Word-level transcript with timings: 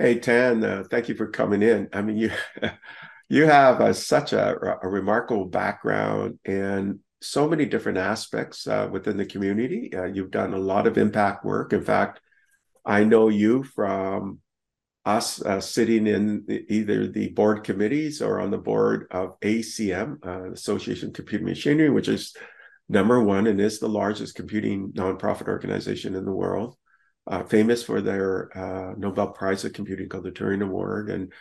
Hey, 0.00 0.20
Tan, 0.20 0.62
uh, 0.62 0.84
thank 0.88 1.08
you 1.08 1.16
for 1.16 1.26
coming 1.26 1.60
in. 1.60 1.88
I 1.92 2.02
mean, 2.02 2.16
you 2.16 2.30
you 3.28 3.46
have 3.46 3.80
uh, 3.80 3.92
such 3.92 4.32
a, 4.32 4.78
a, 4.80 4.88
remarkable 4.88 5.46
background 5.46 6.38
and 6.44 7.00
so 7.20 7.48
many 7.48 7.64
different 7.64 7.98
aspects 7.98 8.68
uh, 8.68 8.88
within 8.92 9.16
the 9.16 9.26
community. 9.26 9.92
Uh, 9.92 10.04
you've 10.04 10.30
done 10.30 10.54
a 10.54 10.58
lot 10.58 10.86
of 10.86 10.98
impact 10.98 11.44
work. 11.44 11.72
In 11.72 11.82
fact, 11.82 12.20
I 12.86 13.02
know 13.02 13.28
you 13.28 13.64
from 13.64 14.38
us 15.04 15.42
uh, 15.42 15.60
sitting 15.60 16.06
in 16.06 16.44
the, 16.46 16.64
either 16.72 17.08
the 17.08 17.30
board 17.30 17.64
committees 17.64 18.22
or 18.22 18.38
on 18.38 18.52
the 18.52 18.56
board 18.56 19.08
of 19.10 19.40
ACM, 19.40 20.24
uh, 20.24 20.52
Association 20.52 21.08
of 21.08 21.14
Computing 21.14 21.48
Machinery, 21.48 21.90
which 21.90 22.06
is 22.06 22.36
number 22.88 23.20
one 23.20 23.48
and 23.48 23.60
is 23.60 23.80
the 23.80 23.88
largest 23.88 24.36
computing 24.36 24.92
nonprofit 24.92 25.48
organization 25.48 26.14
in 26.14 26.24
the 26.24 26.32
world, 26.32 26.76
uh, 27.28 27.44
famous 27.44 27.82
for 27.82 28.00
their 28.00 28.56
uh, 28.56 28.94
Nobel 28.96 29.28
Prize 29.28 29.64
of 29.64 29.72
Computing 29.72 30.08
called 30.08 30.24
the 30.24 30.32
Turing 30.32 30.62
Award. 30.62 31.10
And 31.10 31.32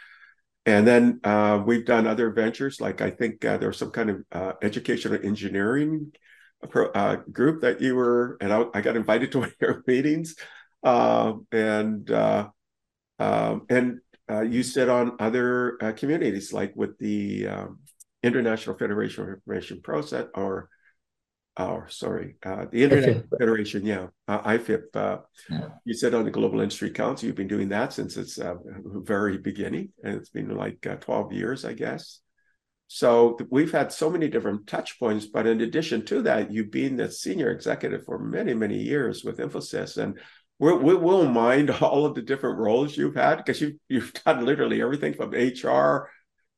and 0.65 0.85
then 0.85 1.21
uh, 1.23 1.63
we've 1.65 1.85
done 1.85 2.07
other 2.07 2.29
ventures, 2.31 2.81
like 2.81 2.99
I 2.99 3.09
think 3.09 3.45
uh, 3.45 3.71
some 3.71 3.91
kind 3.91 4.09
of 4.09 4.57
educational 4.61 5.25
engineering 5.25 6.11
group 7.31 7.61
that 7.61 7.79
you 7.79 7.95
were, 7.95 8.37
and 8.41 8.51
I, 8.51 8.65
I, 8.73 8.81
got 8.81 8.97
invited 8.97 9.31
to 9.31 9.39
one 9.39 9.47
of 9.49 9.55
your 9.61 9.83
meetings. 9.87 10.35
and 10.83 12.11
um, 13.19 13.65
and 13.69 13.99
uh, 14.29 14.41
you 14.41 14.63
sit 14.63 14.89
on 14.89 15.15
other 15.19 15.77
uh, 15.81 15.91
communities, 15.93 16.53
like 16.53 16.73
with 16.75 16.97
the 16.99 17.47
um, 17.47 17.79
International 18.23 18.77
Federation 18.77 19.23
of 19.23 19.29
Information 19.29 19.81
Process, 19.81 20.25
or, 20.35 20.69
or 21.59 21.88
sorry, 21.89 22.35
uh, 22.45 22.66
the 22.71 22.84
Internet 22.84 23.29
IFIP. 23.29 23.39
Federation, 23.39 23.86
yeah, 23.86 24.08
uh, 24.27 24.41
IFIP. 24.41 24.95
Uh, 24.95 25.17
yeah. 25.50 25.69
You 25.86 25.94
said 25.94 26.13
on 26.13 26.25
the 26.25 26.31
Global 26.31 26.61
Industry 26.61 26.91
Council. 26.91 27.27
You've 27.27 27.36
been 27.36 27.47
doing 27.47 27.69
that 27.69 27.94
since 27.94 28.17
its 28.17 28.38
uh, 28.39 28.55
very 28.66 29.38
beginning, 29.38 29.89
and 30.03 30.16
it's 30.16 30.30
been 30.30 30.55
like 30.55 30.81
12 30.81 31.33
years, 31.33 31.66
I 31.66 31.73
guess. 31.73 32.22
So 32.88 33.38
we've 33.50 33.72
had 33.72 33.91
so 33.91 34.09
many 34.09 34.30
different 34.30 34.66
touch 34.66 34.97
points, 34.97 35.25
but 35.25 35.45
in 35.45 35.59
addition 35.61 36.05
to 36.05 36.22
that, 36.23 36.52
you've 36.52 36.72
been 36.72 36.95
the 36.95 37.11
senior 37.11 37.52
executive 37.52 38.05
for 38.05 38.17
many, 38.17 38.53
many 38.53 38.78
years 38.78 39.23
with 39.23 39.39
Infosys, 39.39 39.97
and 39.97 40.17
we'll, 40.59 40.78
we 40.78 40.95
will 40.95 41.28
mind 41.28 41.69
all 41.81 42.05
of 42.05 42.16
the 42.16 42.22
different 42.22 42.59
roles 42.59 42.95
you've 42.95 43.16
had 43.16 43.38
because 43.38 43.59
you've, 43.61 43.75
you've 43.89 44.13
done 44.25 44.45
literally 44.45 44.81
everything 44.81 45.13
from 45.13 45.31
HR 45.31 46.09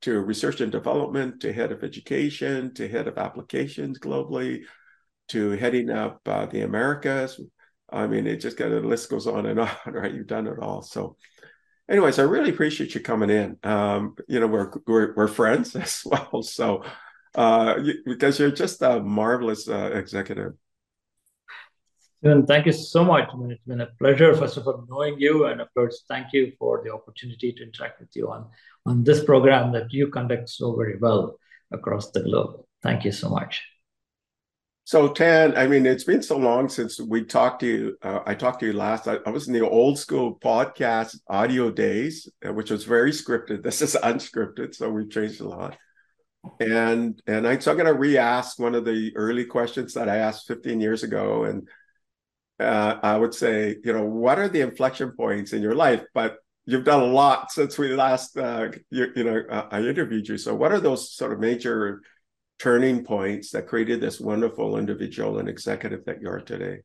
to 0.02 0.20
research 0.20 0.61
and 0.61 0.72
development 0.72 1.42
to 1.42 1.52
head 1.52 1.72
of 1.72 1.83
education 1.83 2.73
to 2.73 2.88
head 2.88 3.08
of 3.08 3.17
applications 3.17 4.00
globally 4.00 4.61
to 5.30 5.52
heading 5.52 5.89
up 5.89 6.22
uh, 6.25 6.45
the 6.45 6.61
Americas. 6.61 7.39
I 7.91 8.08
mean, 8.08 8.27
it 8.27 8.38
just 8.38 8.58
got 8.58 8.69
the 8.69 8.80
list 8.81 9.09
goes 9.09 9.27
on 9.27 9.45
and 9.45 9.59
on, 9.59 9.69
right? 9.88 10.13
You've 10.13 10.27
done 10.27 10.47
it 10.47 10.59
all. 10.59 10.81
So, 10.81 11.17
anyways, 11.89 12.19
I 12.19 12.23
really 12.23 12.52
appreciate 12.52 12.94
you 12.94 13.02
coming 13.02 13.30
in. 13.30 13.58
Um, 13.63 14.16
you 14.27 14.39
know, 14.39 14.47
we're, 14.47 14.71
we're, 14.86 15.13
we're 15.16 15.27
friends 15.27 15.75
as 15.75 16.02
well. 16.05 16.44
So, 16.44 16.83
uh, 17.36 17.80
because 18.05 18.39
you're 18.39 18.52
just 18.52 18.81
a 18.81 18.99
marvelous 18.99 19.67
uh, 19.67 19.91
executive. 19.94 20.53
Stephen, 22.19 22.45
thank 22.45 22.66
you 22.66 22.73
so 22.73 23.05
much. 23.05 23.30
It's 23.49 23.64
been 23.66 23.80
a 23.80 23.88
pleasure, 23.97 24.36
first 24.36 24.58
of 24.58 24.67
all, 24.67 24.86
knowing 24.89 25.17
you. 25.19 25.45
And 25.45 25.61
of 25.61 25.73
course, 25.73 26.03
thank 26.09 26.33
you 26.33 26.52
for 26.59 26.81
the 26.83 26.93
opportunity 26.93 27.53
to 27.53 27.64
interact 27.64 28.02
with 28.02 28.09
you 28.14 28.30
on, 28.30 28.47
on 28.86 29.05
this 29.05 29.23
program 29.23 29.71
that 29.71 29.93
you 29.93 30.08
conduct 30.08 30.49
so 30.49 30.75
very 30.75 30.97
well 30.97 31.39
across 31.71 32.11
the 32.11 32.21
globe. 32.21 32.61
Thank 32.81 33.05
you 33.05 33.14
so 33.14 33.30
much. 33.30 33.64
So 34.90 35.08
Tan, 35.08 35.56
I 35.56 35.68
mean, 35.68 35.86
it's 35.86 36.04
been 36.04 36.23
so 36.23 36.36
long 36.36 36.68
since 36.68 37.00
we 37.00 37.23
talked 37.23 37.59
to 37.59 37.68
you. 37.68 37.98
Uh, 38.02 38.22
I 38.26 38.34
talked 38.34 38.62
to 38.62 38.66
you 38.66 38.73
last. 38.73 39.08
I, 39.08 39.18
I, 39.23 39.30
was 39.30 39.48
in 39.48 39.54
the 39.54 39.70
old 39.70 40.00
school 40.00 40.40
podcast 40.40 41.16
audio 41.27 41.70
days, 41.70 42.27
uh, 42.44 42.52
which 42.52 42.72
was 42.72 42.86
very 42.86 43.11
scripted. 43.11 43.61
This 43.64 43.83
is 43.83 43.95
unscripted, 44.02 44.73
so 44.73 44.89
we've 44.89 45.11
changed 45.11 45.42
a 45.42 45.48
lot. 45.48 45.78
And 46.60 47.22
and 47.28 47.48
I, 47.48 47.60
so 47.60 47.70
I'm 47.70 47.78
going 47.78 47.86
to 47.86 47.94
re-ask 47.94 48.58
one 48.58 48.73
of 48.73 48.83
the 48.83 49.16
early 49.16 49.45
questions 49.45 49.94
that 49.94 50.10
I 50.10 50.16
asked 50.16 50.48
15 50.48 50.82
years 50.82 51.04
ago, 51.04 51.44
and 51.44 51.67
uh, 52.60 52.95
I 53.04 53.16
would 53.16 53.36
say, 53.36 53.76
you 53.83 53.94
know, 53.94 54.05
what 54.05 54.39
are 54.39 54.49
the 54.49 54.61
inflection 54.61 55.11
points 55.11 55.54
in 55.54 55.61
your 55.61 55.76
life? 55.76 56.04
But 56.16 56.38
you've 56.66 56.83
done 56.83 57.04
a 57.04 57.14
lot 57.14 57.52
since 57.52 57.78
we 57.78 57.89
last, 57.89 58.36
uh, 58.39 58.70
you, 58.89 59.11
you, 59.16 59.23
know, 59.23 59.44
uh, 59.52 59.67
I 59.70 59.82
interviewed 59.82 60.28
you. 60.28 60.39
So, 60.39 60.55
what 60.55 60.72
are 60.72 60.80
those 60.80 61.14
sort 61.14 61.32
of 61.32 61.39
major 61.39 62.02
turning 62.59 63.03
points 63.03 63.52
that 63.52 63.67
created 63.67 64.02
this 64.02 64.20
wonderful 64.20 64.77
individual 64.77 65.39
and 65.39 65.49
executive 65.49 66.05
that 66.05 66.21
you 66.21 66.30
are 66.30 66.42
today? 66.42 66.80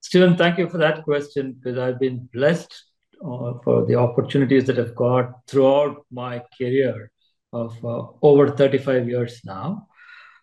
Stephen, 0.00 0.36
thank 0.36 0.58
you 0.58 0.68
for 0.68 0.78
that 0.78 1.04
question 1.04 1.52
because 1.52 1.78
I've 1.78 2.00
been 2.00 2.28
blessed 2.32 2.74
uh, 3.22 3.52
for 3.62 3.84
the 3.86 3.96
opportunities 3.96 4.64
that 4.64 4.78
I've 4.78 4.94
got 4.94 5.46
throughout 5.46 6.06
my 6.10 6.42
career 6.56 7.10
of 7.52 7.84
uh, 7.84 8.06
over 8.22 8.48
35 8.56 9.08
years 9.08 9.40
now. 9.44 9.86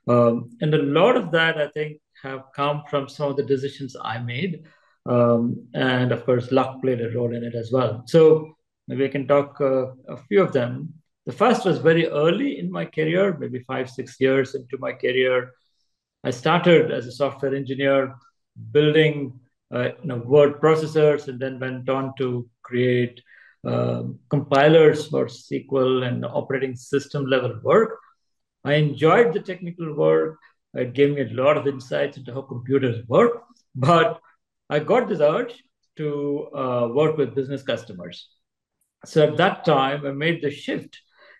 Um, 0.07 0.51
and 0.61 0.73
a 0.73 0.83
lot 0.83 1.17
of 1.17 1.31
that, 1.31 1.57
I 1.57 1.69
think, 1.69 1.99
have 2.23 2.43
come 2.55 2.83
from 2.89 3.09
some 3.09 3.31
of 3.31 3.37
the 3.37 3.43
decisions 3.43 3.95
I 4.01 4.19
made. 4.19 4.63
Um, 5.05 5.67
and 5.73 6.11
of 6.11 6.25
course, 6.25 6.51
luck 6.51 6.81
played 6.81 7.01
a 7.01 7.09
role 7.11 7.33
in 7.33 7.43
it 7.43 7.55
as 7.55 7.71
well. 7.71 8.03
So 8.05 8.53
maybe 8.87 9.05
I 9.05 9.09
can 9.09 9.27
talk 9.27 9.59
uh, 9.59 9.87
a 10.07 10.17
few 10.27 10.41
of 10.41 10.53
them. 10.53 10.93
The 11.27 11.33
first 11.33 11.65
was 11.65 11.79
very 11.79 12.07
early 12.07 12.57
in 12.57 12.71
my 12.71 12.85
career, 12.85 13.37
maybe 13.37 13.59
five, 13.59 13.89
six 13.89 14.15
years 14.17 14.55
into 14.55 14.77
my 14.79 14.93
career. 14.93 15.51
I 16.23 16.31
started 16.31 16.89
as 16.89 17.05
a 17.05 17.11
software 17.11 17.53
engineer 17.53 18.15
building 18.71 19.37
uh, 19.75 19.89
you 20.01 20.05
know, 20.07 20.19
word 20.19 20.61
processors 20.61 21.27
and 21.27 21.37
then 21.37 21.59
went 21.59 21.89
on 21.89 22.13
to 22.19 22.49
create 22.63 23.21
uh, 23.67 24.03
compilers 24.29 25.07
for 25.07 25.25
SQL 25.25 26.07
and 26.07 26.23
operating 26.23 26.77
system 26.77 27.25
level 27.25 27.59
work. 27.61 27.99
I 28.63 28.75
enjoyed 28.75 29.33
the 29.33 29.41
technical 29.41 29.93
work. 29.93 30.37
It 30.75 30.93
gave 30.93 31.13
me 31.13 31.23
a 31.23 31.33
lot 31.33 31.57
of 31.57 31.67
insights 31.67 32.15
into 32.15 32.33
how 32.33 32.43
computers 32.43 33.05
work. 33.09 33.43
But 33.75 34.21
I 34.69 34.79
got 34.79 35.09
this 35.09 35.19
urge 35.19 35.61
to 35.97 36.47
uh, 36.55 36.87
work 36.93 37.17
with 37.17 37.35
business 37.35 37.63
customers. 37.63 38.29
So 39.03 39.27
at 39.27 39.35
that 39.35 39.65
time, 39.65 40.05
I 40.05 40.11
made 40.11 40.41
the 40.41 40.51
shift 40.51 40.97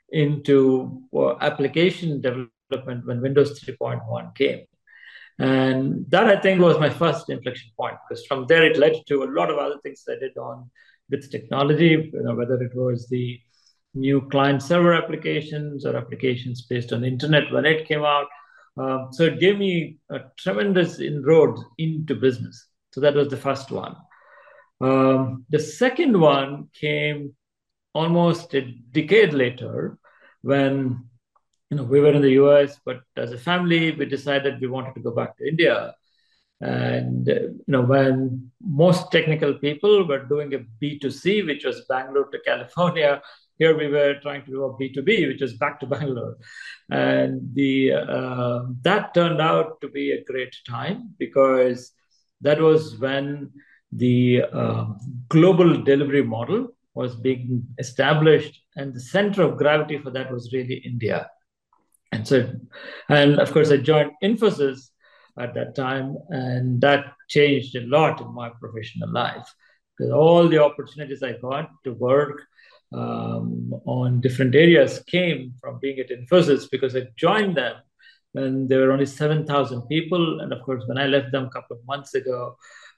into 0.10 1.04
uh, 1.16 1.36
application 1.40 2.22
development 2.22 3.06
when 3.06 3.22
Windows 3.22 3.60
3.1 3.62 4.36
came. 4.36 4.66
And 5.40 6.10
that 6.10 6.28
I 6.28 6.40
think 6.40 6.62
was 6.62 6.80
my 6.80 6.90
first 6.90 7.30
inflection 7.30 7.70
point 7.78 7.96
because 8.08 8.26
from 8.26 8.48
there 8.48 8.66
it 8.66 8.78
led 8.78 8.96
to 9.08 9.24
a 9.24 9.32
lot 9.32 9.52
of 9.52 9.58
other 9.58 9.78
things 9.84 10.04
I 10.10 10.16
did 10.20 10.36
on 10.38 10.70
with 11.10 11.32
technology, 11.32 12.10
you 12.12 12.24
know, 12.24 12.36
whether 12.36 12.56
it 12.62 12.76
was 12.76 13.08
the 13.08 13.40
new 13.94 14.28
client 14.30 14.62
server 14.62 14.94
applications 14.94 15.86
or 15.86 15.96
applications 15.96 16.64
based 16.64 16.92
on 16.92 17.02
the 17.02 17.08
internet 17.08 17.52
when 17.52 17.66
it 17.66 17.88
came 17.88 18.04
out, 18.04 18.28
um, 18.78 19.10
so 19.12 19.24
it 19.24 19.40
gave 19.40 19.58
me 19.58 19.98
a 20.10 20.20
tremendous 20.38 21.00
inroad 21.00 21.60
into 21.78 22.16
business. 22.16 22.68
So 22.92 23.02
that 23.02 23.16
was 23.16 23.30
the 23.30 23.38
first 23.38 23.72
one. 23.72 23.96
Um, 24.80 25.46
the 25.50 25.60
second 25.60 26.20
one 26.20 26.70
came 26.80 27.36
almost 27.94 28.54
a 28.54 28.62
decade 28.92 29.34
later 29.34 29.98
when 30.42 31.04
you 31.70 31.78
know 31.78 31.84
we 31.84 32.00
were 32.00 32.14
in 32.14 32.22
the 32.22 32.38
US, 32.44 32.80
but 32.86 33.02
as 33.16 33.32
a 33.32 33.38
family 33.38 33.92
we 33.92 34.06
decided 34.06 34.62
we 34.62 34.68
wanted 34.68 34.96
to 34.96 35.02
go 35.02 35.12
back 35.12 35.38
to 35.38 35.48
India. 35.48 35.94
And 36.60 37.28
you 37.28 37.64
know 37.68 37.84
when 37.84 38.52
most 38.62 39.12
technical 39.12 39.54
people 39.56 40.08
were 40.08 40.24
doing 40.26 40.54
a 40.54 40.60
B2C, 40.82 41.46
which 41.46 41.66
was 41.66 41.86
Bangalore 41.90 42.30
to 42.30 42.40
California, 42.46 43.22
here 43.60 43.78
we 43.78 43.88
were 43.88 44.16
trying 44.22 44.44
to 44.46 44.52
do 44.52 44.64
a 44.64 44.74
B2B, 44.74 45.28
which 45.28 45.42
is 45.42 45.54
back 45.54 45.80
to 45.80 45.88
Bangalore. 45.88 46.38
And 46.90 47.54
the 47.54 47.94
uh, 47.94 48.62
that 48.82 49.14
turned 49.14 49.42
out 49.42 49.82
to 49.82 49.90
be 49.90 50.12
a 50.12 50.24
great 50.24 50.56
time 50.68 51.16
because 51.18 51.92
that 52.42 52.62
was 52.62 52.98
when 53.00 53.52
the 53.92 54.44
uh, 54.52 54.86
global 55.30 55.82
delivery 55.84 56.24
model 56.24 56.77
was 56.98 57.16
being 57.16 57.64
established, 57.78 58.54
and 58.76 58.94
the 58.94 59.06
center 59.16 59.42
of 59.44 59.58
gravity 59.58 59.98
for 60.00 60.12
that 60.12 60.32
was 60.32 60.52
really 60.52 60.78
India. 60.92 61.30
And 62.12 62.28
so, 62.28 62.38
and 63.08 63.40
of 63.40 63.52
course, 63.54 63.70
I 63.72 63.78
joined 63.78 64.12
Infosys 64.24 64.80
at 65.40 65.54
that 65.54 65.76
time, 65.76 66.18
and 66.30 66.82
that 66.82 67.14
changed 67.30 67.76
a 67.76 67.86
lot 67.98 68.20
in 68.22 68.34
my 68.34 68.50
professional 68.62 69.12
life 69.12 69.48
because 69.92 70.12
all 70.12 70.48
the 70.50 70.64
opportunities 70.68 71.22
I 71.24 71.34
got 71.34 71.70
to 71.86 71.94
work 71.94 72.42
um, 72.94 73.74
on 73.86 74.22
different 74.22 74.56
areas 74.56 75.04
came 75.08 75.54
from 75.62 75.80
being 75.80 76.00
at 76.00 76.10
Infosys 76.10 76.66
because 76.72 76.96
I 76.96 77.04
joined 77.16 77.58
them 77.58 77.76
when 78.32 78.68
there 78.68 78.82
were 78.82 78.92
only 78.92 79.06
7,000 79.06 79.82
people. 79.94 80.40
And 80.42 80.54
of 80.54 80.62
course, 80.64 80.84
when 80.88 80.98
I 80.98 81.08
left 81.08 81.32
them 81.32 81.46
a 81.46 81.50
couple 81.50 81.78
of 81.78 81.86
months 81.86 82.14
ago, 82.16 82.58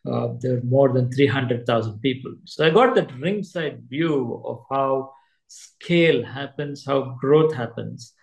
uh, 0.09 0.33
there 0.39 0.55
were 0.55 0.61
more 0.63 0.93
than 0.93 1.11
300,000 1.11 1.99
people. 1.99 2.33
So 2.45 2.65
I 2.65 2.69
got 2.69 2.95
that 2.95 3.13
ringside 3.19 3.83
view 3.89 4.41
of 4.45 4.63
how 4.69 5.13
scale 5.47 6.23
happens, 6.23 6.85
how 6.85 7.17
growth 7.19 7.53
happens 7.53 8.13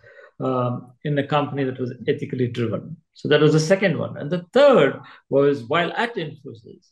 um, 0.41 0.93
in 1.05 1.19
a 1.19 1.27
company 1.27 1.65
that 1.65 1.81
was 1.81 1.93
ethically 2.07 2.49
driven. 2.49 2.97
So 3.15 3.29
that 3.29 3.41
was 3.41 3.53
the 3.53 3.61
second 3.61 3.99
one. 3.99 4.17
And 4.17 4.31
the 4.31 4.47
third 4.53 5.01
was 5.29 5.65
while 5.65 5.93
at 5.93 6.17
Infosys, 6.17 6.89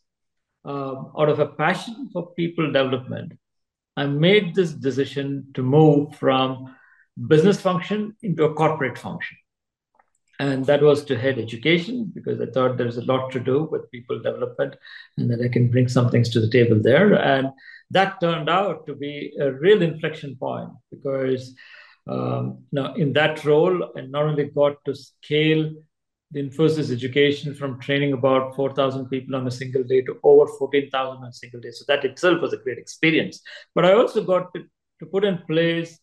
um, 0.63 1.11
out 1.17 1.29
of 1.29 1.39
a 1.39 1.47
passion 1.47 2.09
for 2.11 2.33
people 2.33 2.65
development, 2.65 3.33
I 3.95 4.07
made 4.07 4.55
this 4.55 4.71
decision 4.73 5.47
to 5.53 5.61
move 5.61 6.15
from 6.15 6.75
business 7.27 7.61
function 7.61 8.15
into 8.23 8.43
a 8.43 8.53
corporate 8.53 8.97
function. 8.97 9.37
And 10.39 10.65
that 10.65 10.81
was 10.81 11.03
to 11.05 11.17
head 11.17 11.39
education 11.39 12.11
because 12.13 12.41
I 12.41 12.47
thought 12.47 12.77
there's 12.77 12.97
a 12.97 13.05
lot 13.05 13.31
to 13.31 13.39
do 13.39 13.63
with 13.71 13.89
people 13.91 14.21
development 14.21 14.75
and 15.17 15.29
that 15.31 15.41
I 15.41 15.47
can 15.47 15.69
bring 15.69 15.87
some 15.87 16.09
things 16.09 16.29
to 16.29 16.41
the 16.41 16.49
table 16.49 16.79
there. 16.81 17.13
And 17.13 17.49
that 17.91 18.19
turned 18.19 18.49
out 18.49 18.85
to 18.87 18.95
be 18.95 19.33
a 19.39 19.51
real 19.51 19.81
inflection 19.81 20.35
point 20.35 20.71
because 20.91 21.55
um, 22.07 22.63
now 22.71 22.93
in 22.95 23.13
that 23.13 23.45
role, 23.45 23.91
I 23.97 24.01
not 24.01 24.25
only 24.25 24.45
got 24.45 24.83
to 24.85 24.95
scale 24.95 25.71
the 26.31 26.41
Infosys 26.41 26.91
education 26.91 27.53
from 27.53 27.79
training 27.79 28.13
about 28.13 28.55
4,000 28.55 29.07
people 29.07 29.35
on 29.35 29.47
a 29.47 29.51
single 29.51 29.83
day 29.83 30.01
to 30.01 30.19
over 30.23 30.51
14,000 30.59 31.17
on 31.17 31.29
a 31.29 31.33
single 31.33 31.59
day. 31.59 31.71
So 31.71 31.85
that 31.87 32.03
itself 32.03 32.41
was 32.41 32.53
a 32.53 32.57
great 32.57 32.77
experience. 32.77 33.41
But 33.73 33.85
I 33.85 33.93
also 33.93 34.23
got 34.23 34.53
to, 34.53 34.63
to 34.99 35.05
put 35.05 35.23
in 35.23 35.39
place 35.47 35.97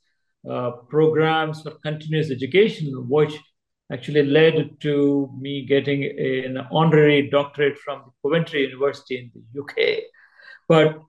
uh, 0.48 0.70
programs 0.88 1.62
for 1.62 1.72
continuous 1.82 2.30
education, 2.30 3.08
which 3.08 3.34
actually 3.92 4.24
led 4.24 4.80
to 4.80 5.30
me 5.38 5.66
getting 5.66 6.04
an 6.04 6.66
honorary 6.72 7.28
doctorate 7.28 7.78
from 7.78 8.02
the 8.06 8.12
Coventry 8.22 8.62
University 8.62 9.18
in 9.18 9.30
the 9.34 9.60
UK. 9.60 10.04
But 10.68 11.00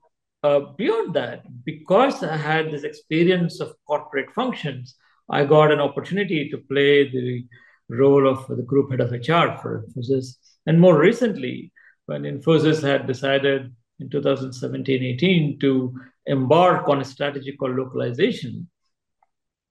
uh, 0.42 0.72
beyond 0.76 1.14
that, 1.14 1.42
because 1.64 2.22
I 2.22 2.36
had 2.36 2.70
this 2.70 2.84
experience 2.84 3.60
of 3.60 3.74
corporate 3.86 4.30
functions, 4.32 4.94
I 5.30 5.44
got 5.46 5.72
an 5.72 5.80
opportunity 5.80 6.50
to 6.50 6.58
play 6.58 7.08
the 7.08 7.46
role 7.88 8.28
of 8.28 8.46
the 8.48 8.62
group 8.62 8.90
head 8.90 9.00
of 9.00 9.12
HR 9.12 9.58
for 9.60 9.86
Infosys. 9.88 10.36
And 10.66 10.78
more 10.78 10.98
recently, 10.98 11.72
when 12.06 12.22
Infosys 12.22 12.82
had 12.82 13.06
decided 13.06 13.74
in 14.00 14.10
2017-18 14.10 15.60
to 15.60 15.94
embark 16.26 16.88
on 16.88 17.00
a 17.00 17.04
strategy 17.04 17.56
called 17.56 17.76
localization, 17.76 18.68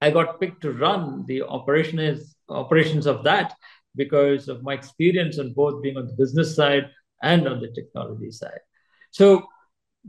I 0.03 0.11
got 0.11 0.39
picked 0.39 0.61
to 0.63 0.71
run 0.73 1.25
the 1.27 1.43
operations 1.57 2.35
operations 2.49 3.05
of 3.13 3.23
that 3.23 3.53
because 3.95 4.49
of 4.53 4.63
my 4.67 4.73
experience 4.73 5.39
on 5.39 5.53
both 5.53 5.81
being 5.81 5.97
on 5.97 6.07
the 6.07 6.17
business 6.23 6.55
side 6.59 6.85
and 7.31 7.47
on 7.47 7.61
the 7.61 7.71
technology 7.79 8.31
side. 8.31 8.63
So 9.11 9.27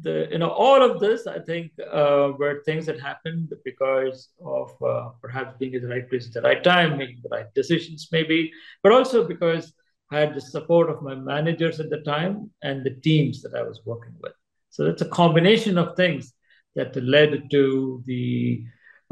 the 0.06 0.16
you 0.32 0.38
know 0.38 0.50
all 0.50 0.80
of 0.88 0.98
this 1.04 1.20
I 1.36 1.38
think 1.50 1.66
uh, 2.00 2.32
were 2.40 2.62
things 2.68 2.86
that 2.86 3.08
happened 3.10 3.48
because 3.70 4.30
of 4.44 4.68
uh, 4.82 5.10
perhaps 5.24 5.56
being 5.60 5.74
in 5.74 5.82
the 5.82 5.92
right 5.94 6.08
place 6.10 6.26
at 6.26 6.34
the 6.34 6.48
right 6.48 6.64
time, 6.72 6.98
making 6.98 7.20
the 7.22 7.34
right 7.36 7.50
decisions 7.54 8.08
maybe, 8.10 8.50
but 8.82 8.92
also 8.92 9.18
because 9.34 9.72
I 10.10 10.18
had 10.22 10.34
the 10.34 10.40
support 10.40 10.90
of 10.90 11.02
my 11.02 11.14
managers 11.14 11.78
at 11.78 11.90
the 11.90 12.02
time 12.14 12.50
and 12.62 12.84
the 12.84 12.96
teams 13.08 13.42
that 13.42 13.54
I 13.54 13.62
was 13.62 13.80
working 13.84 14.16
with. 14.24 14.36
So 14.70 14.86
it's 14.86 15.02
a 15.02 15.16
combination 15.22 15.78
of 15.78 15.94
things 15.94 16.32
that 16.74 16.96
led 16.96 17.50
to 17.52 18.02
the 18.06 18.64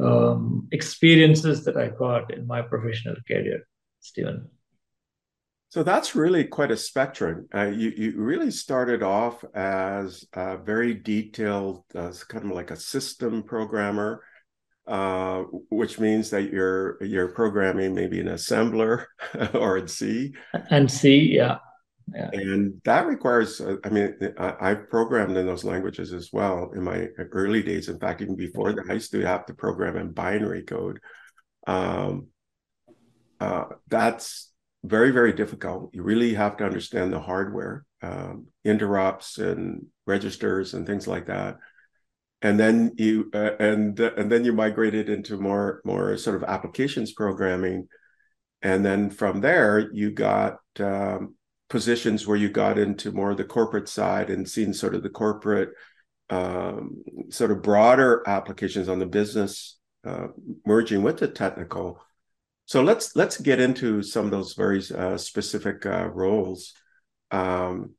um, 0.03 0.69
experiences 0.73 1.65
that 1.65 1.77
I 1.77 1.89
got 1.89 2.33
in 2.33 2.47
my 2.47 2.63
professional 2.63 3.17
career, 3.27 3.67
Stephen. 4.01 4.49
So 5.71 5.83
that's 5.83 6.15
really 6.15 6.45
quite 6.45 6.71
a 6.71 6.77
spectrum. 6.77 7.49
Uh, 7.55 7.73
you 7.75 7.95
you 7.97 8.13
really 8.17 8.51
started 8.51 9.03
off 9.03 9.43
as 9.55 10.27
a 10.35 10.59
very 10.59 10.93
detailed, 10.93 11.85
uh, 11.95 12.13
kind 12.29 12.45
of 12.45 12.51
like 12.51 12.71
a 12.71 12.77
system 12.77 13.43
programmer, 13.43 14.23
uh, 14.87 15.45
which 15.71 15.99
means 15.99 16.29
that 16.29 16.53
you're 16.53 17.03
you're 17.03 17.29
programming 17.29 17.95
maybe 17.95 18.21
an 18.21 18.27
assembler 18.27 19.07
or 19.55 19.79
in 19.79 19.89
C. 19.89 20.35
And 20.69 20.91
C, 20.91 21.37
yeah. 21.37 21.57
Yeah. 22.15 22.31
And 22.33 22.81
that 22.85 23.07
requires, 23.07 23.61
uh, 23.61 23.77
I 23.85 23.89
mean, 23.89 24.17
I, 24.39 24.71
have 24.71 24.91
programmed 24.91 25.37
in 25.37 25.47
those 25.47 25.65
languages 25.65 26.13
as 26.13 26.31
well 26.33 26.71
in 26.75 26.83
my 26.83 27.09
early 27.33 27.63
days. 27.63 27.89
In 27.89 27.99
fact, 27.99 28.21
even 28.21 28.37
before 28.37 28.73
that, 28.73 28.85
I 28.89 28.95
used 28.95 29.13
to 29.13 29.21
have 29.21 29.47
to 29.47 29.55
program 29.55 29.97
in 29.97 30.13
binary 30.13 30.63
code. 30.63 31.01
Um, 31.67 32.29
uh, 33.41 33.65
that's 33.89 34.53
very, 34.85 35.11
very 35.11 35.33
difficult. 35.33 35.91
You 35.95 36.03
really 36.03 36.35
have 36.35 36.57
to 36.59 36.65
understand 36.65 37.13
the 37.13 37.21
hardware, 37.21 37.85
um, 38.03 38.47
interrupts 38.65 39.39
and 39.39 39.87
registers 40.07 40.75
and 40.75 40.87
things 40.87 41.07
like 41.07 41.27
that. 41.27 41.57
And 42.43 42.59
then 42.59 42.93
you 42.97 43.31
uh, 43.33 43.53
and 43.61 43.99
and 44.01 44.31
then 44.31 44.45
you 44.45 44.53
migrated 44.53 45.09
into 45.09 45.39
more 45.39 45.81
more 45.85 46.17
sort 46.17 46.35
of 46.35 46.43
applications 46.43 47.13
programming, 47.13 47.87
and 48.63 48.85
then 48.85 49.11
from 49.11 49.41
there 49.41 49.89
you 49.93 50.11
got 50.11 50.57
um, 50.81 51.37
positions 51.73 52.27
where 52.27 52.37
you 52.37 52.51
got 52.51 52.79
into 52.79 53.11
more 53.11 53.31
of 53.31 53.39
the 53.39 53.45
corporate 53.45 53.89
side 53.89 54.29
and 54.29 54.49
seen 54.49 54.75
sort 54.75 54.95
of 54.95 55.03
the 55.03 55.09
corporate 55.09 55.71
um, 56.29 57.03
sort 57.31 57.51
of 57.51 57.63
broader 57.63 58.23
applications 58.27 58.89
on 58.91 58.99
the 58.99 59.07
business 59.07 59.79
uh, 60.07 60.29
merging 60.67 61.03
with 61.03 61.19
the 61.19 61.27
technical. 61.27 61.99
So 62.67 62.83
let's 62.83 63.17
let's 63.17 63.41
get 63.41 63.59
into 63.59 64.03
some 64.03 64.27
of 64.27 64.31
those 64.31 64.53
very 64.53 64.83
uh, 64.97 65.17
specific 65.17 65.85
uh, 65.87 66.11
roles. 66.11 66.75
Um, 67.31 67.95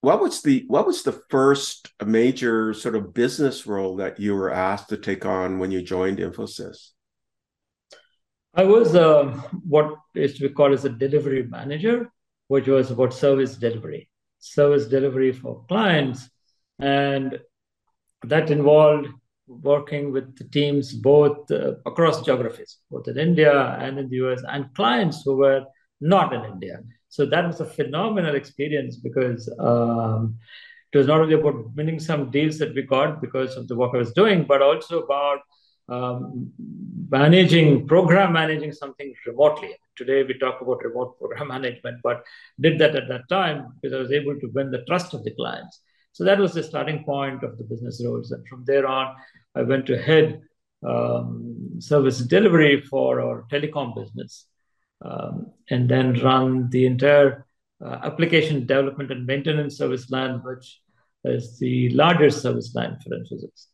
what 0.00 0.20
was 0.20 0.42
the 0.42 0.64
what 0.68 0.86
was 0.86 1.02
the 1.02 1.20
first 1.28 1.92
major 2.06 2.72
sort 2.72 2.94
of 2.94 3.12
business 3.12 3.66
role 3.66 3.96
that 3.96 4.20
you 4.20 4.34
were 4.34 4.52
asked 4.52 4.90
to 4.90 4.96
take 4.96 5.26
on 5.26 5.58
when 5.58 5.72
you 5.72 5.82
joined 5.82 6.18
Infosys? 6.18 6.92
I 8.54 8.64
was 8.64 8.94
uh, 8.94 9.24
what 9.66 9.94
is 10.14 10.34
to 10.34 10.48
be 10.48 10.54
called 10.54 10.72
as 10.72 10.84
a 10.84 10.88
delivery 10.88 11.44
manager, 11.44 12.10
which 12.48 12.66
was 12.66 12.90
about 12.90 13.14
service 13.14 13.56
delivery, 13.56 14.08
service 14.38 14.86
delivery 14.86 15.32
for 15.32 15.64
clients. 15.68 16.28
And 16.78 17.38
that 18.24 18.50
involved 18.50 19.08
working 19.46 20.12
with 20.12 20.36
the 20.36 20.44
teams 20.44 20.92
both 20.92 21.50
uh, 21.50 21.74
across 21.86 22.24
geographies, 22.24 22.78
both 22.90 23.08
in 23.08 23.18
India 23.18 23.76
and 23.80 23.98
in 23.98 24.08
the 24.08 24.16
US, 24.16 24.42
and 24.48 24.74
clients 24.74 25.22
who 25.22 25.36
were 25.36 25.64
not 26.00 26.32
in 26.32 26.44
India. 26.44 26.80
So 27.08 27.26
that 27.26 27.46
was 27.46 27.60
a 27.60 27.64
phenomenal 27.64 28.34
experience 28.34 28.96
because 28.96 29.50
um, 29.58 30.36
it 30.92 30.98
was 30.98 31.06
not 31.06 31.20
only 31.20 31.34
about 31.34 31.74
winning 31.74 31.98
some 31.98 32.30
deals 32.30 32.58
that 32.58 32.74
we 32.74 32.82
got 32.82 33.20
because 33.20 33.56
of 33.56 33.68
the 33.68 33.76
work 33.76 33.92
I 33.94 33.98
was 33.98 34.12
doing, 34.12 34.44
but 34.44 34.62
also 34.62 35.00
about 35.02 35.40
um, 35.88 36.52
managing 37.10 37.86
program 37.86 38.32
managing 38.32 38.72
something 38.72 39.14
remotely. 39.26 39.74
Today 39.96 40.22
we 40.22 40.38
talk 40.38 40.60
about 40.60 40.84
remote 40.84 41.18
program 41.18 41.48
management, 41.56 42.00
but 42.02 42.24
did 42.60 42.78
that 42.78 42.94
at 42.94 43.08
that 43.08 43.28
time 43.28 43.74
because 43.80 43.94
I 43.94 44.00
was 44.00 44.12
able 44.12 44.38
to 44.38 44.46
win 44.48 44.70
the 44.70 44.84
trust 44.84 45.14
of 45.14 45.24
the 45.24 45.30
clients. 45.32 45.80
So 46.12 46.24
that 46.24 46.38
was 46.38 46.52
the 46.52 46.62
starting 46.62 47.04
point 47.04 47.42
of 47.42 47.58
the 47.58 47.64
business 47.64 48.02
roles, 48.04 48.32
and 48.32 48.46
from 48.48 48.64
there 48.64 48.86
on, 48.86 49.14
I 49.54 49.62
went 49.62 49.86
to 49.86 50.00
head 50.00 50.42
um, 50.86 51.76
service 51.78 52.18
delivery 52.18 52.80
for 52.80 53.20
our 53.20 53.44
telecom 53.50 53.94
business, 53.94 54.46
um, 55.04 55.52
and 55.70 55.88
then 55.88 56.20
run 56.20 56.70
the 56.70 56.86
entire 56.86 57.46
uh, 57.84 57.98
application 58.02 58.66
development 58.66 59.12
and 59.12 59.26
maintenance 59.26 59.78
service 59.78 60.10
line, 60.10 60.40
which 60.42 60.80
is 61.24 61.58
the 61.58 61.90
largest 61.90 62.42
service 62.42 62.74
line 62.74 62.98
for 63.02 63.10
Infosys. 63.10 63.66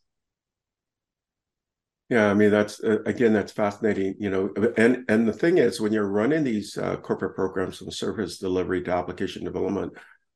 Yeah, 2.09 2.29
I 2.29 2.35
mean 2.35 2.51
that's 2.51 2.83
uh, 2.83 2.99
again 3.05 3.33
that's 3.33 3.51
fascinating, 3.51 4.15
you 4.19 4.29
know. 4.29 4.53
And 4.77 5.05
and 5.09 5.27
the 5.27 5.33
thing 5.33 5.57
is, 5.57 5.81
when 5.81 5.91
you're 5.91 6.07
running 6.07 6.43
these 6.43 6.77
uh, 6.77 6.97
corporate 6.97 7.35
programs 7.35 7.77
from 7.77 7.89
service 7.89 8.37
delivery 8.37 8.83
to 8.83 8.91
application 8.91 9.43
development, 9.43 9.93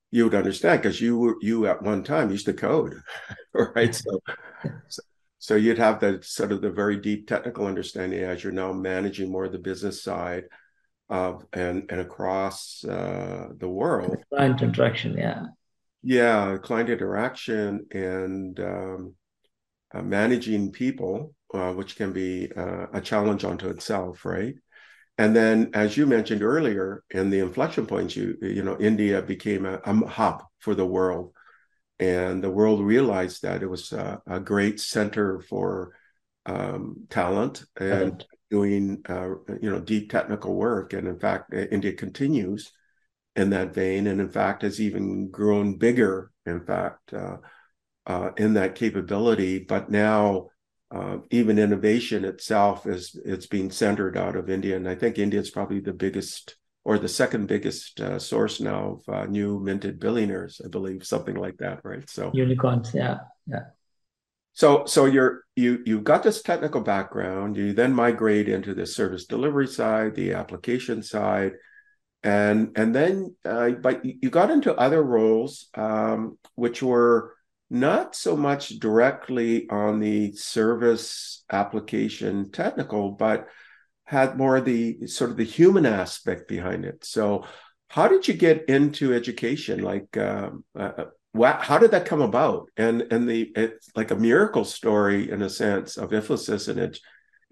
you 0.10 0.24
would 0.24 0.34
understand 0.34 0.82
because 0.82 1.00
you 1.00 1.18
were 1.18 1.36
you 1.42 1.68
at 1.68 1.84
one 1.84 2.04
time 2.04 2.32
used 2.32 2.48
to 2.48 2.54
code, 2.54 2.96
right? 3.76 3.94
So, 3.94 4.20
so, 4.88 5.02
so 5.38 5.56
you'd 5.56 5.78
have 5.78 6.00
that 6.00 6.26
sort 6.26 6.52
of 6.52 6.62
the 6.62 6.72
very 6.72 6.98
deep 6.98 7.28
technical 7.28 7.68
understanding 7.68 8.24
as 8.24 8.44
you're 8.44 8.52
now 8.52 8.74
managing 8.74 9.32
more 9.32 9.46
of 9.46 9.52
the 9.52 9.60
business 9.60 10.02
side 10.02 10.46
of 11.08 11.46
and 11.54 11.86
and 11.90 12.02
across 12.02 12.84
uh, 12.84 13.50
the 13.58 13.70
world. 13.70 14.18
Client 14.30 14.64
interaction, 14.64 15.18
yeah. 15.18 15.44
Yeah, 16.02 16.58
client 16.58 16.90
interaction 16.90 17.86
and 17.92 18.60
um, 18.60 19.16
uh, 19.94 20.02
managing 20.02 20.72
people 20.72 21.36
uh, 21.54 21.74
which 21.74 21.96
can 21.96 22.14
be 22.14 22.52
uh, 22.56 22.88
a 22.94 23.02
challenge 23.02 23.44
unto 23.44 23.70
itself, 23.70 24.26
right? 24.26 24.56
And 25.18 25.36
then, 25.36 25.72
as 25.74 25.98
you 25.98 26.06
mentioned 26.06 26.44
earlier, 26.44 27.04
in 27.10 27.30
the 27.30 27.40
inflection 27.40 27.86
points, 27.86 28.16
you 28.16 28.38
you 28.42 28.64
know, 28.64 28.78
India 28.80 29.22
became 29.22 29.66
a, 29.66 29.82
a 29.84 30.08
hub 30.08 30.44
for 30.60 30.76
the 30.76 30.86
world, 30.86 31.34
and 32.00 32.42
the 32.42 32.50
world 32.50 32.82
realized 32.82 33.42
that 33.42 33.62
it 33.62 33.68
was 33.68 33.92
a, 33.92 34.22
a 34.26 34.40
great 34.40 34.80
center 34.80 35.42
for 35.42 35.94
um, 36.46 37.06
talent 37.10 37.66
and 37.80 38.12
right. 38.12 38.26
doing 38.50 39.02
uh, 39.10 39.30
you 39.62 39.70
know 39.70 39.80
deep 39.80 40.10
technical 40.10 40.56
work. 40.56 40.94
And 40.94 41.08
in 41.08 41.20
fact, 41.20 41.54
India 41.54 41.94
continues 41.94 42.72
in 43.36 43.50
that 43.50 43.74
vein, 43.74 44.08
and 44.08 44.22
in 44.22 44.30
fact 44.30 44.62
has 44.62 44.80
even 44.80 45.30
grown 45.30 45.78
bigger. 45.78 46.32
In 46.46 46.62
fact, 46.66 47.14
uh, 47.14 47.38
uh, 48.06 48.32
in 48.38 48.54
that 48.54 48.76
capability, 48.76 49.60
but 49.60 49.92
now 49.92 50.48
uh, 50.92 51.18
even 51.30 51.60
innovation 51.60 52.26
itself 52.26 52.88
is 52.88 53.20
it's 53.26 53.46
being 53.46 53.70
centered 53.70 54.18
out 54.18 54.36
of 54.36 54.50
India, 54.50 54.76
and 54.76 54.88
I 54.88 54.96
think 54.96 55.18
India 55.18 55.40
is 55.40 55.52
probably 55.52 55.80
the 55.80 55.94
biggest 55.94 56.56
or 56.84 56.98
the 56.98 57.08
second 57.08 57.48
biggest 57.48 58.00
uh, 58.00 58.18
source 58.18 58.60
now 58.60 59.00
of 59.08 59.14
uh, 59.14 59.26
new 59.26 59.60
minted 59.60 60.00
billionaires, 60.00 60.62
I 60.64 60.70
believe, 60.70 61.06
something 61.06 61.36
like 61.36 61.58
that, 61.58 61.82
right? 61.84 62.10
So 62.10 62.32
unicorns, 62.34 62.92
yeah. 62.94 63.18
Yeah. 63.46 63.66
So 64.54 64.86
so 64.86 65.06
you're 65.06 65.44
you 65.56 65.84
you've 65.86 66.04
got 66.04 66.24
this 66.24 66.42
technical 66.42 66.82
background. 66.82 67.56
You 67.58 67.74
then 67.74 67.94
migrate 67.94 68.50
into 68.50 68.74
the 68.74 68.86
service 68.86 69.26
delivery 69.26 69.68
side, 69.68 70.16
the 70.16 70.34
application 70.34 71.04
side, 71.04 71.54
and 72.24 72.72
and 72.76 72.96
then 72.96 73.36
uh, 73.46 73.72
but 73.72 74.04
you 74.04 74.30
got 74.30 74.52
into 74.52 74.76
other 74.76 75.04
roles 75.04 75.70
um, 75.76 76.38
which 76.56 76.82
were 76.82 77.36
not 77.70 78.16
so 78.16 78.36
much 78.36 78.70
directly 78.80 79.70
on 79.70 80.00
the 80.00 80.34
service 80.34 81.44
application 81.52 82.52
technical, 82.52 83.12
but 83.12 83.48
had 84.06 84.38
more 84.38 84.60
the 84.60 85.06
sort 85.08 85.30
of 85.30 85.38
the 85.38 85.44
human 85.44 85.86
aspect 85.86 86.48
behind 86.48 86.84
it. 86.84 87.06
So, 87.06 87.46
how 87.90 88.08
did 88.08 88.28
you 88.28 88.34
get 88.34 88.68
into 88.70 89.14
education? 89.14 89.82
Like, 89.82 90.18
um, 90.18 90.64
uh, 90.78 90.92
uh 90.98 91.06
how 91.62 91.78
did 91.78 91.92
that 91.92 92.06
come 92.06 92.22
about? 92.22 92.70
And 92.76 93.04
and 93.12 93.30
the 93.30 93.52
it's 93.56 93.90
like 93.96 94.12
a 94.12 94.16
miracle 94.16 94.66
story 94.66 95.30
in 95.30 95.44
a 95.44 95.50
sense 95.50 95.96
of 95.98 96.12
emphasis 96.12 96.68
in 96.68 96.80
ed- 96.80 96.98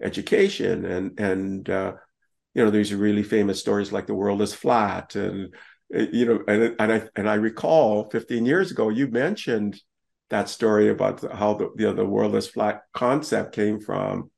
education. 0.02 0.84
And 0.84 1.18
and 1.20 1.70
uh, 1.70 1.92
you 2.54 2.64
know, 2.64 2.70
there's 2.70 2.92
really 2.92 3.22
famous 3.22 3.60
stories 3.60 3.92
like 3.92 4.08
the 4.08 4.14
world 4.14 4.42
is 4.42 4.52
flat, 4.52 5.14
and 5.14 5.54
uh, 5.94 6.06
you 6.12 6.26
know, 6.26 6.40
and 6.48 6.74
and 6.80 6.92
I 6.92 7.02
and 7.14 7.28
I 7.28 7.34
recall 7.34 8.10
15 8.10 8.44
years 8.46 8.72
ago 8.72 8.88
you 8.88 9.06
mentioned 9.08 9.80
that 10.30 10.48
story 10.48 10.90
about 10.90 11.20
how 11.32 11.54
the 11.54 11.70
you 11.78 11.86
know, 11.86 11.94
the 11.94 12.04
world 12.04 12.34
is 12.34 12.48
flat 12.48 12.82
concept 12.92 13.54
came 13.54 13.80
from 13.80 14.30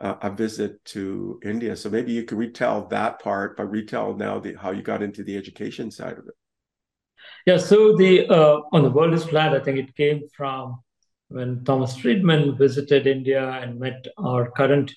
uh, 0.00 0.14
a 0.22 0.30
visit 0.30 0.84
to 0.84 1.40
India. 1.44 1.76
So 1.76 1.88
maybe 1.88 2.12
you 2.12 2.24
could 2.24 2.38
retell 2.38 2.86
that 2.88 3.20
part, 3.20 3.56
but 3.56 3.70
retell 3.70 4.14
now 4.14 4.38
the, 4.40 4.54
how 4.54 4.72
you 4.72 4.82
got 4.82 5.02
into 5.02 5.22
the 5.22 5.36
education 5.36 5.90
side 5.90 6.18
of 6.18 6.26
it. 6.26 6.34
Yeah. 7.46 7.58
So 7.58 7.96
the 7.96 8.28
uh, 8.28 8.60
on 8.72 8.82
the 8.82 8.90
world 8.90 9.14
is 9.14 9.24
flat. 9.24 9.54
I 9.54 9.60
think 9.60 9.78
it 9.78 9.96
came 9.96 10.22
from 10.36 10.82
when 11.28 11.64
Thomas 11.64 11.96
Friedman 11.96 12.56
visited 12.56 13.06
India 13.06 13.48
and 13.48 13.80
met 13.80 14.06
our 14.18 14.50
current 14.50 14.92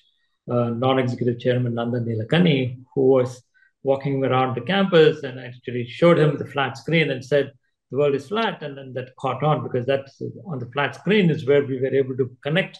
uh, 0.50 0.70
non-executive 0.70 1.38
chairman 1.40 1.74
Nandan 1.74 2.06
Nilekani, 2.06 2.82
who 2.94 3.08
was 3.08 3.42
walking 3.82 4.24
around 4.24 4.54
the 4.54 4.60
campus 4.60 5.22
and 5.22 5.40
actually 5.40 5.86
showed 5.86 6.18
him 6.18 6.36
the 6.36 6.44
flat 6.44 6.76
screen 6.76 7.10
and 7.10 7.24
said, 7.24 7.52
the 7.90 7.98
world 7.98 8.14
is 8.14 8.28
flat 8.28 8.62
and 8.62 8.76
then 8.76 8.92
that 8.94 9.14
caught 9.16 9.42
on 9.42 9.62
because 9.62 9.86
that's 9.86 10.22
on 10.46 10.58
the 10.58 10.70
flat 10.72 10.94
screen 10.94 11.30
is 11.30 11.46
where 11.46 11.64
we 11.64 11.80
were 11.80 11.94
able 11.94 12.16
to 12.16 12.30
connect 12.42 12.78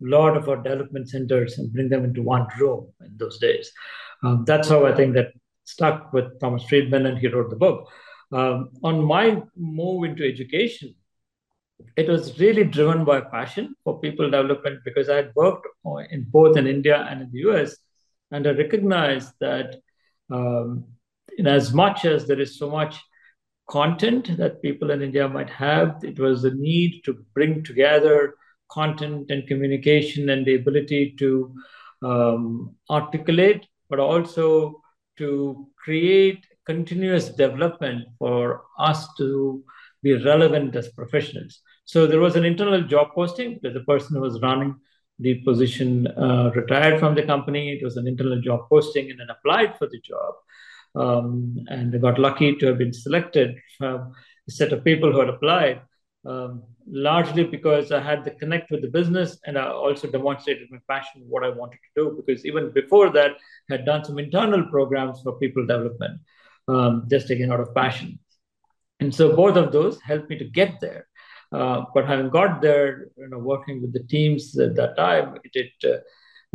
a 0.00 0.08
lot 0.08 0.36
of 0.36 0.48
our 0.48 0.56
development 0.56 1.08
centers 1.08 1.58
and 1.58 1.72
bring 1.72 1.88
them 1.88 2.04
into 2.04 2.22
one 2.22 2.46
room 2.58 2.88
in 3.04 3.16
those 3.16 3.38
days. 3.38 3.70
Um, 4.22 4.44
that's 4.44 4.68
how 4.68 4.84
i 4.84 4.94
think 4.94 5.14
that 5.14 5.32
stuck 5.64 6.12
with 6.12 6.40
thomas 6.40 6.64
friedman 6.64 7.06
and 7.06 7.18
he 7.18 7.28
wrote 7.28 7.50
the 7.50 7.56
book. 7.56 7.88
Um, 8.32 8.70
on 8.82 9.04
my 9.04 9.42
move 9.56 10.04
into 10.04 10.28
education 10.28 10.94
it 11.96 12.08
was 12.08 12.38
really 12.38 12.64
driven 12.64 13.04
by 13.04 13.20
passion 13.20 13.74
for 13.84 14.00
people 14.00 14.30
development 14.30 14.80
because 14.84 15.08
i 15.08 15.16
had 15.16 15.32
worked 15.34 15.66
in 16.10 16.26
both 16.28 16.56
in 16.56 16.66
india 16.66 17.06
and 17.08 17.22
in 17.22 17.30
the 17.32 17.40
us 17.40 17.76
and 18.30 18.46
i 18.46 18.50
recognized 18.50 19.32
that 19.40 19.76
um, 20.30 20.84
in 21.38 21.46
as 21.46 21.72
much 21.72 22.04
as 22.04 22.26
there 22.26 22.40
is 22.40 22.58
so 22.58 22.68
much 22.68 22.98
content 23.68 24.36
that 24.38 24.62
people 24.62 24.90
in 24.90 25.02
India 25.02 25.28
might 25.28 25.50
have. 25.50 26.00
It 26.02 26.18
was 26.18 26.42
the 26.42 26.52
need 26.52 27.02
to 27.04 27.24
bring 27.34 27.62
together 27.62 28.34
content 28.70 29.30
and 29.30 29.46
communication 29.46 30.30
and 30.30 30.44
the 30.44 30.56
ability 30.56 31.14
to 31.18 31.54
um, 32.02 32.74
articulate, 32.90 33.66
but 33.88 33.98
also 33.98 34.80
to 35.18 35.68
create 35.76 36.44
continuous 36.66 37.28
development 37.28 38.06
for 38.18 38.64
us 38.78 39.06
to 39.16 39.64
be 40.02 40.12
relevant 40.24 40.76
as 40.76 40.88
professionals. 40.92 41.60
So 41.84 42.06
there 42.06 42.20
was 42.20 42.36
an 42.36 42.44
internal 42.44 42.82
job 42.82 43.08
posting 43.14 43.54
because 43.54 43.74
the 43.74 43.80
person 43.80 44.16
who 44.16 44.22
was 44.22 44.40
running 44.40 44.76
the 45.18 45.42
position 45.42 46.06
uh, 46.06 46.50
retired 46.54 47.00
from 47.00 47.14
the 47.14 47.24
company. 47.24 47.72
It 47.72 47.82
was 47.82 47.96
an 47.96 48.06
internal 48.06 48.40
job 48.40 48.68
posting 48.68 49.10
and 49.10 49.18
then 49.18 49.30
applied 49.30 49.76
for 49.76 49.88
the 49.88 50.00
job 50.00 50.34
um, 50.98 51.64
and 51.68 51.94
I 51.94 51.98
got 51.98 52.18
lucky 52.18 52.56
to 52.56 52.66
have 52.66 52.78
been 52.78 52.92
selected 52.92 53.56
from 53.76 54.12
a 54.48 54.50
set 54.50 54.72
of 54.72 54.84
people 54.84 55.12
who 55.12 55.20
had 55.20 55.28
applied, 55.28 55.80
um, 56.26 56.64
largely 56.86 57.44
because 57.44 57.92
I 57.92 58.00
had 58.00 58.24
the 58.24 58.32
connect 58.32 58.70
with 58.70 58.82
the 58.82 58.88
business 58.88 59.38
and 59.46 59.56
I 59.56 59.68
also 59.68 60.10
demonstrated 60.10 60.68
my 60.70 60.78
passion, 60.88 61.22
what 61.28 61.44
I 61.44 61.50
wanted 61.50 61.78
to 61.84 62.02
do. 62.02 62.04
Because 62.16 62.44
even 62.44 62.72
before 62.72 63.10
that, 63.10 63.32
I 63.70 63.74
had 63.74 63.84
done 63.84 64.04
some 64.04 64.18
internal 64.18 64.64
programs 64.68 65.20
for 65.22 65.38
people 65.38 65.66
development, 65.66 66.20
um, 66.66 67.06
just 67.08 67.30
again 67.30 67.52
out 67.52 67.60
of 67.60 67.74
passion. 67.74 68.18
And 69.00 69.14
so 69.14 69.36
both 69.36 69.56
of 69.56 69.70
those 69.70 70.00
helped 70.00 70.28
me 70.28 70.38
to 70.38 70.44
get 70.44 70.80
there. 70.80 71.06
Uh, 71.52 71.84
but 71.94 72.06
having 72.06 72.28
got 72.28 72.60
there, 72.60 73.08
you 73.16 73.28
know, 73.28 73.38
working 73.38 73.80
with 73.80 73.92
the 73.92 74.02
teams 74.02 74.58
at 74.58 74.74
that 74.74 74.96
time, 74.96 75.36
it, 75.44 75.72
it 75.82 76.04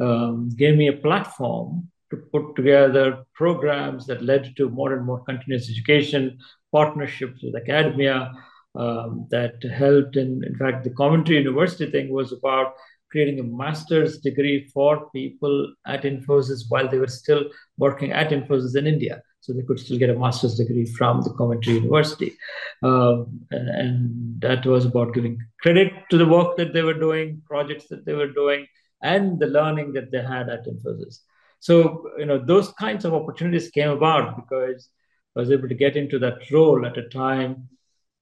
uh, 0.02 0.04
um, 0.04 0.50
gave 0.50 0.76
me 0.76 0.88
a 0.90 0.94
platform 0.94 1.90
to 2.14 2.22
put 2.32 2.56
together 2.56 3.26
programs 3.34 4.06
that 4.06 4.24
led 4.24 4.56
to 4.58 4.70
more 4.70 4.94
and 4.94 5.06
more 5.06 5.24
continuous 5.24 5.70
education, 5.70 6.38
partnerships 6.72 7.42
with 7.44 7.56
academia 7.56 8.32
um, 8.76 9.28
that 9.32 9.56
helped. 9.64 10.16
And 10.16 10.44
in 10.44 10.56
fact, 10.56 10.84
the 10.84 10.92
Coventry 10.92 11.38
University 11.38 11.90
thing 11.90 12.12
was 12.12 12.32
about 12.32 12.76
creating 13.10 13.40
a 13.40 13.44
master's 13.44 14.20
degree 14.20 14.68
for 14.74 15.10
people 15.12 15.74
at 15.86 16.04
Infosys 16.04 16.64
while 16.70 16.88
they 16.90 16.98
were 16.98 17.08
still 17.08 17.44
working 17.78 18.12
at 18.12 18.30
Infosys 18.30 18.76
in 18.76 18.88
India. 18.88 19.22
So 19.40 19.54
they 19.54 19.64
could 19.64 19.80
still 19.80 19.98
get 19.98 20.10
a 20.10 20.18
master's 20.18 20.56
degree 20.56 20.86
from 20.86 21.22
the 21.22 21.34
Coventry 21.34 21.74
University. 21.74 22.34
Um, 22.82 23.42
and, 23.52 23.70
and 23.70 24.42
that 24.42 24.66
was 24.66 24.86
about 24.86 25.14
giving 25.14 25.38
credit 25.62 25.92
to 26.12 26.18
the 26.18 26.26
work 26.26 26.58
that 26.58 26.74
they 26.74 26.82
were 26.82 26.94
doing, 27.08 27.42
projects 27.46 27.88
that 27.90 28.06
they 28.06 28.14
were 28.14 28.32
doing, 28.32 28.68
and 29.02 29.40
the 29.40 29.48
learning 29.48 29.94
that 29.94 30.12
they 30.12 30.22
had 30.22 30.50
at 30.50 30.66
Infosys. 30.66 31.20
So, 31.64 32.10
you 32.18 32.26
know, 32.26 32.44
those 32.44 32.74
kinds 32.74 33.06
of 33.06 33.14
opportunities 33.14 33.70
came 33.70 33.90
about 33.90 34.36
because 34.36 34.90
I 35.34 35.40
was 35.40 35.50
able 35.50 35.70
to 35.70 35.76
get 35.76 35.96
into 35.96 36.20
that 36.20 36.40
role 36.52 36.86
at 36.86 36.98
a 36.98 37.08
time 37.08 37.70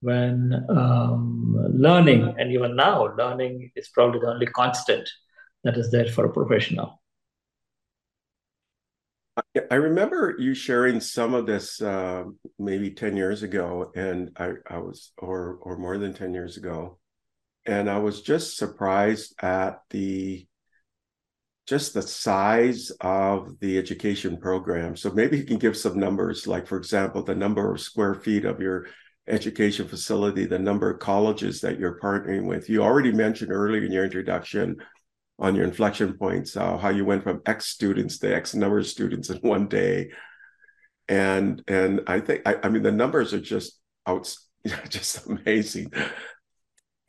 when 0.02 0.64
um, 0.70 1.56
learning, 1.74 2.36
and 2.38 2.52
even 2.52 2.76
now, 2.76 3.16
learning 3.18 3.72
is 3.76 3.90
probably 3.90 4.20
the 4.20 4.28
only 4.28 4.46
constant 4.46 5.10
that 5.64 5.76
is 5.76 5.90
there 5.90 6.08
for 6.08 6.26
a 6.26 6.32
professional. 6.32 7.02
I 9.72 9.76
remember 9.76 10.36
you 10.38 10.54
sharing 10.54 11.00
some 11.00 11.34
of 11.34 11.48
this 11.48 11.82
uh, 11.82 12.26
maybe 12.60 12.92
10 12.92 13.18
years 13.18 13.42
ago, 13.42 13.92
and 13.96 14.38
I, 14.38 14.52
I 14.70 14.78
was, 14.78 15.14
or, 15.18 15.58
or 15.64 15.80
more 15.80 15.98
than 15.98 16.14
10 16.14 16.36
years 16.36 16.58
ago. 16.58 17.00
And 17.66 17.90
I 17.90 17.98
was 17.98 18.22
just 18.22 18.56
surprised 18.56 19.34
at 19.42 19.82
the 19.90 20.46
just 21.72 21.94
the 21.94 22.02
size 22.02 22.92
of 23.00 23.58
the 23.62 23.78
education 23.78 24.36
program. 24.36 24.94
So 24.94 25.10
maybe 25.10 25.38
you 25.38 25.46
can 25.46 25.58
give 25.58 25.78
some 25.78 25.98
numbers, 25.98 26.46
like, 26.46 26.68
for 26.68 26.78
example, 26.78 27.24
the 27.24 27.34
number 27.34 27.74
of 27.74 27.80
square 27.80 28.14
feet 28.14 28.44
of 28.44 28.60
your 28.60 28.88
education 29.26 29.88
facility, 29.88 30.46
the 30.46 30.60
number 30.60 30.92
of 30.92 31.00
colleges 31.00 31.62
that 31.62 31.80
you're 31.80 31.98
partnering 31.98 32.46
with. 32.46 32.70
You 32.70 32.84
already 32.84 33.14
mentioned 33.14 33.54
earlier 33.54 33.86
in 33.86 33.94
your 33.94 34.04
introduction 34.04 34.82
on 35.40 35.56
your 35.56 35.64
inflection 35.64 36.18
points 36.18 36.58
uh, 36.58 36.78
how 36.78 36.90
you 36.90 37.06
went 37.06 37.24
from 37.24 37.42
X 37.46 37.68
students 37.68 38.18
to 38.18 38.36
X 38.36 38.54
number 38.54 38.80
of 38.80 38.86
students 38.86 39.30
in 39.30 39.38
one 39.38 39.70
day. 39.70 40.12
And 41.08 41.64
and 41.70 42.02
I 42.06 42.20
think 42.20 42.42
I, 42.46 42.58
I 42.64 42.68
mean 42.68 42.84
the 42.84 42.92
numbers 42.92 43.34
are 43.34 43.40
just 43.40 43.80
out 44.06 44.36
just 44.90 45.26
amazing. 45.26 45.94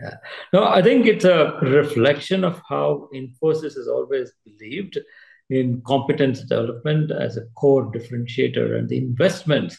Yeah. 0.02 0.16
No, 0.52 0.64
I 0.64 0.82
think 0.82 1.06
it's 1.06 1.24
a 1.24 1.58
reflection 1.62 2.44
of 2.44 2.60
how 2.68 3.08
Infosys 3.14 3.76
has 3.76 3.88
always 3.88 4.32
believed 4.44 4.98
in 5.48 5.82
competence 5.86 6.40
development 6.40 7.12
as 7.12 7.36
a 7.36 7.46
core 7.56 7.92
differentiator 7.92 8.78
and 8.78 8.88
the 8.88 8.98
investments 8.98 9.78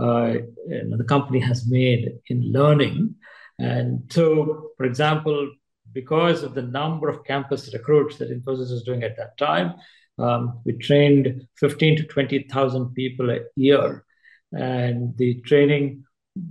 uh, 0.00 0.34
you 0.68 0.84
know, 0.84 0.96
the 0.96 1.04
company 1.04 1.40
has 1.40 1.66
made 1.68 2.12
in 2.28 2.52
learning. 2.52 3.14
And 3.58 4.02
so, 4.10 4.70
for 4.76 4.84
example, 4.84 5.50
because 5.92 6.42
of 6.42 6.54
the 6.54 6.62
number 6.62 7.08
of 7.08 7.24
campus 7.24 7.72
recruits 7.72 8.18
that 8.18 8.30
Infosys 8.30 8.70
was 8.70 8.84
doing 8.84 9.02
at 9.02 9.16
that 9.16 9.36
time, 9.38 9.74
um, 10.18 10.60
we 10.64 10.72
trained 10.74 11.46
15 11.58 11.96
to 11.96 12.02
20,000 12.04 12.94
people 12.94 13.30
a 13.30 13.40
year. 13.56 14.04
And 14.52 15.16
the 15.16 15.40
training, 15.42 16.04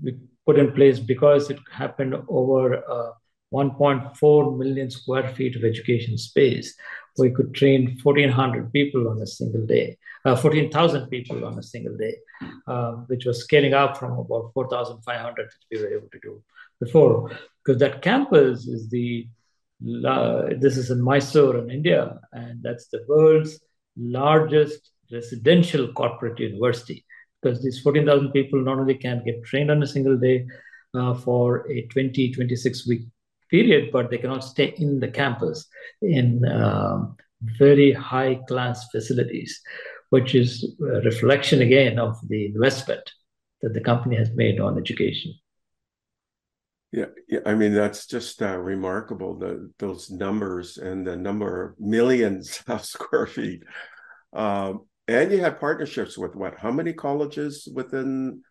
we 0.04 0.16
put 0.48 0.58
in 0.58 0.72
place 0.72 1.00
because 1.00 1.50
it 1.52 1.60
happened 1.72 2.16
over 2.30 2.66
uh, 2.90 3.12
1.4 3.54 4.58
million 4.58 4.90
square 4.90 5.28
feet 5.36 5.56
of 5.58 5.64
education 5.64 6.18
space. 6.18 6.74
We 7.18 7.32
could 7.32 7.54
train 7.54 8.00
1,400 8.02 8.72
people 8.72 9.10
on 9.10 9.22
a 9.22 9.28
single 9.28 9.66
day, 9.66 9.98
uh, 10.24 10.36
14,000 10.36 11.08
people 11.10 11.44
on 11.46 11.60
a 11.60 11.64
single 11.64 11.98
day, 11.98 12.16
uh, 12.68 12.92
which 13.10 13.26
was 13.26 13.44
scaling 13.44 13.74
up 13.74 13.98
from 13.98 14.14
about 14.20 14.52
4,500 14.54 15.36
that 15.36 15.52
we 15.72 15.82
were 15.82 15.98
able 15.98 16.10
to 16.12 16.20
do 16.20 16.42
before. 16.80 17.32
Because 17.66 17.80
that 17.80 18.02
campus 18.02 18.68
is 18.68 18.90
the, 18.90 19.28
uh, 20.06 20.44
this 20.60 20.78
is 20.78 20.92
in 20.92 21.02
Mysore 21.02 21.58
in 21.58 21.72
India, 21.72 22.20
and 22.32 22.64
that's 22.64 22.88
the 22.88 23.04
world's 23.08 23.60
largest 23.98 24.92
residential 25.12 25.92
corporate 25.94 26.40
university 26.40 27.04
because 27.42 27.62
these 27.64 27.80
14,000 27.82 28.32
people 28.32 28.62
not 28.62 28.80
only 28.80 28.96
can 28.96 29.24
get 29.26 29.44
trained 29.44 29.72
on 29.72 29.84
a 29.84 29.88
single 29.88 30.18
day 30.18 30.46
uh, 30.94 31.14
for 31.14 31.70
a 31.72 31.86
20, 31.88 32.34
26 32.34 32.88
week 32.88 33.02
period, 33.50 33.92
but 33.92 34.10
they 34.10 34.18
cannot 34.18 34.44
stay 34.44 34.74
in 34.78 35.00
the 35.00 35.08
campus 35.08 35.68
in 36.02 36.46
um, 36.48 37.16
very 37.58 37.92
high 37.92 38.40
class 38.48 38.88
facilities, 38.92 39.62
which 40.10 40.36
is 40.36 40.76
a 40.82 41.02
reflection 41.02 41.62
again 41.62 42.00
of 42.00 42.18
the 42.28 42.48
investment 42.48 43.12
that 43.62 43.74
the 43.74 43.82
company 43.82 44.16
has 44.16 44.32
made 44.36 44.60
on 44.60 44.78
education. 44.78 45.34
Yeah, 46.92 47.08
yeah. 47.28 47.40
I 47.46 47.54
mean, 47.54 47.74
that's 47.74 48.08
just 48.08 48.42
uh, 48.42 48.58
remarkable. 48.58 49.38
The 49.38 49.72
those 49.78 50.10
numbers 50.10 50.78
and 50.78 51.06
the 51.06 51.18
number 51.18 51.66
of 51.66 51.80
millions 51.80 52.64
of 52.68 52.86
square 52.86 53.28
feet. 53.28 53.62
Um, 54.34 54.86
and 55.08 55.32
you 55.32 55.40
had 55.40 55.60
partnerships 55.60 56.18
with 56.18 56.36
what? 56.36 56.58
How 56.58 56.72
many 56.72 56.94
colleges 56.94 57.68
within? 57.74 58.42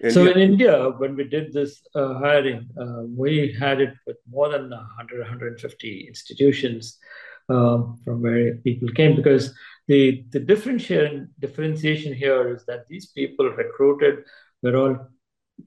India? 0.00 0.12
So 0.12 0.26
in 0.26 0.38
India, 0.38 0.90
when 0.98 1.14
we 1.14 1.24
did 1.24 1.52
this 1.52 1.80
uh, 1.94 2.14
hiring, 2.14 2.68
uh, 2.80 3.02
we 3.06 3.56
had 3.58 3.80
it 3.80 3.94
with 4.06 4.16
more 4.28 4.48
than 4.48 4.70
100, 4.70 5.20
150 5.20 6.06
institutions 6.08 6.98
um, 7.48 7.98
from 8.04 8.22
where 8.22 8.56
people 8.56 8.88
came 8.88 9.16
because 9.16 9.54
the 9.88 10.24
the 10.30 10.40
differentiation 10.40 11.30
differentiation 11.38 12.14
here 12.14 12.54
is 12.54 12.64
that 12.66 12.86
these 12.88 13.06
people 13.06 13.48
recruited 13.50 14.24
were 14.62 14.76
all 14.76 14.96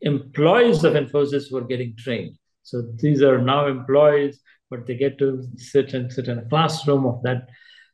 employees 0.01 0.83
of 0.83 0.93
Infosys 0.93 1.49
who 1.49 1.55
were 1.55 1.67
getting 1.67 1.95
trained. 1.97 2.37
So 2.63 2.83
these 2.95 3.21
are 3.21 3.39
now 3.39 3.67
employees, 3.67 4.39
but 4.69 4.85
they 4.85 4.95
get 4.95 5.17
to 5.19 5.43
sit 5.57 5.93
and 5.93 6.11
sit 6.11 6.27
in 6.27 6.39
a 6.39 6.45
classroom 6.45 7.05
of 7.05 7.21
that 7.23 7.47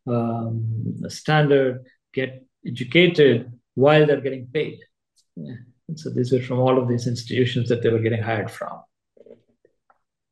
um, 0.08 0.96
standard, 1.08 1.86
get 2.14 2.46
educated 2.66 3.52
while 3.76 4.06
they're 4.06 4.22
getting 4.22 4.48
paid. 4.48 4.80
Yeah. 5.36 5.56
so 5.96 6.10
these 6.10 6.32
were 6.32 6.42
from 6.42 6.60
all 6.60 6.78
of 6.78 6.88
these 6.88 7.08
institutions 7.08 7.70
that 7.70 7.82
they 7.82 7.90
were 7.90 8.00
getting 8.00 8.22
hired 8.22 8.52
from. 8.52 8.82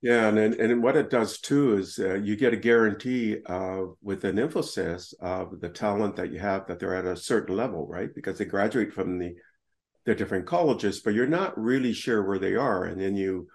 Yeah, 0.01 0.29
and 0.29 0.37
and 0.37 0.81
what 0.81 0.95
it 0.95 1.09
does 1.09 1.39
too 1.41 1.77
is 1.77 1.99
uh, 1.99 2.15
you 2.15 2.37
get 2.37 2.53
a 2.53 2.57
guarantee 2.57 3.39
uh, 3.45 3.81
with 4.01 4.23
an 4.23 4.39
emphasis 4.39 5.13
of 5.19 5.59
the 5.59 5.67
talent 5.67 6.15
that 6.15 6.31
you 6.31 6.39
have 6.39 6.67
that 6.67 6.79
they're 6.79 6.95
at 6.95 7.05
a 7.05 7.17
certain 7.17 7.57
level, 7.57 7.85
right? 7.85 8.09
Because 8.15 8.37
they 8.37 8.45
graduate 8.45 8.93
from 8.93 9.19
the 9.19 9.35
the 10.05 10.15
different 10.15 10.45
colleges, 10.45 11.01
but 11.01 11.13
you're 11.13 11.27
not 11.27 11.59
really 11.59 11.91
sure 11.91 12.25
where 12.25 12.39
they 12.39 12.55
are, 12.55 12.85
and 12.85 13.01
then 13.01 13.17
you 13.17 13.49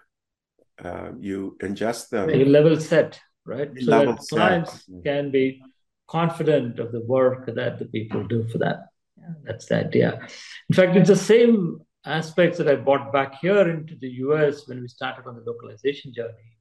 uh, 0.83 1.11
you 1.19 1.57
ingest 1.63 2.09
them. 2.09 2.29
A 2.29 2.45
level 2.45 2.79
set, 2.79 3.19
right? 3.43 3.71
So 3.79 3.89
level 3.89 4.13
that 4.13 4.27
clients 4.29 4.85
set. 4.85 5.03
can 5.03 5.31
be 5.31 5.63
confident 6.07 6.79
of 6.79 6.91
the 6.91 7.01
work 7.01 7.45
that 7.47 7.79
the 7.79 7.85
people 7.85 8.23
do 8.25 8.47
for 8.47 8.59
that. 8.59 8.87
Yeah, 9.17 9.33
that's 9.43 9.65
the 9.65 9.85
idea. 9.85 10.27
In 10.69 10.75
fact, 10.75 10.95
it's 10.95 11.09
the 11.09 11.15
same 11.15 11.79
aspects 12.05 12.57
that 12.57 12.67
I 12.67 12.75
brought 12.75 13.11
back 13.11 13.39
here 13.41 13.67
into 13.69 13.95
the 13.95 14.09
US 14.25 14.67
when 14.67 14.81
we 14.81 14.87
started 14.87 15.27
on 15.27 15.35
the 15.35 15.43
localization 15.51 16.13
journey 16.13 16.51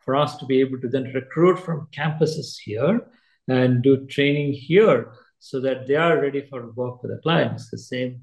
for 0.00 0.16
us 0.16 0.36
to 0.36 0.46
be 0.46 0.60
able 0.60 0.80
to 0.80 0.88
then 0.88 1.12
recruit 1.14 1.58
from 1.58 1.88
campuses 1.92 2.56
here 2.62 3.00
and 3.48 3.82
do 3.82 4.06
training 4.06 4.52
here 4.52 5.12
so 5.38 5.60
that 5.60 5.86
they 5.86 5.96
are 5.96 6.20
ready 6.20 6.46
for 6.48 6.70
work 6.72 7.02
with 7.02 7.12
the 7.12 7.18
clients. 7.18 7.70
The 7.70 7.78
same 7.78 8.22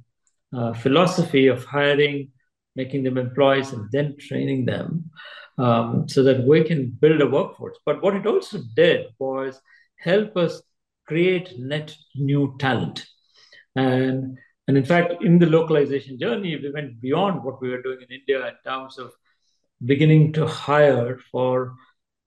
uh, 0.55 0.73
philosophy 0.73 1.47
of 1.47 1.63
hiring, 1.65 2.29
making 2.75 3.03
them 3.03 3.17
employees, 3.17 3.73
and 3.73 3.88
then 3.91 4.15
training 4.17 4.65
them 4.65 5.11
um, 5.57 6.09
so 6.09 6.23
that 6.23 6.43
we 6.43 6.63
can 6.63 6.89
build 6.89 7.21
a 7.21 7.27
workforce. 7.27 7.77
But 7.85 8.01
what 8.01 8.15
it 8.15 8.25
also 8.25 8.59
did 8.75 9.07
was 9.19 9.61
help 10.00 10.35
us 10.35 10.61
create 11.12 11.60
net 11.60 11.94
new 12.15 12.56
talent. 12.58 13.06
And, 13.75 14.38
and 14.68 14.77
in 14.77 14.86
fact, 14.86 15.22
in 15.22 15.39
the 15.39 15.46
localization 15.46 16.18
journey, 16.18 16.56
we 16.56 16.72
went 16.72 17.01
beyond 17.01 17.44
what 17.44 17.62
we 17.62 17.70
were 17.70 17.81
doing 17.81 18.00
in 18.00 18.16
India 18.20 18.48
in 18.48 18.53
terms 18.64 18.98
of 18.98 19.12
beginning 19.83 20.31
to 20.33 20.46
hire 20.48 21.20
for 21.29 21.75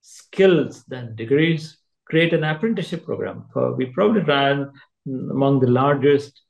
skills 0.03 0.85
than 0.85 1.17
degrees, 1.17 1.79
create 2.05 2.35
an 2.35 2.45
apprenticeship 2.45 3.07
program. 3.07 3.47
Uh, 3.57 3.73
we 3.75 3.87
probably 3.87 4.21
ran 4.21 4.71
among 5.07 5.61
the 5.61 5.71
largest 5.83 6.43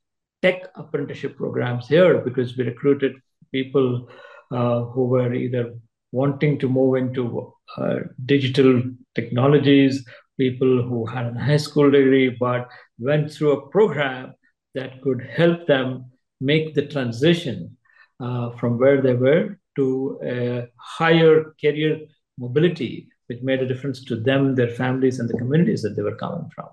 tech 0.43 0.63
apprenticeship 0.75 1.37
programs 1.37 1.87
here 1.87 2.19
because 2.19 2.57
we 2.57 2.65
recruited 2.65 3.15
people 3.53 4.09
uh, 4.51 4.81
who 4.87 5.05
were 5.05 5.33
either 5.33 5.73
wanting 6.11 6.59
to 6.59 6.69
move 6.69 6.97
into 6.97 7.53
uh, 7.77 8.01
digital 8.27 8.83
technologies, 9.15 10.05
people 10.39 10.83
who 10.83 11.07
had 11.07 11.27
a 11.27 11.39
high 11.39 11.57
school 11.57 11.91
degree 11.91 12.29
but 12.29 12.69
went 12.99 13.31
through 13.33 13.53
a 13.53 13.69
program 13.69 14.35
that 14.75 15.01
could 15.03 15.23
help 15.23 15.67
them 15.67 16.11
make 16.41 16.75
the 16.75 16.87
transition 16.87 17.77
uh, 18.21 18.51
from 18.59 18.79
where 18.79 19.01
they 19.01 19.15
were 19.15 19.59
to 19.77 20.19
a 20.25 20.67
higher 20.77 21.55
career 21.61 22.01
mobility, 22.39 23.09
which 23.27 23.43
made 23.43 23.63
a 23.63 23.67
difference 23.67 24.05
to 24.05 24.17
them, 24.17 24.55
their 24.55 24.71
families, 24.71 25.19
and 25.19 25.29
the 25.29 25.39
communities 25.39 25.83
that 25.83 25.95
they 25.97 26.03
were 26.03 26.17
coming 26.17 26.49
from. 26.55 26.69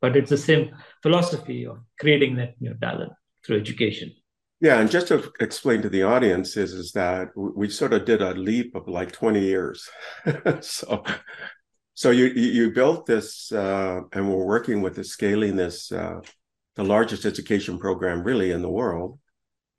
But 0.00 0.16
it's 0.16 0.30
the 0.30 0.38
same 0.38 0.74
philosophy 1.02 1.66
of 1.66 1.78
creating 2.00 2.36
that 2.36 2.60
new 2.60 2.74
talent 2.74 3.12
through 3.44 3.60
education. 3.60 4.12
Yeah, 4.60 4.80
and 4.80 4.90
just 4.90 5.08
to 5.08 5.30
explain 5.38 5.82
to 5.82 5.90
the 5.90 6.02
audience 6.02 6.56
is 6.56 6.72
is 6.72 6.92
that 6.92 7.28
we 7.36 7.68
sort 7.68 7.92
of 7.92 8.06
did 8.06 8.22
a 8.22 8.32
leap 8.32 8.74
of 8.74 8.88
like 8.88 9.12
20 9.12 9.40
years. 9.40 9.88
so 10.60 11.04
so 11.96 12.10
you 12.10 12.26
you 12.26 12.70
built 12.70 13.06
this 13.06 13.50
uh, 13.50 14.02
and 14.12 14.30
we're 14.30 14.44
working 14.44 14.82
with 14.82 14.94
the 14.94 15.02
scaling 15.02 15.56
this 15.56 15.90
uh, 15.90 16.20
the 16.74 16.84
largest 16.84 17.24
education 17.24 17.78
program 17.78 18.22
really 18.22 18.50
in 18.50 18.60
the 18.60 18.68
world 18.68 19.18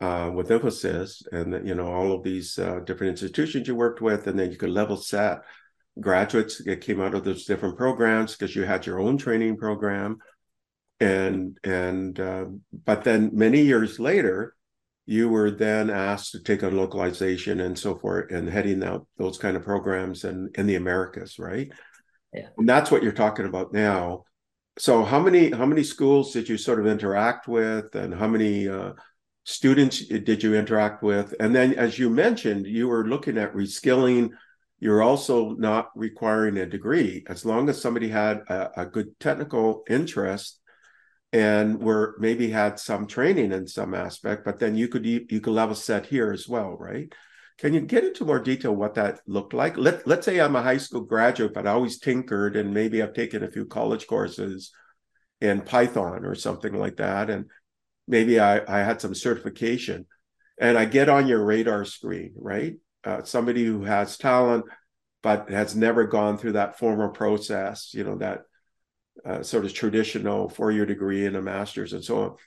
uh, 0.02 0.32
with 0.34 0.50
emphasis, 0.50 1.22
and 1.32 1.68
you 1.68 1.76
know 1.76 1.88
all 1.88 2.12
of 2.12 2.24
these 2.24 2.58
uh, 2.58 2.80
different 2.80 3.12
institutions 3.12 3.68
you 3.68 3.76
worked 3.76 4.02
with 4.02 4.26
and 4.26 4.38
then 4.38 4.52
you 4.52 4.58
could 4.58 4.72
level 4.72 4.98
set 4.98 5.44
graduates 6.00 6.64
that 6.64 6.82
came 6.82 7.00
out 7.00 7.14
of 7.14 7.24
those 7.24 7.46
different 7.46 7.78
programs 7.78 8.36
because 8.36 8.56
you 8.56 8.64
had 8.64 8.86
your 8.86 9.00
own 9.00 9.18
training 9.18 9.56
program. 9.56 10.18
And 11.00 11.56
and 11.64 12.20
uh, 12.20 12.46
but 12.84 13.04
then 13.04 13.30
many 13.34 13.62
years 13.62 14.00
later 14.00 14.56
you 15.06 15.30
were 15.30 15.52
then 15.52 15.90
asked 15.90 16.32
to 16.32 16.42
take 16.42 16.64
on 16.64 16.76
localization 16.76 17.62
and 17.62 17.78
so 17.78 17.96
forth 17.96 18.32
and 18.32 18.50
heading 18.50 18.84
out 18.84 19.08
those 19.18 19.38
kind 19.38 19.56
of 19.56 19.64
programs 19.64 20.24
and 20.26 20.54
in 20.58 20.68
the 20.68 20.76
americas 20.76 21.40
right 21.40 21.72
yeah. 22.34 22.48
And 22.58 22.68
that's 22.68 22.92
what 22.92 23.04
you're 23.04 23.12
talking 23.12 23.46
about 23.46 23.74
now. 23.74 24.24
So 24.78 25.04
how 25.04 25.20
many 25.20 25.52
how 25.52 25.66
many 25.66 25.84
schools 25.84 26.34
did 26.34 26.48
you 26.48 26.58
sort 26.58 26.80
of 26.80 26.88
interact 26.88 27.48
with 27.48 27.96
and 27.96 28.14
how 28.14 28.28
many 28.28 28.68
uh, 28.68 28.94
students 29.44 30.06
did 30.06 30.44
you 30.44 30.56
interact 30.56 31.02
with? 31.02 31.34
And 31.40 31.56
then 31.56 31.74
as 31.74 31.98
you 31.98 32.10
mentioned 32.10 32.68
you 32.68 32.88
were 32.88 33.08
looking 33.08 33.38
at 33.38 33.54
reskilling. 33.54 34.30
You're 34.80 35.02
also 35.02 35.54
not 35.54 35.90
requiring 35.96 36.58
a 36.58 36.68
degree. 36.68 37.24
As 37.28 37.44
long 37.44 37.68
as 37.68 37.82
somebody 37.82 38.10
had 38.10 38.42
a, 38.48 38.82
a 38.82 38.86
good 38.86 39.20
technical 39.20 39.84
interest 39.90 40.60
and 41.34 41.82
were 41.82 42.16
maybe 42.20 42.50
had 42.50 42.80
some 42.80 43.06
training 43.08 43.52
in 43.52 43.68
some 43.68 43.94
aspect 43.94 44.46
but 44.46 44.60
then 44.60 44.76
you 44.76 44.88
could 44.88 45.06
you 45.06 45.42
could 45.42 45.48
level 45.54 45.76
set 45.76 46.06
here 46.06 46.32
as 46.32 46.48
well 46.48 46.78
right 46.78 47.14
can 47.58 47.74
you 47.74 47.82
get 47.82 48.04
into 48.04 48.26
more 48.26 48.40
detail 48.40 48.76
what 48.76 48.94
that 48.96 49.20
looked 49.26 49.54
like? 49.54 49.78
Let, 49.78 50.06
let's 50.08 50.26
say 50.26 50.40
i'm 50.40 50.56
a 50.56 50.62
high 50.62 50.78
school 50.78 51.02
graduate 51.02 51.54
but 51.54 51.68
i 51.68 51.72
always 51.72 52.00
tinkered 52.00 52.56
and 52.56 52.74
maybe 52.74 53.02
i've 53.02 53.14
taken 53.14 53.44
a 53.44 53.52
few 53.52 53.66
college 53.66 54.08
courses 54.08 54.72
in 55.42 55.62
python 55.62 56.26
or 56.26 56.36
something 56.36 56.74
like 56.74 56.98
that 56.98 57.30
and 57.30 57.46
maybe 58.08 58.40
i, 58.40 58.62
I 58.68 58.84
had 58.84 59.02
some 59.02 59.16
certification. 59.16 60.06
And 60.60 60.78
i 60.78 60.86
get 60.86 61.10
on 61.10 61.28
your 61.28 61.44
radar 61.44 61.86
screen 61.86 62.34
right? 62.36 62.76
Uh, 63.04 63.24
somebody 63.24 63.64
who 63.66 63.84
has 63.84 64.18
talent 64.18 64.66
but 65.24 65.50
has 65.50 65.76
never 65.76 66.06
gone 66.06 66.38
through 66.38 66.54
that 66.54 66.78
formal 66.78 67.10
process 67.10 67.94
you 67.94 68.04
know 68.04 68.18
that 68.18 68.42
uh, 69.26 69.42
sort 69.42 69.66
of 69.66 69.74
traditional 69.74 70.48
four-year 70.48 70.86
degree 70.86 71.26
and 71.26 71.36
a 71.36 71.42
master's 71.42 71.94
and 71.94 72.04
so 72.04 72.38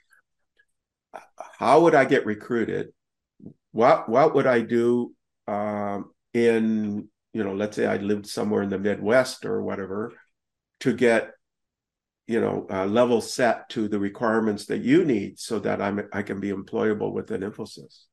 on. 1.13 1.21
How 1.59 1.81
would 1.81 1.95
i 1.95 2.05
get 2.05 2.25
recruited 2.25 2.93
what 3.71 4.09
what 4.09 4.33
would 4.35 4.47
i 4.47 4.61
do 4.61 5.13
um, 5.47 6.11
in 6.33 7.07
you 7.33 7.43
know 7.43 7.53
let's 7.53 7.75
say 7.75 7.85
i 7.85 7.97
lived 7.97 8.27
somewhere 8.27 8.63
in 8.63 8.69
the 8.69 8.79
midwest 8.79 9.45
or 9.45 9.61
whatever 9.61 10.13
to 10.79 10.93
get 10.93 11.31
you 12.27 12.39
know 12.39 12.67
uh, 12.69 12.85
level 12.85 13.21
set 13.21 13.69
to 13.69 13.87
the 13.87 13.99
requirements 13.99 14.65
that 14.65 14.81
you 14.81 15.03
need 15.05 15.39
so 15.39 15.59
that 15.59 15.81
i'm 15.81 16.07
i 16.13 16.21
can 16.21 16.39
be 16.39 16.51
employable 16.51 17.11
within 17.11 17.41
infosys 17.41 18.05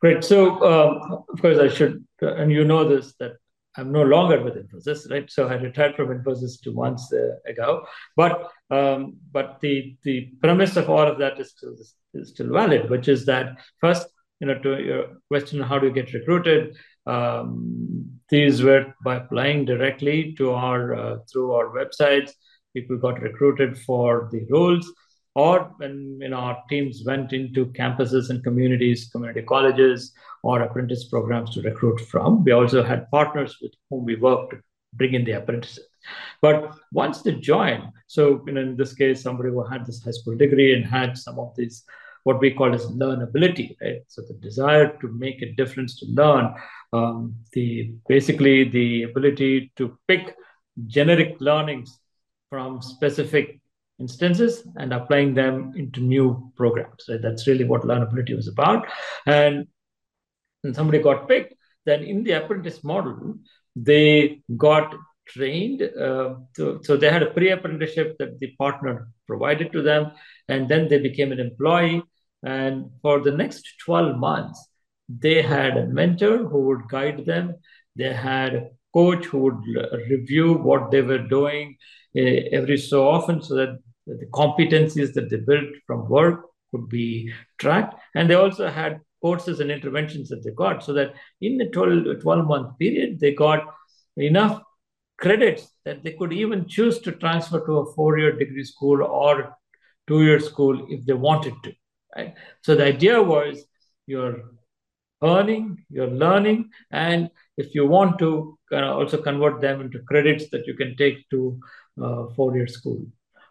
Great. 0.00 0.24
So, 0.24 0.62
um, 0.64 1.24
of 1.32 1.40
course, 1.40 1.58
I 1.58 1.68
should, 1.68 2.04
and 2.20 2.52
you 2.52 2.64
know 2.64 2.88
this, 2.88 3.14
that 3.20 3.32
I'm 3.76 3.92
no 3.92 4.02
longer 4.02 4.42
with 4.42 4.54
Infosys, 4.54 5.10
right? 5.10 5.30
So 5.30 5.48
I 5.48 5.54
retired 5.54 5.94
from 5.96 6.08
Infosys 6.08 6.60
two 6.60 6.72
months 6.72 7.12
uh, 7.12 7.36
ago. 7.50 7.86
But 8.16 8.50
um, 8.70 9.16
but 9.30 9.60
the 9.60 9.96
the 10.02 10.30
premise 10.40 10.76
of 10.76 10.90
all 10.90 11.06
of 11.06 11.18
that 11.18 11.38
is 11.38 11.50
still 11.50 11.74
is 12.14 12.30
still 12.30 12.52
valid, 12.52 12.90
which 12.90 13.08
is 13.08 13.26
that 13.26 13.58
first, 13.80 14.08
you 14.40 14.46
know, 14.46 14.58
to 14.58 14.82
your 14.82 15.04
question, 15.28 15.60
how 15.60 15.78
do 15.78 15.88
you 15.88 15.92
get 15.92 16.12
recruited? 16.12 16.76
Um, 17.06 18.20
these 18.30 18.62
were 18.62 18.94
by 19.04 19.16
applying 19.16 19.64
directly 19.64 20.34
to 20.38 20.52
our 20.52 20.94
uh, 20.94 21.16
through 21.30 21.52
our 21.52 21.68
websites. 21.68 22.32
People 22.74 22.98
got 22.98 23.22
recruited 23.22 23.78
for 23.78 24.28
the 24.30 24.46
roles 24.50 24.92
or 25.38 25.72
when 25.76 26.18
you 26.20 26.28
know 26.30 26.36
our 26.36 26.62
teams 26.68 27.02
went 27.06 27.32
into 27.32 27.66
campuses 27.66 28.30
and 28.30 28.42
communities, 28.42 29.08
community 29.12 29.42
colleges, 29.42 30.12
or 30.42 30.62
apprentice 30.62 31.04
programs 31.08 31.50
to 31.50 31.62
recruit 31.62 32.00
from. 32.00 32.42
We 32.44 32.52
also 32.52 32.82
had 32.82 33.10
partners 33.10 33.56
with 33.62 33.72
whom 33.88 34.04
we 34.04 34.16
worked 34.16 34.50
to 34.50 34.58
bring 34.94 35.14
in 35.14 35.24
the 35.24 35.32
apprentices. 35.32 35.86
But 36.42 36.74
once 36.92 37.22
they 37.22 37.34
join, 37.34 37.92
so 38.06 38.42
you 38.46 38.52
know, 38.54 38.60
in 38.62 38.76
this 38.76 38.94
case, 38.94 39.22
somebody 39.22 39.50
who 39.50 39.64
had 39.64 39.86
this 39.86 40.02
high 40.02 40.16
school 40.18 40.36
degree 40.36 40.74
and 40.74 40.84
had 40.84 41.16
some 41.16 41.38
of 41.38 41.54
these 41.56 41.84
what 42.28 42.40
we 42.44 42.50
call 42.58 42.74
as 42.78 42.84
learnability, 43.02 43.68
right? 43.82 44.02
So 44.12 44.22
the 44.28 44.34
desire 44.48 44.88
to 45.00 45.08
make 45.24 45.38
a 45.42 45.52
difference, 45.60 45.92
to 46.00 46.06
learn, 46.20 46.44
um, 46.92 47.18
the 47.54 47.68
basically 48.14 48.56
the 48.78 48.88
ability 49.10 49.72
to 49.78 49.84
pick 50.08 50.24
generic 50.86 51.30
learnings 51.48 51.98
from 52.50 52.82
specific 52.82 53.46
instances 54.04 54.62
and 54.80 54.92
applying 54.98 55.34
them 55.40 55.72
into 55.82 56.00
new 56.14 56.52
programs. 56.60 57.02
Right? 57.08 57.22
That's 57.26 57.46
really 57.48 57.64
what 57.64 57.88
learnability 57.92 58.34
was 58.40 58.48
about. 58.54 58.86
And 59.26 59.66
when 60.62 60.74
somebody 60.74 61.00
got 61.08 61.28
picked, 61.28 61.54
then 61.86 62.02
in 62.12 62.22
the 62.24 62.32
apprentice 62.32 62.84
model, 62.84 63.18
they 63.90 64.42
got 64.56 64.94
trained. 65.34 65.82
Uh, 66.06 66.34
so 66.86 66.96
they 66.96 67.10
had 67.10 67.22
a 67.26 67.32
pre-apprenticeship 67.36 68.16
that 68.18 68.38
the 68.40 68.48
partner 68.62 68.94
provided 69.26 69.68
to 69.72 69.82
them, 69.82 70.02
and 70.52 70.68
then 70.70 70.88
they 70.88 71.00
became 71.08 71.32
an 71.32 71.40
employee. 71.48 72.02
And 72.42 72.90
for 73.02 73.20
the 73.20 73.32
next 73.32 73.64
12 73.84 74.16
months, 74.16 74.64
they 75.08 75.42
had 75.42 75.76
a 75.76 75.86
mentor 75.86 76.46
who 76.46 76.60
would 76.66 76.88
guide 76.88 77.24
them. 77.26 77.56
They 77.96 78.12
had 78.12 78.54
a 78.54 78.68
coach 78.94 79.26
who 79.26 79.38
would 79.38 79.60
review 80.08 80.54
what 80.54 80.90
they 80.90 81.02
were 81.02 81.18
doing 81.18 81.76
every 82.14 82.78
so 82.78 83.08
often 83.08 83.42
so 83.42 83.54
that 83.54 83.78
the 84.06 84.26
competencies 84.32 85.12
that 85.14 85.30
they 85.30 85.36
built 85.36 85.68
from 85.86 86.08
work 86.08 86.46
could 86.70 86.88
be 86.88 87.32
tracked. 87.58 87.94
And 88.14 88.28
they 88.28 88.34
also 88.34 88.68
had 88.68 89.00
courses 89.20 89.60
and 89.60 89.70
interventions 89.70 90.28
that 90.28 90.44
they 90.44 90.50
got 90.50 90.84
so 90.84 90.92
that 90.92 91.14
in 91.40 91.56
the 91.58 91.66
12, 91.66 92.20
12 92.20 92.46
month 92.46 92.78
period, 92.78 93.18
they 93.18 93.34
got 93.34 93.64
enough 94.16 94.62
credits 95.18 95.68
that 95.84 96.04
they 96.04 96.12
could 96.12 96.32
even 96.32 96.68
choose 96.68 97.00
to 97.00 97.12
transfer 97.12 97.64
to 97.66 97.78
a 97.78 97.94
four 97.94 98.18
year 98.18 98.32
degree 98.38 98.64
school 98.64 99.02
or 99.02 99.56
two 100.06 100.24
year 100.24 100.40
school 100.40 100.86
if 100.88 101.04
they 101.04 101.12
wanted 101.12 101.54
to. 101.64 101.72
Right? 102.16 102.34
So 102.62 102.74
the 102.74 102.84
idea 102.84 103.22
was 103.22 103.64
you're 104.06 104.42
earning, 105.22 105.84
you're 105.90 106.10
learning, 106.10 106.70
and 106.90 107.30
if 107.56 107.74
you 107.74 107.86
want 107.86 108.18
to, 108.20 108.58
kind 108.70 108.84
of 108.84 108.96
also 108.96 109.20
convert 109.20 109.60
them 109.60 109.80
into 109.80 110.00
credits 110.00 110.50
that 110.50 110.66
you 110.66 110.74
can 110.74 110.96
take 110.96 111.28
to 111.30 111.58
uh, 112.02 112.26
four 112.36 112.54
year 112.56 112.66
school 112.66 113.04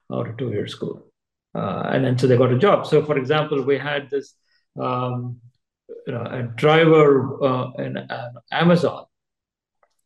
or 0.10 0.28
a 0.28 0.38
two 0.38 0.52
year 0.52 0.68
school. 0.68 1.12
Uh, 1.56 1.90
and 1.92 2.06
then 2.06 2.18
so 2.18 2.28
they 2.28 2.38
got 2.38 2.54
a 2.54 2.58
job. 2.58 2.86
So, 2.86 3.04
for 3.04 3.18
example, 3.18 3.64
we 3.64 3.78
had 3.78 4.10
this 4.10 4.36
um, 4.80 5.42
you 6.06 6.14
know, 6.14 6.24
a 6.24 6.44
driver 6.56 7.44
uh, 7.44 7.72
in 7.80 7.98
uh, 7.98 8.32
Amazon 8.52 9.06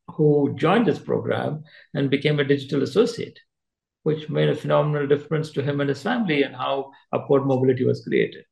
who 0.08 0.54
joined 0.56 0.86
this 0.86 1.00
program 1.00 1.64
and 1.94 2.10
became 2.10 2.40
a 2.40 2.44
digital 2.44 2.84
associate, 2.84 3.40
which 4.04 4.30
made 4.30 4.50
a 4.50 4.56
phenomenal 4.56 5.08
difference 5.08 5.52
to 5.52 5.62
him 5.62 5.80
and 5.80 5.90
his 5.90 6.02
family 6.02 6.44
and 6.44 6.56
how 6.56 6.92
upward 7.14 7.46
mobility 7.46 7.86
was 7.86 8.04
created. 8.04 8.46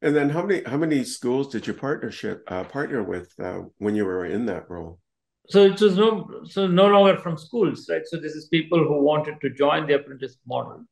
And 0.00 0.14
then, 0.14 0.30
how 0.30 0.46
many 0.46 0.62
how 0.62 0.76
many 0.76 1.02
schools 1.02 1.48
did 1.48 1.66
you 1.66 1.74
partnership 1.74 2.44
uh, 2.46 2.64
partner 2.64 3.02
with 3.02 3.32
uh, 3.42 3.62
when 3.78 3.96
you 3.96 4.04
were 4.04 4.26
in 4.26 4.46
that 4.46 4.70
role? 4.70 5.00
So 5.48 5.64
it 5.64 5.80
was 5.80 5.96
no 5.96 6.42
so 6.44 6.66
no 6.66 6.86
longer 6.86 7.18
from 7.18 7.36
schools, 7.36 7.88
right? 7.90 8.06
So 8.06 8.16
this 8.16 8.34
is 8.34 8.46
people 8.46 8.78
who 8.78 9.02
wanted 9.02 9.40
to 9.40 9.50
join 9.50 9.86
the 9.86 9.94
apprentice 9.94 10.36
model, 10.46 10.84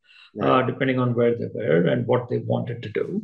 uh, 0.42 0.46
right. 0.46 0.62
uh, 0.62 0.66
depending 0.66 0.98
on 0.98 1.14
where 1.14 1.36
they 1.38 1.46
were 1.54 1.86
and 1.86 2.06
what 2.06 2.28
they 2.28 2.38
wanted 2.38 2.82
to 2.82 2.88
do. 2.88 3.22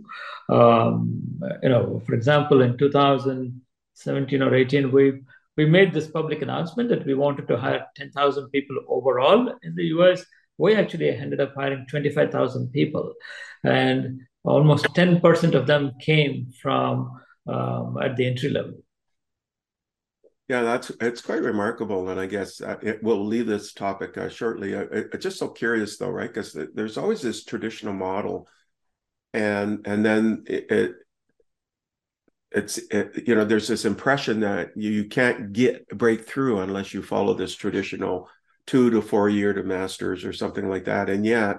Um, 0.49 1.23
you 1.63 1.71
know, 1.71 2.01
for 2.07 2.15
example, 2.15 2.63
in 2.63 2.79
2017 2.79 4.43
or 4.43 4.55
18, 4.55 4.93
we 4.93 5.23
we 5.57 5.67
made 5.67 5.93
this 5.93 6.09
public 6.09 6.43
announcement 6.43 6.89
that 6.89 7.05
we 7.07 7.15
wanted 7.15 7.47
to 7.49 7.57
hire 7.57 7.87
10,000 7.97 8.49
people 8.51 8.77
overall 8.89 9.55
in 9.63 9.75
the 9.75 9.85
US. 9.97 10.25
We 10.59 10.75
actually 10.75 11.11
ended 11.11 11.41
up 11.41 11.55
hiring 11.55 11.87
25,000 11.89 12.71
people, 12.73 13.13
and 13.65 14.21
almost 14.45 14.87
10% 14.87 15.55
of 15.55 15.67
them 15.67 15.93
came 16.01 16.53
from 16.63 17.21
um, 17.47 17.99
at 18.03 18.17
the 18.17 18.27
entry 18.27 18.51
level. 18.51 18.75
Yeah, 20.49 20.63
that's 20.63 20.91
it's 21.01 21.23
quite 21.23 21.43
remarkable, 21.43 22.11
and 22.11 22.21
I 22.21 22.27
guess 22.27 22.61
uh, 22.61 22.77
it, 22.83 23.03
we'll 23.03 23.25
leave 23.25 23.47
this 23.47 23.73
topic 23.73 24.19
uh, 24.19 24.29
shortly. 24.29 24.77
I, 24.77 24.83
I, 25.13 25.17
just 25.17 25.39
so 25.39 25.49
curious 25.49 25.97
though, 25.97 26.11
right? 26.11 26.29
Because 26.29 26.57
there's 26.75 26.99
always 26.99 27.23
this 27.23 27.45
traditional 27.45 27.95
model, 27.95 28.49
and 29.33 29.87
and 29.87 30.05
then 30.05 30.45
it, 30.47 30.71
it 30.71 30.93
it's 32.55 32.79
it, 32.79 33.27
you 33.27 33.35
know 33.35 33.45
there's 33.45 33.69
this 33.69 33.85
impression 33.85 34.41
that 34.41 34.71
you, 34.77 34.91
you 34.91 35.05
can't 35.09 35.53
get 35.53 35.87
a 35.91 35.95
breakthrough 35.95 36.61
unless 36.61 36.93
you 36.93 37.03
follow 37.03 37.35
this 37.35 37.55
traditional 37.55 38.29
two 38.67 38.91
to 38.91 39.03
four 39.03 39.29
year 39.29 39.53
to 39.53 39.63
masters 39.63 40.25
or 40.25 40.33
something 40.33 40.69
like 40.69 40.85
that, 40.85 41.11
and 41.11 41.25
yet 41.27 41.59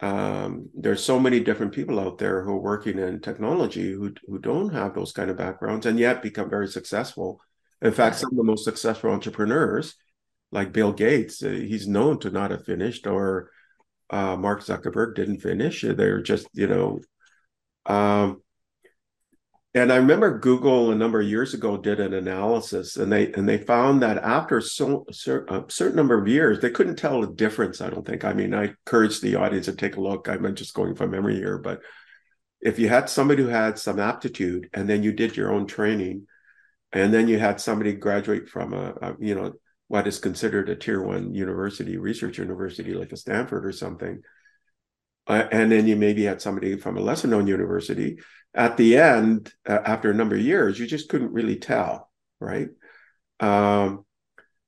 um, 0.00 0.68
there's 0.74 1.02
so 1.02 1.18
many 1.18 1.40
different 1.40 1.72
people 1.72 1.98
out 1.98 2.18
there 2.18 2.42
who 2.44 2.52
are 2.52 2.60
working 2.60 2.98
in 2.98 3.20
technology 3.20 3.92
who 3.92 4.14
who 4.26 4.38
don't 4.38 4.72
have 4.72 4.94
those 4.94 5.12
kind 5.12 5.30
of 5.30 5.36
backgrounds 5.36 5.86
and 5.86 5.98
yet 5.98 6.22
become 6.22 6.48
very 6.50 6.68
successful. 6.68 7.40
In 7.82 7.92
fact, 7.92 8.16
some 8.16 8.30
of 8.30 8.36
the 8.36 8.44
most 8.44 8.64
successful 8.64 9.10
entrepreneurs, 9.10 9.94
like 10.52 10.72
Bill 10.72 10.92
Gates, 10.92 11.42
uh, 11.42 11.48
he's 11.50 11.86
known 11.86 12.18
to 12.20 12.30
not 12.30 12.50
have 12.50 12.64
finished, 12.64 13.06
or 13.06 13.50
uh, 14.10 14.36
Mark 14.36 14.62
Zuckerberg 14.62 15.14
didn't 15.14 15.40
finish. 15.40 15.82
They're 15.82 16.22
just 16.22 16.48
you 16.52 16.66
know. 16.66 17.00
Um, 17.86 18.42
and 19.74 19.92
I 19.92 19.96
remember 19.96 20.38
Google 20.38 20.90
a 20.90 20.94
number 20.94 21.20
of 21.20 21.28
years 21.28 21.52
ago 21.52 21.76
did 21.76 22.00
an 22.00 22.14
analysis, 22.14 22.96
and 22.96 23.12
they 23.12 23.32
and 23.32 23.46
they 23.46 23.58
found 23.58 24.02
that 24.02 24.16
after 24.18 24.62
so, 24.62 25.04
a 25.08 25.12
certain 25.68 25.96
number 25.96 26.18
of 26.18 26.26
years, 26.26 26.60
they 26.60 26.70
couldn't 26.70 26.96
tell 26.96 27.22
a 27.22 27.32
difference. 27.32 27.80
I 27.80 27.90
don't 27.90 28.06
think. 28.06 28.24
I 28.24 28.32
mean, 28.32 28.54
I 28.54 28.68
encourage 28.68 29.20
the 29.20 29.36
audience 29.36 29.66
to 29.66 29.74
take 29.74 29.96
a 29.96 30.00
look. 30.00 30.26
I'm 30.26 30.54
just 30.54 30.74
going 30.74 30.94
from 30.94 31.10
memory 31.10 31.36
here, 31.36 31.58
but 31.58 31.80
if 32.60 32.78
you 32.78 32.88
had 32.88 33.10
somebody 33.10 33.42
who 33.42 33.48
had 33.48 33.78
some 33.78 34.00
aptitude, 34.00 34.70
and 34.72 34.88
then 34.88 35.02
you 35.02 35.12
did 35.12 35.36
your 35.36 35.52
own 35.52 35.66
training, 35.66 36.26
and 36.92 37.12
then 37.12 37.28
you 37.28 37.38
had 37.38 37.60
somebody 37.60 37.92
graduate 37.92 38.48
from 38.48 38.72
a, 38.72 38.94
a 39.02 39.16
you 39.20 39.34
know 39.34 39.52
what 39.88 40.06
is 40.06 40.18
considered 40.18 40.70
a 40.70 40.76
tier 40.76 41.02
one 41.02 41.34
university, 41.34 41.98
research 41.98 42.38
university 42.38 42.94
like 42.94 43.12
a 43.12 43.16
Stanford 43.18 43.66
or 43.66 43.72
something, 43.72 44.22
uh, 45.26 45.46
and 45.52 45.70
then 45.70 45.86
you 45.86 45.94
maybe 45.94 46.24
had 46.24 46.40
somebody 46.40 46.78
from 46.78 46.96
a 46.96 47.00
lesser 47.00 47.28
known 47.28 47.46
university 47.46 48.18
at 48.54 48.76
the 48.76 48.96
end, 48.96 49.52
uh, 49.68 49.78
after 49.84 50.10
a 50.10 50.14
number 50.14 50.36
of 50.36 50.42
years, 50.42 50.78
you 50.78 50.86
just 50.86 51.08
couldn't 51.08 51.32
really 51.32 51.56
tell, 51.56 52.10
right? 52.40 52.68
Um, 53.40 54.04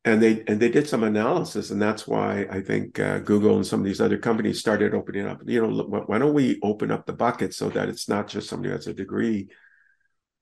and 0.04 0.22
they 0.22 0.42
and 0.46 0.58
they 0.58 0.70
did 0.70 0.88
some 0.88 1.02
analysis, 1.02 1.70
and 1.70 1.80
that's 1.80 2.06
why 2.06 2.46
I 2.50 2.62
think 2.62 2.98
uh, 2.98 3.18
Google 3.18 3.56
and 3.56 3.66
some 3.66 3.80
of 3.80 3.86
these 3.86 4.00
other 4.00 4.16
companies 4.16 4.58
started 4.58 4.94
opening 4.94 5.26
up. 5.26 5.42
You 5.44 5.66
know, 5.66 5.82
why 6.06 6.18
don't 6.18 6.32
we 6.32 6.58
open 6.62 6.90
up 6.90 7.04
the 7.04 7.12
bucket 7.12 7.52
so 7.52 7.68
that 7.70 7.88
it's 7.88 8.08
not 8.08 8.26
just 8.26 8.48
somebody 8.48 8.70
who 8.70 8.76
has 8.76 8.86
a 8.86 8.94
degree? 8.94 9.48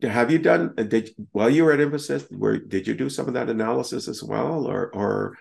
Have 0.02 0.30
you 0.30 0.38
done? 0.38 0.74
Uh, 0.78 0.84
did 0.84 1.10
while 1.32 1.50
you 1.50 1.64
were 1.64 1.72
at 1.72 1.80
Infosys, 1.80 2.30
where 2.30 2.58
did 2.58 2.86
you 2.86 2.94
do 2.94 3.10
some 3.10 3.26
of 3.26 3.34
that 3.34 3.50
analysis 3.50 4.06
as 4.06 4.22
well, 4.22 4.64
or 4.64 4.94
or 4.94 5.36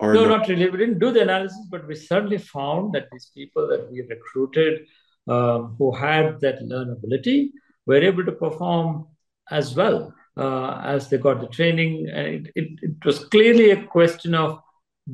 or 0.00 0.14
no, 0.14 0.24
not 0.26 0.48
really. 0.48 0.68
We 0.68 0.78
didn't 0.78 0.98
do 0.98 1.12
the 1.12 1.22
analysis, 1.22 1.66
but 1.70 1.86
we 1.86 1.94
certainly 1.94 2.38
found 2.38 2.92
that 2.94 3.06
these 3.12 3.30
people 3.34 3.68
that 3.68 3.90
we 3.90 4.02
recruited 4.02 4.86
um, 5.28 5.74
who 5.78 5.94
had 5.94 6.40
that 6.40 6.60
learnability 6.60 7.50
were 7.86 8.02
able 8.02 8.24
to 8.24 8.32
perform 8.32 9.06
as 9.50 9.74
well 9.74 10.12
uh, 10.36 10.80
as 10.84 11.08
they 11.08 11.18
got 11.18 11.40
the 11.40 11.48
training. 11.48 12.08
And 12.08 12.26
it, 12.26 12.52
it, 12.54 12.68
it, 12.82 13.04
was 13.04 13.24
clearly 13.26 13.70
a 13.70 13.86
question 13.86 14.34
of 14.34 14.60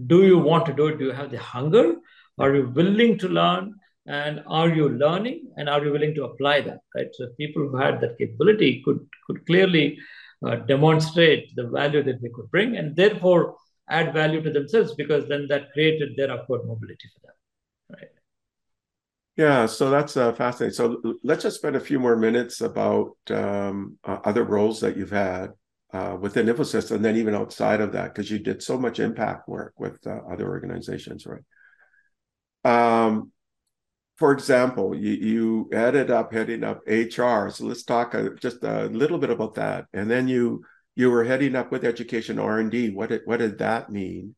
do 0.07 0.25
you 0.25 0.39
want 0.39 0.67
to 0.67 0.73
do 0.73 0.87
it? 0.89 0.99
Do 0.99 1.07
you 1.07 1.13
have 1.13 1.31
the 1.31 1.39
hunger? 1.39 1.97
Are 2.39 2.55
you 2.55 2.69
willing 2.69 3.19
to 3.19 3.29
learn? 3.29 3.75
And 4.07 4.43
are 4.47 4.69
you 4.69 4.89
learning? 4.89 5.53
And 5.57 5.69
are 5.69 5.85
you 5.85 5.93
willing 5.93 6.15
to 6.15 6.25
apply 6.25 6.63
that? 6.63 6.81
Right. 6.95 7.09
So 7.13 7.29
people 7.37 7.69
who 7.69 7.77
had 7.77 8.01
that 8.01 8.19
capability 8.19 8.83
could 8.85 9.07
could 9.27 9.45
clearly 9.47 9.99
uh, 10.45 10.57
demonstrate 10.57 11.55
the 11.55 11.69
value 11.69 12.03
that 12.03 12.23
they 12.23 12.31
could 12.31 12.51
bring, 12.51 12.77
and 12.77 12.97
therefore 12.97 13.57
add 13.91 14.15
value 14.15 14.41
to 14.43 14.51
themselves 14.51 14.95
because 14.95 15.29
then 15.29 15.47
that 15.49 15.73
created 15.73 16.17
their 16.17 16.31
upward 16.31 16.65
mobility 16.67 17.09
for 17.13 17.27
them. 17.27 17.35
Yeah, 19.41 19.65
so 19.65 19.89
that's 19.89 20.19
uh, 20.19 20.35
fascinating. 20.35 20.75
So 20.75 21.17
let's 21.25 21.45
just 21.45 21.57
spend 21.57 21.75
a 21.75 21.81
few 21.81 21.99
more 21.99 22.15
minutes 22.15 22.61
about 22.61 23.17
um, 23.31 23.97
uh, 24.05 24.19
other 24.23 24.45
roles 24.45 24.81
that 24.81 24.99
you've 24.99 25.11
had 25.11 25.53
uh, 25.95 26.19
within 26.21 26.45
Infosys, 26.47 26.91
and 26.91 27.03
then 27.03 27.17
even 27.17 27.35
outside 27.35 27.81
of 27.81 27.93
that, 27.93 28.13
because 28.15 28.31
you 28.31 28.39
did 28.39 28.63
so 28.63 28.79
much 28.79 29.01
impact 29.01 29.49
work 29.49 29.73
with 29.79 30.07
uh, 30.07 30.21
other 30.31 30.47
organizations, 30.47 31.27
right? 31.27 31.41
Um, 32.65 33.33
for 34.19 34.33
example, 34.33 34.95
you, 34.97 35.13
you 35.13 35.71
ended 35.73 36.11
up 36.11 36.33
heading 36.33 36.65
up 36.65 36.83
HR. 36.87 37.51
So 37.51 37.67
let's 37.67 37.85
talk 37.85 38.15
uh, 38.15 38.31
just 38.41 38.65
a 38.65 38.87
little 38.87 39.19
bit 39.19 39.31
about 39.31 39.55
that. 39.57 39.87
And 39.95 40.11
then 40.11 40.29
you 40.29 40.65
you 40.97 41.11
were 41.11 41.25
heading 41.25 41.57
up 41.57 41.73
with 41.73 41.85
education 41.85 42.39
R 42.39 42.61
and 42.61 42.71
D. 42.71 42.91
What 42.91 43.11
did 43.11 43.23
what 43.27 43.39
did 43.39 43.59
that 43.59 43.91
mean? 43.91 44.37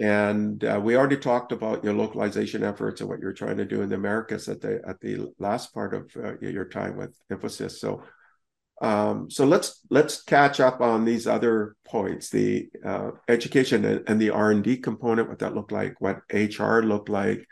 And 0.00 0.62
uh, 0.62 0.80
we 0.82 0.96
already 0.96 1.16
talked 1.16 1.50
about 1.50 1.82
your 1.82 1.94
localization 1.94 2.62
efforts 2.62 3.00
and 3.00 3.10
what 3.10 3.18
you're 3.18 3.32
trying 3.32 3.56
to 3.56 3.64
do 3.64 3.82
in 3.82 3.88
the 3.88 3.96
Americas 3.96 4.48
at 4.48 4.60
the 4.60 4.80
at 4.86 5.00
the 5.00 5.32
last 5.38 5.74
part 5.74 5.92
of 5.92 6.10
uh, 6.16 6.38
your 6.40 6.66
time 6.66 6.96
with 6.96 7.16
Infosys. 7.32 7.72
So, 7.72 8.04
um, 8.80 9.28
so 9.28 9.44
let's 9.44 9.80
let's 9.90 10.22
catch 10.22 10.60
up 10.60 10.80
on 10.80 11.04
these 11.04 11.26
other 11.26 11.74
points: 11.84 12.30
the 12.30 12.68
uh, 12.84 13.10
education 13.28 13.84
and, 13.84 14.08
and 14.08 14.20
the 14.20 14.30
R 14.30 14.52
and 14.52 14.62
D 14.62 14.76
component, 14.76 15.28
what 15.28 15.40
that 15.40 15.56
looked 15.56 15.72
like, 15.72 16.00
what 16.00 16.20
HR 16.32 16.78
looked 16.78 17.08
like, 17.08 17.44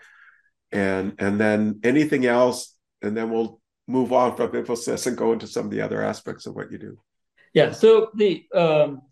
and 0.70 1.14
and 1.18 1.40
then 1.40 1.80
anything 1.82 2.26
else, 2.26 2.76
and 3.02 3.16
then 3.16 3.30
we'll 3.30 3.60
move 3.88 4.12
on 4.12 4.36
from 4.36 4.52
Infosys 4.52 5.06
and 5.08 5.16
go 5.16 5.32
into 5.32 5.48
some 5.48 5.64
of 5.64 5.72
the 5.72 5.80
other 5.80 6.00
aspects 6.00 6.46
of 6.46 6.54
what 6.54 6.70
you 6.70 6.78
do. 6.78 6.96
Yeah. 7.54 7.72
So 7.72 8.10
the 8.14 8.46
um, 8.54 9.02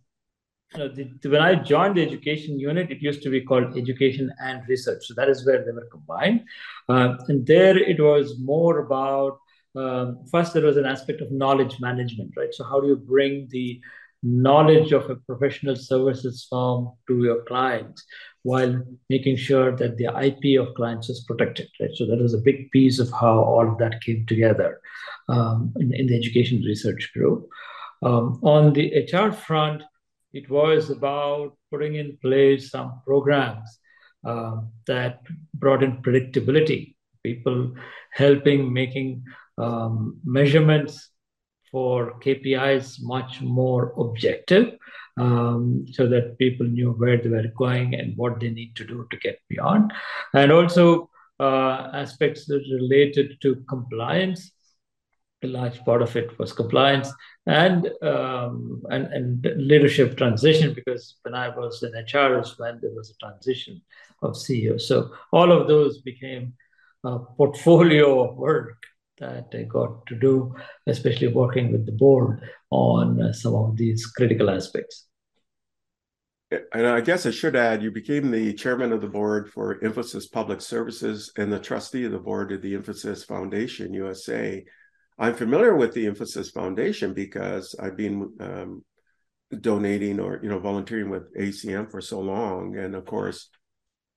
know, 0.79 0.89
the, 0.89 1.29
when 1.29 1.41
I 1.41 1.55
joined 1.55 1.97
the 1.97 2.03
education 2.03 2.59
unit, 2.59 2.91
it 2.91 3.01
used 3.01 3.23
to 3.23 3.31
be 3.31 3.41
called 3.41 3.77
education 3.77 4.33
and 4.41 4.63
research. 4.69 5.07
So 5.07 5.15
that 5.15 5.29
is 5.29 5.47
where 5.47 5.65
they 5.65 5.73
were 5.73 5.89
combined. 5.91 6.45
Uh, 6.89 7.17
and 7.29 7.47
there 7.47 7.77
it 7.77 8.01
was 8.01 8.39
more 8.39 8.81
about 8.81 9.39
um, 9.77 10.25
first, 10.31 10.55
there 10.55 10.65
was 10.65 10.77
an 10.77 10.85
aspect 10.85 11.21
of 11.21 11.33
knowledge 11.33 11.81
management, 11.81 12.33
right? 12.37 12.53
So, 12.55 12.65
how 12.65 12.81
do 12.81 12.87
you 12.87 12.97
bring 12.97 13.49
the 13.51 13.81
knowledge 14.23 14.93
of 14.93 15.11
a 15.11 15.17
professional 15.17 15.77
services 15.77 16.47
firm 16.49 16.93
to 17.09 17.23
your 17.25 17.43
clients 17.45 18.05
while 18.43 18.83
making 19.11 19.37
sure 19.37 19.77
that 19.77 19.97
the 19.97 20.05
IP 20.05 20.61
of 20.61 20.75
clients 20.75 21.11
is 21.11 21.25
protected, 21.27 21.69
right? 21.81 21.91
So, 21.95 22.07
that 22.07 22.21
was 22.21 22.35
a 22.35 22.39
big 22.39 22.71
piece 22.71 23.01
of 23.01 23.11
how 23.11 23.41
all 23.41 23.69
of 23.69 23.79
that 23.79 24.01
came 24.01 24.25
together 24.27 24.81
um, 25.29 25.73
in, 25.77 25.93
in, 25.93 26.07
the 26.07 26.17
education 26.17 26.63
research 26.63 27.11
group. 27.13 27.49
Um, 28.03 28.39
on 28.43 28.75
the 28.75 29.09
HR 29.13 29.33
front, 29.33 29.83
it 30.35 30.51
was 30.51 30.91
about 30.91 31.57
putting 31.71 31.95
in 31.95 32.19
place 32.21 32.71
some 32.71 33.01
programs 33.07 33.79
uh, 34.27 34.57
that 34.87 35.21
brought 35.55 35.83
in 35.83 36.03
predictability, 36.03 36.97
people 37.23 37.75
helping 38.13 38.73
making 38.73 39.25
um, 39.59 40.21
measurements 40.25 41.11
for 41.71 42.19
KPIs 42.21 42.99
much 43.01 43.41
more 43.41 43.95
objective 43.99 44.75
um, 45.17 45.87
so 45.91 46.09
that 46.09 46.39
people 46.39 46.67
knew 46.67 46.93
where 46.93 47.17
they 47.17 47.29
were 47.29 47.51
going 47.57 47.95
and 47.95 48.17
what 48.17 48.41
they 48.41 48.51
need 48.51 48.75
to 48.77 48.85
do 48.85 49.07
to 49.11 49.17
get 49.19 49.39
beyond. 49.49 49.93
And 50.33 50.51
also 50.51 51.11
uh, 51.41 51.91
aspects 51.93 52.47
that 52.47 52.65
related 52.73 53.41
to 53.43 53.57
compliance. 53.69 54.53
A 55.45 55.47
large 55.47 55.79
part 55.85 56.03
of 56.03 56.17
it 56.17 56.39
was 56.39 56.53
compliance 56.53 57.13
and 57.47 57.91
um, 58.03 58.83
and 58.91 59.07
and 59.13 59.47
leadership 59.57 60.17
transition 60.17 60.75
because 60.75 61.17
when 61.23 61.35
I 61.35 61.49
was 61.49 61.83
in 61.83 61.93
HR 61.93 62.39
was 62.39 62.59
when 62.59 62.79
there 62.81 62.95
was 62.95 63.11
a 63.11 63.25
transition 63.25 63.83
of 64.23 64.33
CEO. 64.33 64.81
So 64.81 65.11
all 65.33 65.53
of 65.53 65.69
those 65.69 66.01
became 66.01 66.55
a 67.05 67.19
portfolio 67.19 68.29
of 68.29 68.37
work 68.37 68.83
that 69.19 69.49
I 69.53 69.63
got 69.63 70.07
to 70.07 70.17
do, 70.17 70.55
especially 70.87 71.29
working 71.29 71.71
with 71.71 71.87
the 71.87 71.93
board 71.93 72.43
on 72.71 73.21
uh, 73.21 73.33
some 73.33 73.55
of 73.55 73.77
these 73.77 74.07
critical 74.07 74.51
aspects. 74.51 75.07
And 76.73 76.87
I 76.87 77.01
guess 77.01 77.27
I 77.27 77.31
should 77.31 77.57
add, 77.57 77.83
you 77.83 77.91
became 77.91 78.31
the 78.31 78.53
chairman 78.55 78.93
of 78.93 79.01
the 79.01 79.09
board 79.09 79.51
for 79.51 79.81
Infosys 79.81 80.31
Public 80.31 80.61
Services 80.61 81.33
and 81.37 81.53
the 81.53 81.59
trustee 81.59 82.05
of 82.05 82.13
the 82.13 82.19
board 82.19 82.53
of 82.53 82.63
the 82.63 82.75
Infosys 82.75 83.27
Foundation 83.27 83.93
USA. 83.93 84.65
I'm 85.19 85.35
familiar 85.35 85.77
with 85.77 85.95
the 85.95 86.07
Infosys 86.07 86.53
Foundation 86.53 87.15
because 87.15 87.75
I've 87.79 87.97
been 87.97 88.33
um, 88.41 88.85
donating 89.61 90.19
or 90.19 90.41
you 90.43 90.49
know 90.49 90.59
volunteering 90.59 91.09
with 91.09 91.33
ACM 91.35 91.91
for 91.91 92.01
so 92.01 92.21
long, 92.21 92.77
and 92.77 92.95
of 92.95 93.05
course, 93.05 93.49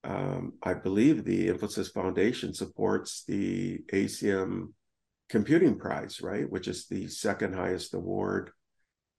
um, 0.04 0.54
I 0.64 0.74
believe 0.74 1.24
the 1.24 1.50
Infosys 1.50 1.94
Foundation 1.94 2.54
supports 2.54 3.24
the 3.28 3.80
ACM 3.94 4.74
Computing 5.30 5.78
Prize, 5.78 6.22
right, 6.22 6.50
which 6.50 6.68
is 6.68 6.88
the 6.88 7.08
second 7.08 7.54
highest 7.54 7.94
award, 7.94 8.52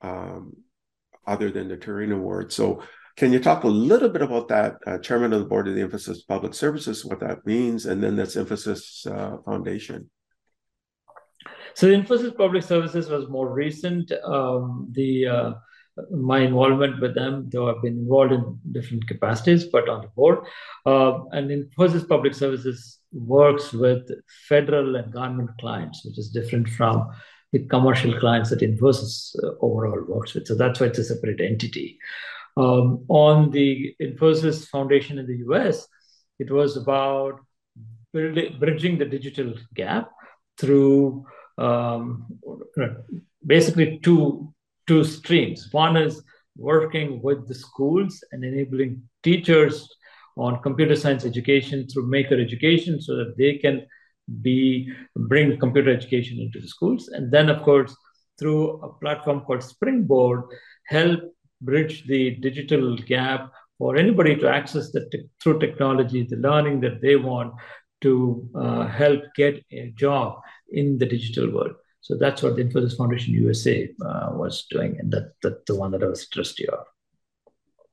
um, 0.01 0.55
other 1.27 1.51
than 1.51 1.69
the 1.69 1.77
Turing 1.77 2.13
Award. 2.13 2.53
So, 2.53 2.83
can 3.17 3.33
you 3.33 3.39
talk 3.39 3.63
a 3.65 3.69
little 3.69 4.09
bit 4.09 4.23
about 4.23 4.49
that, 4.49 4.77
uh, 4.87 4.99
chairman 4.99 5.33
of 5.33 5.41
the 5.41 5.47
board 5.47 5.69
of 5.69 5.75
the 5.75 5.83
Infosys 5.83 6.27
Public 6.27 6.55
Services, 6.55 7.05
what 7.05 7.21
that 7.21 7.47
means, 7.47 7.87
and 7.87 8.03
then 8.03 8.17
this 8.17 8.35
Infosys 8.35 9.07
uh, 9.07 9.43
Foundation? 9.43 10.11
So 11.75 11.87
Infosys 11.87 12.37
Public 12.37 12.63
Services 12.63 13.09
was 13.09 13.29
more 13.29 13.49
recent. 13.53 14.11
Um, 14.25 14.89
the 14.93 15.27
uh, 15.27 15.53
my 16.11 16.41
involvement 16.41 17.01
with 17.01 17.15
them, 17.15 17.49
though 17.51 17.71
I've 17.71 17.83
been 17.83 17.99
involved 17.99 18.33
in 18.33 18.59
different 18.73 19.07
capacities, 19.09 19.65
but 19.65 19.89
on 19.89 20.03
the 20.03 20.09
board. 20.09 20.39
Uh, 20.87 21.25
and 21.33 21.51
Infosys 21.51 22.09
Public 22.09 22.35
Services 22.35 22.99
works 23.13 23.73
with 23.73 24.09
federal 24.49 24.97
and 24.97 25.13
government 25.13 25.51
clients, 25.59 26.05
which 26.05 26.19
is 26.19 26.31
different 26.31 26.69
from 26.69 27.09
the 27.53 27.65
commercial 27.67 28.19
clients 28.19 28.51
that 28.51 28.61
Infosys 28.61 29.35
uh, 29.43 29.53
overall 29.61 30.05
works 30.07 30.35
with. 30.35 30.47
So 30.47 30.55
that's 30.55 30.81
why 30.81 30.89
it's 30.89 30.99
a 30.99 31.05
separate 31.05 31.41
entity. 31.41 31.99
Um, 32.57 33.05
on 33.09 33.51
the 33.51 33.95
Infosys 34.03 34.69
Foundation 34.69 35.19
in 35.19 35.27
the 35.27 35.39
US, 35.49 35.87
it 36.39 36.51
was 36.51 36.77
about 36.77 37.41
building, 38.13 38.57
bridging 38.59 38.99
the 38.99 39.05
digital 39.05 39.55
gap 39.75 40.11
through 40.59 41.25
um, 41.59 42.27
basically 43.47 43.99
two 44.03 44.53
two 44.87 45.05
streams. 45.05 45.69
One 45.73 45.97
is 45.97 46.23
working 46.57 47.23
with 47.23 47.47
the 47.47 47.55
schools 47.55 48.25
and 48.33 48.45
enabling 48.45 49.03
teachers 49.23 49.89
on 50.37 50.63
computer 50.63 50.97
science 50.97 51.25
education 51.25 51.87
through 51.89 52.07
maker 52.07 52.41
education 52.41 53.01
so 53.01 53.17
that 53.17 53.37
they 53.37 53.55
can 53.55 53.87
be 54.43 54.93
bring 55.17 55.59
computer 55.59 55.91
education 55.91 56.39
into 56.39 56.61
the 56.61 56.69
schools 56.69 57.09
and 57.09 57.33
then 57.33 57.49
of 57.49 57.63
course 57.63 57.97
through 58.39 58.81
a 58.83 58.93
platform 59.01 59.41
called 59.41 59.63
springboard 59.63 60.43
help 60.87 61.21
bridge 61.63 62.07
the 62.07 62.37
digital 62.37 62.97
gap 62.99 63.51
for 63.79 63.97
anybody 63.97 64.37
to 64.37 64.49
access 64.49 64.91
the 64.93 65.09
te- 65.11 65.29
through 65.43 65.59
technology 65.59 66.25
the 66.25 66.37
learning 66.37 66.79
that 66.81 67.01
they 67.01 67.17
want 67.17 67.53
to 68.01 68.49
uh, 68.55 68.87
help 68.87 69.21
get 69.35 69.65
a 69.73 69.91
job 69.97 70.39
in 70.71 70.99
the 70.99 71.07
digital 71.07 71.51
world. 71.53 71.75
So 72.01 72.17
that's 72.17 72.43
what 72.43 72.57
the 72.57 72.65
Infosys 72.65 72.97
Foundation 72.97 73.35
USA 73.35 73.89
uh, 74.05 74.31
was 74.33 74.67
doing, 74.71 74.97
and 74.99 75.11
that, 75.13 75.33
that's 75.43 75.65
the 75.67 75.75
one 75.75 75.91
that 75.93 76.03
I 76.03 76.07
was 76.07 76.29
trustee 76.29 76.67
of. 76.67 76.85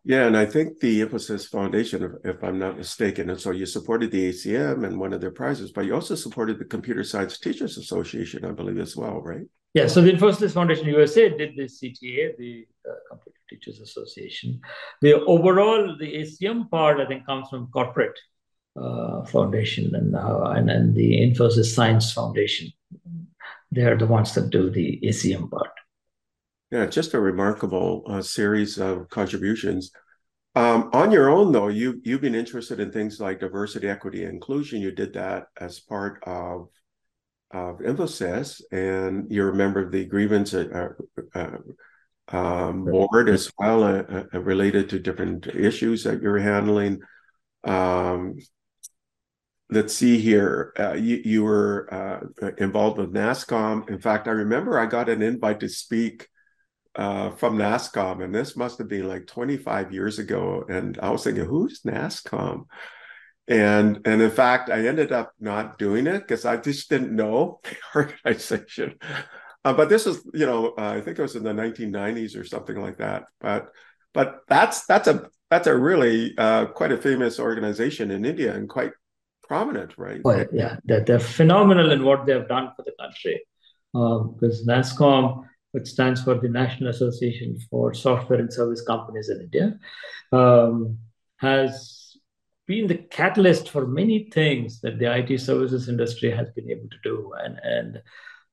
Yeah, 0.08 0.28
and 0.28 0.38
I 0.38 0.46
think 0.46 0.80
the 0.80 1.02
Infosys 1.02 1.50
Foundation, 1.50 2.04
if, 2.04 2.36
if, 2.36 2.44
I'm 2.44 2.60
not 2.60 2.78
mistaken, 2.78 3.32
and 3.32 3.42
so 3.42 3.50
you 3.50 3.66
supported 3.66 4.12
the 4.12 4.30
ACM 4.30 4.86
and 4.86 5.00
one 5.00 5.14
of 5.14 5.22
their 5.22 5.32
prizes, 5.32 5.72
but 5.72 5.86
you 5.86 5.96
also 5.96 6.14
supported 6.14 6.60
the 6.60 6.66
Computer 6.66 7.04
Science 7.04 7.40
Teachers 7.40 7.78
Association, 7.78 8.46
I 8.46 8.52
believe, 8.52 8.78
as 8.78 8.96
well, 8.96 9.20
right? 9.22 9.48
Yeah, 9.74 9.88
so 9.88 10.02
the 10.02 10.12
Infosys 10.12 10.54
Foundation 10.54 10.86
USA 10.86 11.36
did 11.36 11.56
the 11.58 11.64
CTA, 11.64 12.38
the 12.38 12.68
uh, 12.88 12.94
Computer 13.10 13.40
Teachers 13.50 13.82
Association. 13.82 14.62
The 15.02 15.20
overall, 15.26 15.98
the 16.00 16.14
ACM 16.14 16.70
part, 16.70 17.00
I 17.00 17.08
think, 17.08 17.26
comes 17.26 17.50
from 17.50 17.68
corporate 17.72 18.18
Foundation 19.26 19.96
and, 19.96 20.16
uh, 20.16 20.54
and 20.56 20.70
and 20.70 20.96
the 20.96 21.22
Infosys 21.22 21.74
Science 21.74 22.12
Foundation. 22.12 22.72
They 23.72 23.84
are 23.84 23.98
the 23.98 24.08
ones 24.08 24.34
that 24.36 24.50
do 24.50 24.70
the 24.70 25.00
ACM 25.04 25.50
part. 25.50 25.72
Yeah, 26.72 26.86
just 26.86 27.14
a 27.14 27.20
remarkable 27.20 28.04
uh, 28.08 28.22
series 28.22 28.78
of 28.78 29.10
contributions. 29.10 29.92
Um, 30.56 30.90
on 30.94 31.12
your 31.12 31.30
own, 31.30 31.52
though, 31.52 31.68
you 31.68 32.02
you've 32.04 32.22
been 32.22 32.36
interested 32.36 32.80
in 32.80 32.92
things 32.92 33.20
like 33.20 33.40
diversity, 33.40 33.90
equity, 33.90 34.24
inclusion. 34.24 34.82
You 34.82 34.92
did 34.92 35.14
that 35.14 35.48
as 35.60 35.80
part 35.80 36.24
of 36.24 36.70
of 37.52 37.80
Infosys, 37.80 38.62
and 38.72 39.32
you're 39.32 39.52
a 39.52 39.56
member 39.56 39.82
of 39.82 39.92
the 39.92 40.06
grievance 40.06 40.54
uh, 40.54 40.90
uh, 41.34 41.58
um, 42.30 42.86
board 42.86 43.30
as 43.30 43.52
well, 43.58 43.84
uh, 43.84 44.24
uh, 44.34 44.40
related 44.40 44.90
to 44.90 45.00
different 45.00 45.48
issues 45.48 46.04
that 46.04 46.22
you're 46.22 46.40
handling. 46.40 47.00
Um, 47.64 48.38
let's 49.70 49.96
see 49.96 50.20
here. 50.20 50.74
Uh, 50.78 50.94
you, 50.94 51.22
you 51.24 51.44
were 51.44 51.94
uh, 51.94 52.50
involved 52.58 52.98
with 52.98 53.14
NASSCOM. 53.14 53.90
In 53.90 54.00
fact, 54.00 54.28
I 54.28 54.32
remember 54.32 54.80
I 54.80 54.86
got 54.86 55.10
an 55.10 55.22
invite 55.22 55.60
to 55.62 55.70
speak 55.70 56.28
uh, 56.96 57.32
from 57.32 57.58
NASSCOM, 57.58 58.24
and 58.24 58.34
this 58.34 58.56
must 58.56 58.78
have 58.78 58.88
been 58.88 59.08
like 59.08 59.28
25 59.28 59.92
years 59.92 60.20
ago. 60.20 60.64
And 60.70 60.98
I 61.00 61.10
was 61.10 61.24
thinking, 61.24 61.46
who's 61.46 61.82
NASSCOM? 61.82 62.66
And 63.48 64.02
and 64.06 64.22
in 64.22 64.32
fact, 64.32 64.70
I 64.70 64.88
ended 64.88 65.12
up 65.12 65.34
not 65.40 65.78
doing 65.78 66.08
it 66.08 66.20
because 66.20 66.46
I 66.46 66.58
just 66.58 66.90
didn't 66.90 67.16
know 67.16 67.60
the 67.64 67.78
organization. 67.96 68.96
Uh, 69.64 69.74
but 69.74 69.90
this 69.90 70.06
is, 70.06 70.22
you 70.34 70.46
know, 70.46 70.74
uh, 70.78 70.96
I 70.98 71.02
think 71.02 71.18
it 71.18 71.22
was 71.22 71.36
in 71.36 71.44
the 71.44 71.52
1990s 71.52 72.40
or 72.40 72.44
something 72.44 72.80
like 72.80 72.98
that. 72.98 73.26
But 73.40 73.68
but 74.14 74.42
that's 74.48 74.86
that's 74.86 75.08
a 75.08 75.30
that's 75.50 75.68
a 75.68 75.78
really 75.78 76.34
uh, 76.38 76.68
quite 76.68 76.92
a 76.92 76.98
famous 76.98 77.40
organization 77.40 78.10
in 78.12 78.26
India 78.26 78.54
and 78.54 78.68
quite 78.68 78.92
prominent, 79.48 79.98
right? 79.98 80.22
Oh, 80.26 80.46
yeah, 80.52 80.78
they're, 80.86 81.04
they're 81.04 81.20
phenomenal 81.20 81.92
in 81.92 82.04
what 82.04 82.26
they 82.26 82.34
have 82.34 82.48
done 82.48 82.72
for 82.76 82.84
the 82.84 82.94
country. 83.00 83.42
Um, 83.94 84.34
because 84.34 84.68
NASSCOM, 84.68 85.46
which 85.72 85.88
stands 85.88 86.22
for 86.24 86.36
the 86.36 86.50
National 86.50 86.90
Association 86.90 87.58
for 87.70 87.94
Software 87.94 88.40
and 88.40 88.52
Service 88.52 88.82
Companies 88.82 89.30
in 89.30 89.42
India, 89.42 89.80
um, 90.32 90.98
has 91.38 92.18
been 92.68 92.88
the 92.88 92.96
catalyst 92.96 93.70
for 93.70 93.86
many 93.86 94.30
things 94.32 94.82
that 94.82 95.00
the 95.00 95.16
IT 95.16 95.40
services 95.40 95.88
industry 95.88 96.32
has 96.32 96.50
been 96.52 96.70
able 96.70 96.90
to 96.90 96.98
do, 97.04 97.34
and 97.44 97.60
and 97.64 98.02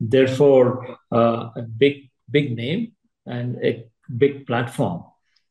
therefore 0.00 0.98
uh, 1.10 1.50
a 1.56 1.62
big 1.62 2.10
big 2.30 2.54
name 2.56 2.92
and 3.26 3.56
a 3.64 3.86
big 4.16 4.46
platform. 4.46 5.04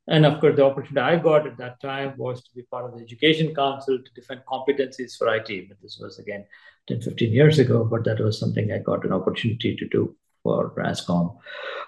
And 0.08 0.26
of 0.26 0.40
course, 0.42 0.56
the 0.56 0.66
opportunity 0.66 1.00
I 1.00 1.18
got 1.18 1.48
at 1.48 1.58
that 1.58 1.80
time 1.80 2.16
was 2.18 2.44
to 2.44 2.50
be 2.56 2.64
part 2.64 2.86
of 2.86 2.98
the 2.98 3.04
Education 3.04 3.54
Council 3.54 4.00
to 4.00 4.14
defend 4.14 4.42
competencies 4.48 5.16
for 5.18 5.34
IT. 5.34 5.70
But 5.70 5.78
this 5.82 6.00
was 6.02 6.20
again 6.20 6.46
10, 6.88 7.02
15 7.02 7.32
years 7.32 7.60
ago, 7.60 7.84
but 7.84 8.04
that 8.06 8.20
was 8.20 8.40
something 8.40 8.72
I 8.72 8.80
got 8.80 9.06
an 9.06 9.14
opportunity 9.14 9.76
to 9.76 9.88
do 9.88 10.16
for 10.44 10.74
NASSCOM. 10.76 11.38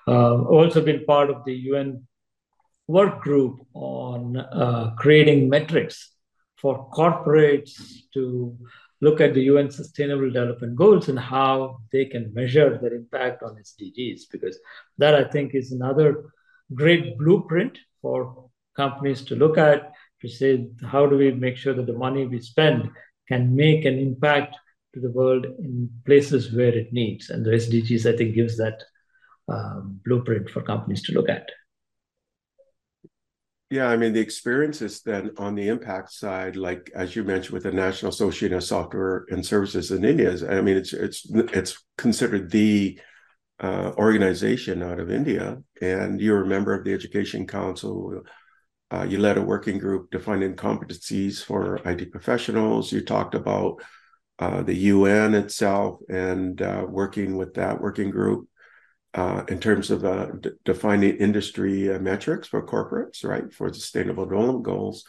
Uh, 0.08 0.44
also 0.44 0.82
been 0.82 1.06
part 1.06 1.30
of 1.30 1.44
the 1.46 1.54
UN 1.54 2.08
work 2.88 3.22
group 3.22 3.66
on 3.74 4.38
uh, 4.38 4.94
creating 4.98 5.50
metrics 5.50 6.12
for 6.58 6.90
corporates 6.92 7.82
to 8.14 8.56
look 9.02 9.20
at 9.20 9.34
the 9.34 9.44
UN 9.44 9.70
Sustainable 9.70 10.32
Development 10.32 10.76
Goals 10.76 11.10
and 11.10 11.20
how 11.20 11.82
they 11.92 12.06
can 12.06 12.34
measure 12.34 12.78
their 12.78 12.94
impact 12.94 13.44
on 13.44 13.56
SDGs, 13.56 14.22
because 14.32 14.58
that 14.98 15.16
I 15.16 15.26
think 15.26 15.56
is 15.56 15.72
another 15.72 16.26
great 16.76 17.18
blueprint 17.18 17.78
for 18.02 18.50
companies 18.76 19.22
to 19.24 19.36
look 19.36 19.58
at 19.58 19.92
to 20.22 20.28
say 20.28 20.68
how 20.86 21.06
do 21.06 21.18
we 21.18 21.32
make 21.32 21.58
sure 21.58 21.74
that 21.74 21.86
the 21.86 21.94
money 21.94 22.26
we 22.26 22.40
spend 22.40 22.90
can 23.28 23.56
make 23.56 23.86
an 23.86 23.98
impact 23.98 24.56
to 24.94 25.00
the 25.00 25.12
world 25.12 25.46
in 25.46 25.90
places 26.06 26.54
where 26.54 26.76
it 26.76 26.94
needs. 26.94 27.30
And 27.30 27.46
the 27.46 27.52
SDGs, 27.52 28.12
I 28.12 28.18
think, 28.18 28.36
gives 28.36 28.58
that 28.58 28.84
um, 29.48 30.00
blueprint 30.06 30.50
for 30.50 30.62
companies 30.62 31.02
to 31.04 31.14
look 31.14 31.30
at. 31.30 31.50
Yeah, 33.70 33.88
I 33.88 33.98
mean 33.98 34.14
the 34.14 34.20
experiences 34.20 35.02
then 35.02 35.32
on 35.38 35.56
the 35.56 35.68
impact 35.68 36.12
side, 36.12 36.56
like 36.56 36.92
as 36.94 37.16
you 37.16 37.24
mentioned 37.24 37.54
with 37.54 37.64
the 37.64 37.72
National 37.72 38.10
Association 38.12 38.56
of 38.56 38.64
Software 38.64 39.26
and 39.30 39.44
Services 39.44 39.90
in 39.90 40.06
India, 40.06 40.38
I 40.48 40.62
mean 40.62 40.78
it's 40.78 40.94
it's 40.94 41.26
it's 41.32 41.84
considered 41.98 42.52
the 42.52 43.00
uh, 43.60 43.92
organization 43.98 44.84
out 44.84 45.00
of 45.00 45.12
India, 45.12 45.58
and 45.82 46.20
you're 46.20 46.44
a 46.44 46.48
member 46.48 46.74
of 46.74 46.84
the 46.84 46.94
Education 46.94 47.48
Council. 47.48 48.24
Uh, 48.92 49.04
you 49.04 49.18
led 49.18 49.38
a 49.38 49.42
working 49.42 49.78
group 49.78 50.12
defining 50.12 50.56
competencies 50.56 51.44
for 51.44 51.78
IT 51.86 52.12
professionals. 52.12 52.92
You 52.92 53.02
talked 53.02 53.36
about 53.36 53.82
uh, 54.40 54.64
the 54.64 54.76
UN 54.76 55.36
itself 55.36 56.00
and 56.10 56.62
uh, 56.62 56.86
working 56.88 57.38
with 57.38 57.54
that 57.54 57.80
working 57.80 58.10
group 58.10 58.48
uh, 59.14 59.44
in 59.48 59.60
terms 59.60 59.92
of 59.92 60.04
uh, 60.04 60.28
d- 60.40 60.50
defining 60.66 61.18
industry 61.18 61.98
metrics 62.00 62.48
for 62.48 62.66
corporates, 62.66 63.24
right, 63.24 63.54
for 63.54 63.72
sustainable 63.72 64.26
development 64.26 64.64
goals. 64.64 65.06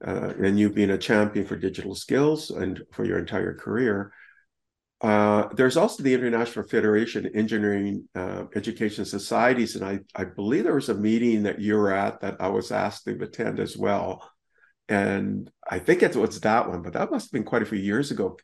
And 0.00 0.58
you 0.58 0.70
being 0.70 0.90
a 0.90 0.98
champion 0.98 1.46
for 1.46 1.56
digital 1.56 1.94
skills 1.94 2.50
and 2.50 2.82
for 2.92 3.04
your 3.04 3.18
entire 3.18 3.54
career. 3.54 4.12
Uh, 5.00 5.48
there's 5.54 5.76
also 5.76 6.02
the 6.02 6.14
International 6.14 6.66
Federation 6.66 7.26
of 7.26 7.34
Engineering 7.34 8.08
uh, 8.14 8.44
Education 8.54 9.04
Societies, 9.04 9.76
and 9.76 9.84
I, 9.84 10.00
I 10.14 10.24
believe 10.24 10.64
there 10.64 10.74
was 10.74 10.88
a 10.88 10.94
meeting 10.94 11.42
that 11.42 11.60
you 11.60 11.76
were 11.76 11.92
at 11.92 12.20
that 12.22 12.36
I 12.40 12.48
was 12.48 12.72
asked 12.72 13.04
to 13.04 13.22
attend 13.22 13.60
as 13.60 13.76
well. 13.76 14.28
And 14.88 15.50
I 15.68 15.80
think 15.80 16.02
it 16.02 16.16
was 16.16 16.40
that 16.40 16.68
one, 16.68 16.82
but 16.82 16.94
that 16.94 17.10
must 17.10 17.26
have 17.26 17.32
been 17.32 17.44
quite 17.44 17.62
a 17.62 17.66
few 17.66 17.78
years 17.78 18.10
ago. 18.10 18.36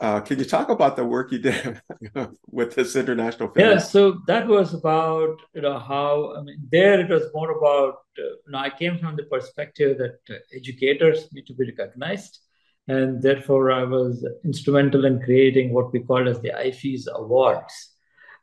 Uh, 0.00 0.20
can 0.20 0.38
you 0.38 0.44
talk 0.44 0.68
about 0.68 0.94
the 0.94 1.04
work 1.04 1.32
you 1.32 1.40
did 1.40 1.80
with 2.46 2.74
this 2.76 2.94
international? 2.94 3.48
Film? 3.50 3.68
Yeah, 3.68 3.78
so 3.78 4.20
that 4.28 4.46
was 4.46 4.72
about 4.72 5.40
you 5.54 5.62
know 5.62 5.78
how 5.78 6.36
I 6.36 6.42
mean 6.42 6.60
there 6.70 7.00
it 7.00 7.10
was 7.10 7.24
more 7.34 7.50
about 7.50 7.94
uh, 8.16 8.22
you 8.22 8.50
know 8.52 8.58
I 8.58 8.70
came 8.70 8.98
from 8.98 9.16
the 9.16 9.24
perspective 9.24 9.98
that 9.98 10.18
uh, 10.30 10.34
educators 10.54 11.26
need 11.32 11.46
to 11.46 11.54
be 11.54 11.72
recognized, 11.76 12.38
and 12.88 13.22
therefore 13.22 13.70
I 13.70 13.84
was 13.84 14.26
instrumental 14.44 15.04
in 15.04 15.20
creating 15.20 15.72
what 15.72 15.92
we 15.92 16.00
call 16.00 16.28
as 16.28 16.40
the 16.40 16.50
IFEES 16.50 17.06
Awards, 17.14 17.74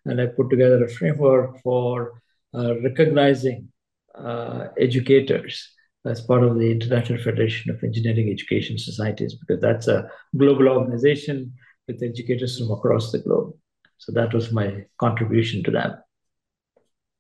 and 0.06 0.22
I 0.22 0.28
put 0.28 0.50
together 0.50 0.84
a 0.84 0.90
framework 0.90 1.62
for 1.62 2.22
uh, 2.54 2.80
recognizing 2.82 3.70
uh, 4.14 4.68
educators 4.80 5.72
as 6.06 6.22
part 6.22 6.44
of 6.44 6.60
the 6.60 6.72
International 6.72 7.22
Federation 7.22 7.72
of 7.72 7.84
Engineering 7.84 8.30
Education 8.30 8.78
Societies, 8.78 9.34
because 9.34 9.60
that's 9.60 9.88
a 9.88 10.10
global 10.38 10.70
organization 10.70 11.52
with 11.88 12.04
educators 12.04 12.60
from 12.60 12.72
across 12.72 13.12
the 13.12 13.20
globe. 13.20 13.54
So 13.98 14.12
that 14.12 14.34
was 14.34 14.52
my 14.52 14.86
contribution 15.00 15.64
to 15.64 15.72
that. 15.72 16.04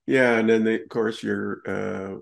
Yeah, 0.05 0.37
and 0.37 0.47
then 0.47 0.63
the, 0.63 0.83
of 0.83 0.89
course 0.89 1.23
you're. 1.23 1.61
Uh, 1.65 2.19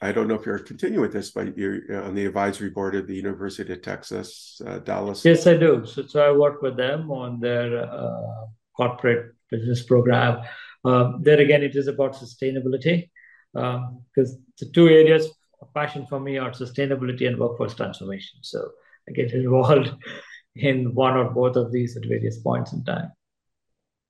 I 0.00 0.12
don't 0.12 0.28
know 0.28 0.34
if 0.36 0.46
you're 0.46 0.60
continuing 0.60 1.00
with 1.00 1.12
this, 1.12 1.30
but 1.30 1.58
you're 1.58 2.02
on 2.04 2.14
the 2.14 2.26
advisory 2.26 2.70
board 2.70 2.94
of 2.94 3.06
the 3.06 3.16
University 3.16 3.72
of 3.72 3.82
Texas, 3.82 4.60
uh, 4.64 4.78
Dallas. 4.78 5.24
Yes, 5.24 5.46
I 5.46 5.56
do. 5.56 5.84
So, 5.86 6.06
so 6.06 6.20
I 6.22 6.30
work 6.30 6.62
with 6.62 6.76
them 6.76 7.10
on 7.10 7.40
their 7.40 7.84
uh, 7.84 8.46
corporate 8.76 9.34
business 9.50 9.82
program. 9.82 10.42
Um, 10.84 11.20
there 11.22 11.40
again, 11.40 11.62
it 11.62 11.74
is 11.74 11.88
about 11.88 12.14
sustainability 12.14 13.10
because 13.52 14.32
um, 14.34 14.44
the 14.58 14.70
two 14.72 14.88
areas 14.88 15.28
of 15.60 15.74
passion 15.74 16.06
for 16.06 16.20
me 16.20 16.38
are 16.38 16.52
sustainability 16.52 17.26
and 17.26 17.36
workforce 17.36 17.74
transformation. 17.74 18.38
So 18.42 18.70
I 19.08 19.12
get 19.12 19.32
involved 19.32 19.90
in 20.54 20.94
one 20.94 21.16
or 21.16 21.30
both 21.30 21.56
of 21.56 21.72
these 21.72 21.96
at 21.96 22.06
various 22.06 22.38
points 22.38 22.72
in 22.72 22.84
time. 22.84 23.10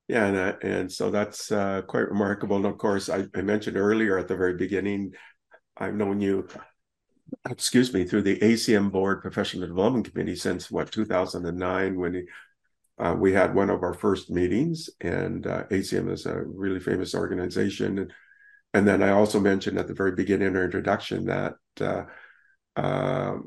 Yeah, 0.09 0.27
and 0.27 0.37
uh, 0.37 0.53
and 0.63 0.93
so 0.93 1.11
that's 1.11 1.53
uh, 1.53 1.83
quite 1.83 2.09
remarkable. 2.09 2.57
And 2.57 2.65
of 2.65 2.79
course, 2.79 3.11
I, 3.11 3.27
I, 3.35 3.43
mentioned 3.43 3.77
earlier 3.77 4.17
at 4.17 4.27
the 4.27 4.37
very 4.37 4.55
beginning, 4.55 5.13
I've 5.79 5.95
known 5.95 6.21
you, 6.21 6.49
excuse 7.49 7.93
me, 7.93 8.05
through 8.05 8.23
the 8.23 8.39
ACM 8.41 8.91
Board 8.91 9.23
Professional 9.23 9.69
Development 9.69 10.11
Committee 10.11 10.37
since 10.37 10.71
what 10.71 10.91
2009 10.91 11.97
when 11.99 12.27
uh, 12.99 13.15
we 13.17 13.33
had 13.33 13.55
one 13.55 13.71
of 13.71 13.83
our 13.83 13.95
first 13.95 14.31
meetings. 14.31 14.91
And 15.01 15.47
uh, 15.47 15.65
ACM 15.71 16.11
is 16.11 16.27
a 16.27 16.43
really 16.43 16.81
famous 16.81 17.15
organization, 17.15 17.99
and 17.99 18.13
and 18.75 18.87
then 18.87 19.03
I 19.03 19.11
also 19.11 19.41
mentioned 19.41 19.79
at 19.79 19.89
the 19.89 19.95
very 19.95 20.13
beginning 20.13 20.55
our 20.55 20.65
introduction 20.65 21.25
that 21.27 21.55
uh, 21.81 22.05
uh, 22.77 23.39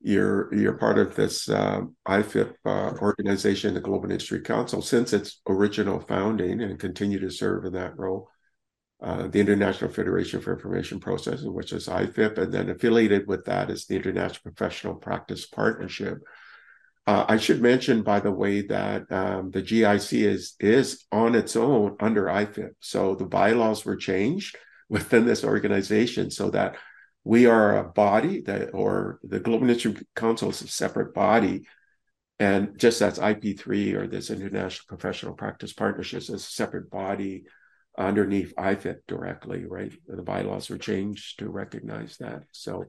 you're 0.00 0.52
you're 0.54 0.78
part 0.78 0.98
of 0.98 1.14
this 1.14 1.48
uh, 1.48 1.82
IFIP 2.06 2.54
uh, 2.64 2.92
organization, 3.00 3.74
the 3.74 3.80
Global 3.80 4.10
Industry 4.10 4.40
Council, 4.40 4.82
since 4.82 5.12
its 5.12 5.40
original 5.48 6.00
founding, 6.00 6.60
and 6.62 6.78
continue 6.78 7.20
to 7.20 7.30
serve 7.30 7.64
in 7.64 7.72
that 7.74 7.96
role. 7.98 8.31
Uh, 9.02 9.26
the 9.26 9.40
International 9.40 9.90
Federation 9.90 10.40
for 10.40 10.52
Information 10.52 11.00
Processing, 11.00 11.52
which 11.52 11.72
is 11.72 11.88
IFIP, 11.88 12.38
and 12.38 12.52
then 12.52 12.70
affiliated 12.70 13.26
with 13.26 13.44
that 13.46 13.68
is 13.68 13.84
the 13.84 13.96
International 13.96 14.52
Professional 14.52 14.94
Practice 14.94 15.44
Partnership, 15.44 16.18
uh, 17.06 17.24
I 17.28 17.36
should 17.36 17.60
mention, 17.60 18.02
by 18.02 18.20
the 18.20 18.30
way, 18.30 18.62
that 18.62 19.10
um, 19.10 19.50
the 19.50 19.62
GIC 19.62 20.24
is 20.24 20.54
is 20.60 21.04
on 21.10 21.34
its 21.34 21.56
own 21.56 21.96
under 21.98 22.26
IFIP. 22.26 22.70
So 22.78 23.16
the 23.16 23.26
bylaws 23.26 23.84
were 23.84 23.96
changed 23.96 24.56
within 24.88 25.26
this 25.26 25.42
organization 25.42 26.30
so 26.30 26.50
that 26.50 26.76
we 27.24 27.46
are 27.46 27.78
a 27.78 27.84
body 27.88 28.40
that, 28.42 28.70
or 28.72 29.18
the 29.22 29.40
Global 29.40 29.68
Industry 29.68 29.96
Council 30.14 30.50
is 30.50 30.62
a 30.62 30.68
separate 30.68 31.12
body, 31.12 31.66
and 32.38 32.78
just 32.78 33.02
as 33.02 33.18
IP3 33.18 33.94
or 33.94 34.06
this 34.06 34.30
International 34.30 34.86
Professional 34.86 35.34
Practice 35.34 35.72
Partnerships 35.72 36.28
is 36.28 36.34
a 36.34 36.38
separate 36.38 36.88
body 36.88 37.44
underneath 37.96 38.54
IFIP 38.56 39.00
directly, 39.06 39.64
right? 39.66 39.92
The 40.06 40.22
bylaws 40.22 40.70
were 40.70 40.78
changed 40.78 41.38
to 41.38 41.48
recognize 41.48 42.16
that. 42.18 42.44
So, 42.52 42.86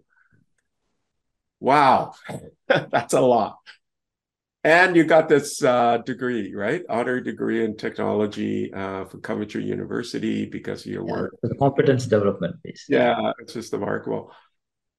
wow, 1.59 2.13
that's 2.67 3.13
a 3.13 3.21
lot 3.21 3.57
and 4.63 4.95
you 4.95 5.03
got 5.03 5.27
this 5.27 5.61
uh, 5.61 5.97
degree, 5.97 6.55
right? 6.55 6.83
Honor 6.89 7.19
degree 7.19 7.65
in 7.65 7.75
technology 7.75 8.73
uh, 8.73 9.05
from 9.05 9.21
Coventry 9.21 9.63
University 9.63 10.45
because 10.45 10.85
of 10.85 10.91
your 10.91 11.05
yeah, 11.05 11.13
work. 11.13 11.35
The 11.41 11.55
competence 11.55 12.05
development 12.05 12.63
piece. 12.63 12.85
Yeah, 12.87 13.33
it's 13.39 13.53
just 13.53 13.73
remarkable. 13.73 14.31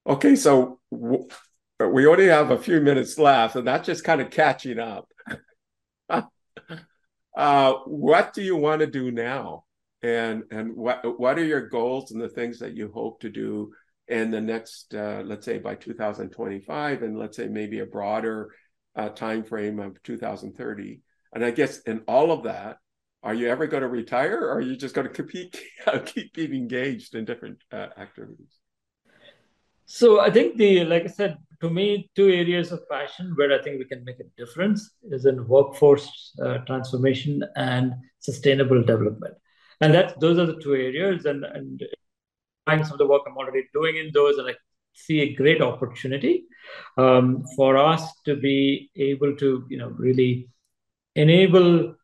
Okay, 0.07 0.37
so 0.37 0.81
w- 0.93 1.27
we 1.81 2.07
only 2.07 2.27
have 2.27 2.51
a 2.51 2.59
few 2.59 2.81
minutes 2.81 3.19
left, 3.19 3.57
and 3.57 3.67
that's 3.67 3.87
just 3.87 4.05
kind 4.05 4.21
of 4.21 4.31
catching 4.31 4.79
up. 4.79 5.09
uh, 7.37 7.73
what 7.87 8.35
do 8.35 8.43
you 8.43 8.57
want 8.57 8.81
to 8.81 8.87
do 8.87 9.11
now? 9.11 9.65
And 10.05 10.43
and 10.51 10.77
what 10.77 11.19
what 11.19 11.39
are 11.39 11.45
your 11.45 11.67
goals 11.67 12.13
and 12.13 12.21
the 12.21 12.29
things 12.29 12.59
that 12.59 12.77
you 12.77 12.93
hope 12.93 13.21
to 13.21 13.31
do 13.31 13.73
in 14.07 14.31
the 14.31 14.41
next, 14.41 14.95
uh, 14.95 15.23
let's 15.25 15.47
say 15.47 15.57
by 15.59 15.75
2025, 15.75 17.03
and 17.03 17.19
let's 17.19 17.39
say 17.39 17.49
maybe 17.49 17.79
a 17.79 17.87
broader 17.87 18.51
uh, 18.97 19.09
time 19.09 19.43
frame 19.43 19.81
of 19.81 20.03
2030. 20.03 21.01
And 21.35 21.43
I 21.43 21.51
guess 21.51 21.79
in 21.81 22.03
all 22.07 22.31
of 22.31 22.43
that, 22.45 22.77
are 23.23 23.33
you 23.33 23.49
ever 23.49 23.67
going 23.67 23.81
to 23.81 23.89
retire, 23.89 24.39
or 24.39 24.53
are 24.53 24.61
you 24.61 24.77
just 24.77 24.95
going 24.95 25.07
to 25.07 25.13
compete, 25.13 25.59
keep 26.05 26.35
being 26.35 26.53
engaged 26.53 27.15
in 27.15 27.25
different 27.25 27.65
uh, 27.73 27.87
activities? 27.97 28.59
So 29.87 30.21
I 30.21 30.31
think 30.31 30.59
the, 30.59 30.85
like 30.85 31.05
I 31.05 31.07
said, 31.07 31.39
to 31.63 31.71
me, 31.71 32.11
two 32.15 32.29
areas 32.29 32.73
of 32.73 32.87
passion 32.91 33.33
where 33.37 33.59
I 33.59 33.63
think 33.63 33.79
we 33.79 33.87
can 33.87 34.05
make 34.05 34.21
a 34.21 34.29
difference 34.37 34.91
is 35.11 35.25
in 35.25 35.49
workforce 35.49 36.35
uh, 36.45 36.59
transformation 36.67 37.43
and 37.57 37.95
sustainable 38.19 38.83
development, 38.83 39.35
and 39.81 39.95
that's 39.95 40.15
those 40.21 40.39
are 40.39 40.47
the 40.47 40.61
two 40.61 40.75
areas. 40.75 41.25
And 41.25 41.45
and 41.45 41.83
some 42.67 42.93
of 42.93 42.99
the 42.99 43.07
work 43.07 43.23
I'm 43.27 43.37
already 43.37 43.65
doing 43.73 43.97
in 43.97 44.11
those, 44.15 44.39
and 44.39 44.49
I 44.49 44.55
see 44.95 45.21
a 45.21 45.35
great 45.35 45.61
opportunity 45.61 46.45
um, 46.97 47.45
for 47.57 47.77
us 47.77 48.03
to 48.25 48.37
be 48.37 48.91
able 48.97 49.37
to, 49.37 49.67
you 49.69 49.77
know, 49.77 49.89
really 49.89 50.49
enable 51.15 51.95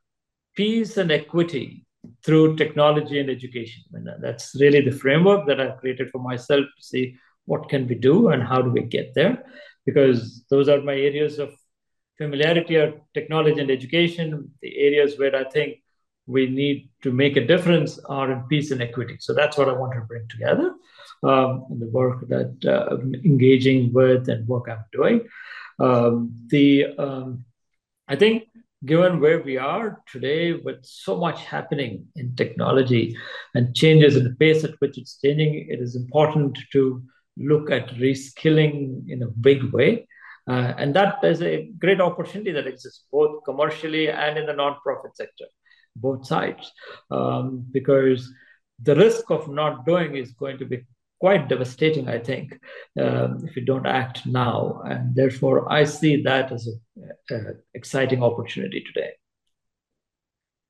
peace 0.55 0.97
and 0.97 1.11
equity 1.11 1.87
through 2.25 2.57
technology 2.57 3.21
and 3.21 3.31
education. 3.31 3.83
And 3.93 4.09
that's 4.21 4.55
really 4.61 4.81
the 4.81 4.91
framework 4.91 5.47
that 5.47 5.61
I've 5.61 5.79
created 5.79 6.11
for 6.11 6.18
myself 6.18 6.64
to 6.64 6.83
see 6.83 7.16
what 7.47 7.68
can 7.68 7.87
we 7.87 7.95
do 7.95 8.29
and 8.29 8.43
how 8.43 8.61
do 8.61 8.71
we 8.71 8.83
get 8.83 9.14
there, 9.14 9.45
because 9.87 10.45
those 10.51 10.68
are 10.68 10.83
my 10.83 10.95
areas 10.95 11.39
of 11.39 11.51
familiarity 12.18 12.77
are 12.77 13.01
technology 13.14 13.61
and 13.61 13.71
education, 13.71 14.51
the 14.62 14.79
areas 14.79 15.18
where 15.18 15.35
I 15.35 15.45
think 15.45 15.79
we 16.27 16.47
need 16.47 16.91
to 17.03 17.12
make 17.12 17.37
a 17.37 17.47
difference 17.47 17.99
are 18.09 18.31
in 18.31 18.43
peace 18.49 18.71
and 18.71 18.83
equity. 18.83 19.16
So 19.21 19.35
that's 19.35 19.57
what 19.57 19.68
I 19.68 19.73
want 19.73 19.95
to 19.95 20.01
bring 20.01 20.27
together 20.29 20.75
um, 21.23 21.66
in 21.71 21.79
the 21.81 21.89
work 21.89 22.29
that 22.29 22.57
uh, 22.64 22.95
I'm 22.95 23.14
engaging 23.14 23.93
with 23.93 24.29
and 24.29 24.47
work 24.47 24.68
I'm 24.68 24.85
doing. 24.93 25.29
Um, 25.79 26.33
the 26.49 26.87
um, 26.99 27.45
I 28.07 28.16
think 28.16 28.45
given 28.85 29.21
where 29.21 29.43
we 29.43 29.59
are 29.59 30.03
today 30.11 30.55
with 30.55 30.85
so 30.85 31.16
much 31.16 31.45
happening 31.45 32.07
in 32.16 32.35
technology 32.35 33.16
and 33.55 33.75
changes 33.75 34.16
in 34.16 34.25
the 34.25 34.35
pace 34.37 34.64
at 34.64 34.75
which 34.79 34.97
it's 34.97 35.18
changing, 35.21 35.68
it 35.68 35.81
is 35.81 35.97
important 35.97 36.59
to 36.73 37.03
look 37.37 37.71
at 37.71 37.89
reskilling 37.97 39.09
in 39.09 39.23
a 39.23 39.27
big 39.27 39.62
way. 39.73 40.07
Uh, 40.49 40.75
and 40.79 40.95
that 40.95 41.23
is 41.23 41.43
a 41.43 41.71
great 41.79 42.01
opportunity 42.01 42.51
that 42.53 42.66
exists 42.66 43.05
both 43.12 43.45
commercially 43.45 44.09
and 44.11 44.39
in 44.39 44.47
the 44.47 44.53
nonprofit 44.53 45.14
sector, 45.14 45.45
both 45.97 46.26
sides, 46.26 46.72
um, 47.11 47.66
because 47.72 48.32
the 48.82 48.95
risk 48.95 49.30
of 49.30 49.49
not 49.49 49.84
doing 49.84 50.16
is 50.16 50.32
going 50.32 50.59
to 50.59 50.64
be 50.64 50.84
quite 51.20 51.49
devastating, 51.49 52.09
I 52.09 52.18
think, 52.18 52.59
um, 52.99 53.45
if 53.47 53.55
you 53.55 53.64
don't 53.64 53.86
act 53.86 54.24
now. 54.24 54.80
And 54.84 55.14
therefore, 55.14 55.70
I 55.70 55.84
see 55.84 56.22
that 56.22 56.51
as 56.51 56.68
an 57.28 57.62
exciting 57.74 58.22
opportunity 58.22 58.82
today. 58.82 59.11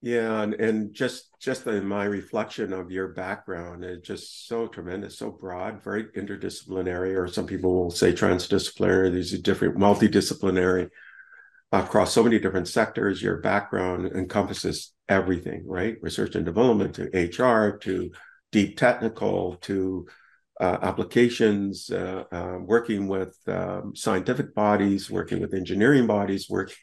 Yeah, 0.02 0.40
and, 0.42 0.54
and 0.54 0.94
just 0.94 1.28
just 1.40 1.66
in 1.66 1.86
my 1.86 2.04
reflection 2.04 2.72
of 2.72 2.90
your 2.90 3.08
background 3.08 3.84
is 3.84 4.00
just 4.00 4.48
so 4.48 4.66
tremendous, 4.66 5.18
so 5.18 5.30
broad, 5.30 5.84
very 5.84 6.04
interdisciplinary, 6.04 7.16
or 7.16 7.28
some 7.28 7.46
people 7.46 7.74
will 7.74 7.90
say 7.90 8.12
transdisciplinary. 8.12 9.12
These 9.12 9.34
are 9.34 9.42
different, 9.42 9.76
multidisciplinary 9.76 10.88
across 11.72 12.12
so 12.12 12.22
many 12.22 12.38
different 12.38 12.68
sectors. 12.68 13.22
Your 13.22 13.38
background 13.38 14.12
encompasses 14.12 14.92
everything, 15.08 15.62
right? 15.66 15.96
Research 16.02 16.34
and 16.34 16.44
development 16.44 16.94
to 16.96 17.04
HR 17.14 17.78
to 17.78 18.10
deep 18.52 18.76
technical 18.76 19.56
to 19.62 20.06
uh, 20.60 20.78
applications, 20.82 21.90
uh, 21.90 22.24
uh, 22.30 22.58
working 22.60 23.08
with 23.08 23.36
um, 23.46 23.96
scientific 23.96 24.54
bodies, 24.54 25.10
working 25.10 25.40
with 25.40 25.54
engineering 25.54 26.06
bodies, 26.06 26.48
working 26.50 26.76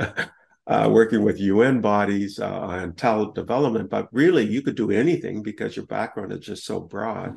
uh, 0.66 0.88
working 0.90 1.22
with 1.22 1.38
UN 1.38 1.80
bodies 1.80 2.40
uh, 2.40 2.50
on 2.50 2.94
talent 2.94 3.34
development. 3.34 3.90
But 3.90 4.08
really, 4.12 4.44
you 4.44 4.62
could 4.62 4.74
do 4.74 4.90
anything 4.90 5.42
because 5.42 5.76
your 5.76 5.86
background 5.86 6.32
is 6.32 6.40
just 6.40 6.64
so 6.64 6.80
broad 6.80 7.36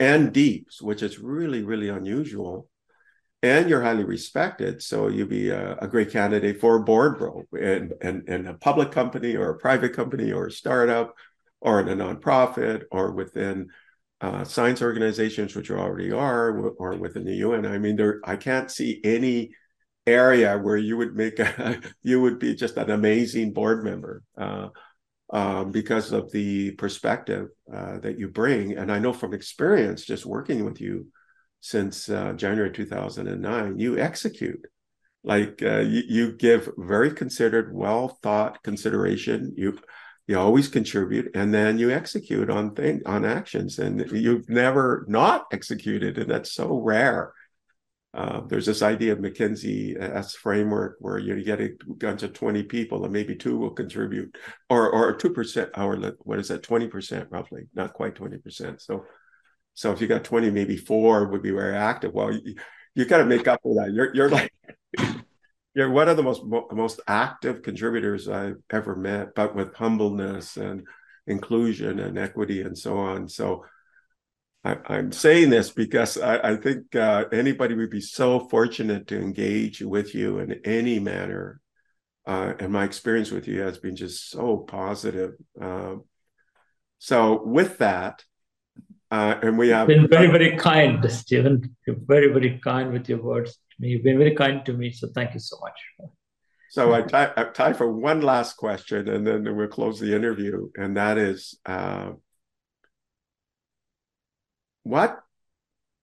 and 0.00 0.32
deep, 0.32 0.68
which 0.80 1.02
is 1.02 1.18
really 1.18 1.62
really 1.62 1.90
unusual. 1.90 2.68
And 3.42 3.70
you're 3.70 3.82
highly 3.82 4.02
respected, 4.02 4.82
so 4.82 5.06
you'd 5.06 5.28
be 5.28 5.50
a, 5.50 5.76
a 5.76 5.86
great 5.86 6.10
candidate 6.10 6.60
for 6.60 6.74
a 6.74 6.82
board 6.82 7.20
role 7.20 7.44
in, 7.52 7.92
in, 8.00 8.24
in 8.26 8.46
a 8.48 8.54
public 8.54 8.90
company 8.90 9.36
or 9.36 9.50
a 9.50 9.58
private 9.58 9.92
company 9.92 10.32
or 10.32 10.46
a 10.46 10.52
startup 10.52 11.14
or 11.60 11.80
in 11.80 11.88
a 11.88 11.94
nonprofit 11.94 12.82
or 12.90 13.12
within 13.12 13.68
uh, 14.20 14.42
science 14.42 14.82
organizations, 14.82 15.54
which 15.54 15.68
you 15.68 15.76
already 15.76 16.10
are, 16.10 16.50
or 16.50 16.96
within 16.96 17.24
the 17.24 17.36
UN. 17.36 17.64
I 17.64 17.78
mean, 17.78 17.94
there 17.94 18.20
I 18.24 18.34
can't 18.34 18.70
see 18.70 19.00
any 19.04 19.52
area 20.06 20.58
where 20.58 20.76
you 20.76 20.96
would 20.96 21.14
make 21.14 21.38
a 21.38 21.80
you 22.02 22.20
would 22.20 22.38
be 22.38 22.54
just 22.54 22.76
an 22.76 22.90
amazing 22.90 23.52
board 23.52 23.84
member 23.84 24.22
uh, 24.36 24.68
um, 25.30 25.70
because 25.70 26.12
of 26.12 26.32
the 26.32 26.72
perspective 26.72 27.48
uh, 27.72 27.98
that 27.98 28.18
you 28.18 28.28
bring. 28.28 28.76
And 28.76 28.90
I 28.90 28.98
know 28.98 29.12
from 29.12 29.34
experience, 29.34 30.04
just 30.04 30.26
working 30.26 30.64
with 30.64 30.80
you 30.80 31.06
since 31.60 32.08
uh, 32.08 32.32
January 32.34 32.72
2009, 32.72 33.78
you 33.78 33.98
execute. 33.98 34.64
Like 35.24 35.62
uh, 35.62 35.80
you, 35.80 36.02
you 36.08 36.32
give 36.32 36.70
very 36.78 37.12
considered, 37.12 37.74
well 37.74 38.18
thought 38.22 38.62
consideration. 38.62 39.52
You 39.56 39.78
you 40.28 40.38
always 40.38 40.68
contribute 40.68 41.30
and 41.34 41.52
then 41.52 41.78
you 41.78 41.90
execute 41.90 42.50
on 42.50 42.74
thing 42.74 43.00
on 43.06 43.24
actions 43.24 43.78
and 43.78 44.08
you've 44.12 44.48
never 44.48 45.04
not 45.08 45.46
executed 45.52 46.18
and 46.18 46.30
that's 46.30 46.52
so 46.52 46.78
rare 46.78 47.32
uh, 48.14 48.40
there's 48.48 48.66
this 48.66 48.82
idea 48.82 49.12
of 49.12 49.18
McKinsey 49.18 50.00
S 50.00 50.34
framework 50.34 50.96
where 51.00 51.18
you 51.18 51.42
get 51.44 51.60
a 51.60 51.70
bunch 51.86 52.22
of 52.22 52.32
20 52.32 52.62
people 52.64 53.04
and 53.04 53.12
maybe 53.12 53.36
two 53.36 53.56
will 53.58 53.70
contribute 53.70 54.36
or 54.70 54.90
or 54.90 55.16
2% 55.16 55.70
or 55.78 56.14
what 56.20 56.38
is 56.38 56.48
that 56.48 56.62
20% 56.62 57.26
roughly 57.30 57.62
not 57.74 57.94
quite 57.94 58.14
20% 58.14 58.80
so 58.80 59.04
so 59.78 59.92
if 59.92 60.00
you 60.00 60.06
got 60.06 60.24
20 60.24 60.50
maybe 60.50 60.76
four 60.76 61.28
would 61.28 61.42
be 61.42 61.50
very 61.50 61.76
active 61.76 62.12
well 62.12 62.32
you, 62.32 62.54
you 62.94 63.04
got 63.04 63.18
to 63.18 63.24
make 63.24 63.46
up 63.46 63.60
for 63.62 63.74
that 63.76 63.92
you're 63.92 64.14
you're 64.14 64.30
like 64.30 64.52
you're 65.78 65.90
one 65.90 66.08
of 66.08 66.16
the 66.16 66.22
most 66.24 66.42
most 66.72 67.00
active 67.06 67.62
contributors 67.62 68.28
I've 68.28 68.56
ever 68.68 68.96
met, 68.96 69.36
but 69.36 69.54
with 69.54 69.76
humbleness 69.76 70.56
and 70.56 70.84
inclusion 71.28 72.00
and 72.00 72.18
equity 72.18 72.62
and 72.62 72.76
so 72.76 72.96
on. 72.98 73.28
So 73.28 73.64
I, 74.64 74.76
am 74.88 75.12
saying 75.12 75.50
this 75.50 75.70
because 75.70 76.18
I, 76.18 76.50
I 76.50 76.56
think 76.56 76.96
uh, 76.96 77.26
anybody 77.30 77.76
would 77.76 77.90
be 77.90 78.00
so 78.00 78.48
fortunate 78.48 79.06
to 79.06 79.20
engage 79.20 79.80
with 79.80 80.16
you 80.16 80.40
in 80.40 80.60
any 80.64 80.98
manner. 80.98 81.60
Uh, 82.26 82.54
and 82.58 82.72
my 82.72 82.82
experience 82.82 83.30
with 83.30 83.46
you 83.46 83.60
has 83.60 83.78
been 83.78 83.94
just 83.94 84.30
so 84.30 84.56
positive. 84.56 85.34
Um, 85.60 86.02
so 86.98 87.40
with 87.44 87.78
that, 87.78 88.24
uh, 89.10 89.38
and 89.42 89.58
we 89.58 89.68
have 89.68 89.88
been 89.88 90.08
very, 90.08 90.28
very 90.28 90.56
kind, 90.56 91.10
Stephen. 91.10 91.74
You're 91.86 91.96
very, 92.06 92.28
very 92.28 92.60
kind 92.62 92.92
with 92.92 93.08
your 93.08 93.22
words 93.22 93.58
me. 93.78 93.88
You've 93.88 94.02
been 94.02 94.18
very 94.18 94.34
kind 94.34 94.64
to 94.66 94.72
me. 94.72 94.90
So 94.90 95.08
thank 95.14 95.34
you 95.34 95.40
so 95.40 95.58
much. 95.60 96.10
So 96.70 96.92
I 96.92 97.30
have 97.36 97.54
time 97.54 97.74
for 97.74 97.90
one 97.90 98.20
last 98.20 98.56
question, 98.56 99.08
and 99.08 99.26
then 99.26 99.56
we'll 99.56 99.68
close 99.68 99.98
the 99.98 100.14
interview. 100.14 100.68
And 100.76 100.96
that 100.98 101.16
is, 101.16 101.58
uh, 101.64 102.10
what 104.82 105.18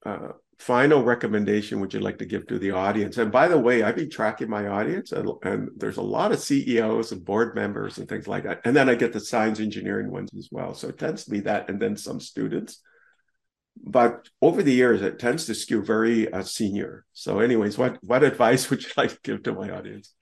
uh, 0.05 0.29
final 0.57 1.03
recommendation 1.03 1.81
would 1.81 1.93
you 1.93 1.99
like 1.99 2.17
to 2.17 2.25
give 2.25 2.47
to 2.47 2.57
the 2.57 2.71
audience? 2.71 3.19
And 3.19 3.31
by 3.31 3.47
the 3.47 3.59
way, 3.59 3.83
I've 3.83 3.95
been 3.95 4.09
tracking 4.09 4.49
my 4.49 4.67
audience, 4.67 5.11
and, 5.11 5.29
and 5.43 5.69
there's 5.77 5.97
a 5.97 6.01
lot 6.01 6.31
of 6.31 6.39
CEOs 6.39 7.11
and 7.11 7.23
board 7.23 7.53
members 7.53 7.99
and 7.99 8.09
things 8.09 8.27
like 8.27 8.43
that. 8.45 8.61
And 8.65 8.75
then 8.75 8.89
I 8.89 8.95
get 8.95 9.13
the 9.13 9.19
science 9.19 9.59
engineering 9.59 10.09
ones 10.09 10.31
as 10.35 10.49
well. 10.51 10.73
So 10.73 10.87
it 10.87 10.97
tends 10.97 11.25
to 11.25 11.29
be 11.29 11.41
that, 11.41 11.69
and 11.69 11.79
then 11.79 11.95
some 11.95 12.19
students 12.19 12.81
but 13.83 14.29
over 14.41 14.63
the 14.63 14.73
years 14.73 15.01
it 15.01 15.19
tends 15.19 15.45
to 15.45 15.55
skew 15.55 15.83
very 15.83 16.31
uh, 16.31 16.43
senior. 16.43 17.05
So 17.13 17.39
anyways 17.39 17.77
what 17.77 17.97
what 18.03 18.23
advice 18.23 18.69
would 18.69 18.83
you 18.83 18.89
like 18.97 19.11
to 19.11 19.19
give 19.23 19.43
to 19.43 19.53
my 19.53 19.69
audience? 19.69 20.13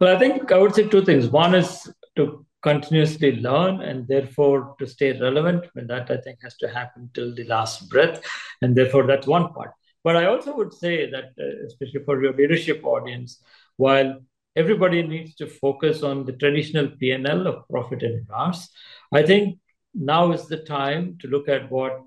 Well 0.00 0.14
i 0.14 0.18
think 0.18 0.52
i 0.52 0.58
would 0.58 0.74
say 0.74 0.88
two 0.88 1.04
things. 1.04 1.28
One 1.28 1.54
is 1.54 1.90
to 2.16 2.44
continuously 2.62 3.36
learn 3.36 3.80
and 3.80 4.08
therefore 4.08 4.74
to 4.78 4.86
stay 4.86 5.12
relevant 5.20 5.64
and 5.76 5.88
that 5.88 6.10
i 6.10 6.16
think 6.16 6.38
has 6.42 6.56
to 6.56 6.68
happen 6.68 7.08
till 7.14 7.32
the 7.34 7.44
last 7.44 7.88
breath 7.88 8.20
and 8.60 8.74
therefore 8.74 9.06
that's 9.06 9.26
one 9.26 9.52
part. 9.52 9.72
But 10.02 10.16
i 10.16 10.26
also 10.26 10.56
would 10.56 10.72
say 10.72 11.10
that 11.10 11.26
uh, 11.40 11.66
especially 11.66 12.04
for 12.04 12.22
your 12.22 12.32
leadership 12.32 12.80
audience 12.84 13.42
while 13.76 14.18
everybody 14.56 15.02
needs 15.02 15.34
to 15.34 15.46
focus 15.46 16.02
on 16.02 16.24
the 16.24 16.32
traditional 16.32 16.88
pnl 16.88 17.46
of 17.46 17.68
profit 17.68 18.02
and 18.02 18.26
loss 18.30 18.68
i 19.12 19.22
think 19.22 19.58
now 19.94 20.32
is 20.32 20.46
the 20.46 20.58
time 20.58 21.16
to 21.20 21.28
look 21.28 21.48
at 21.48 21.70
what 21.70 22.02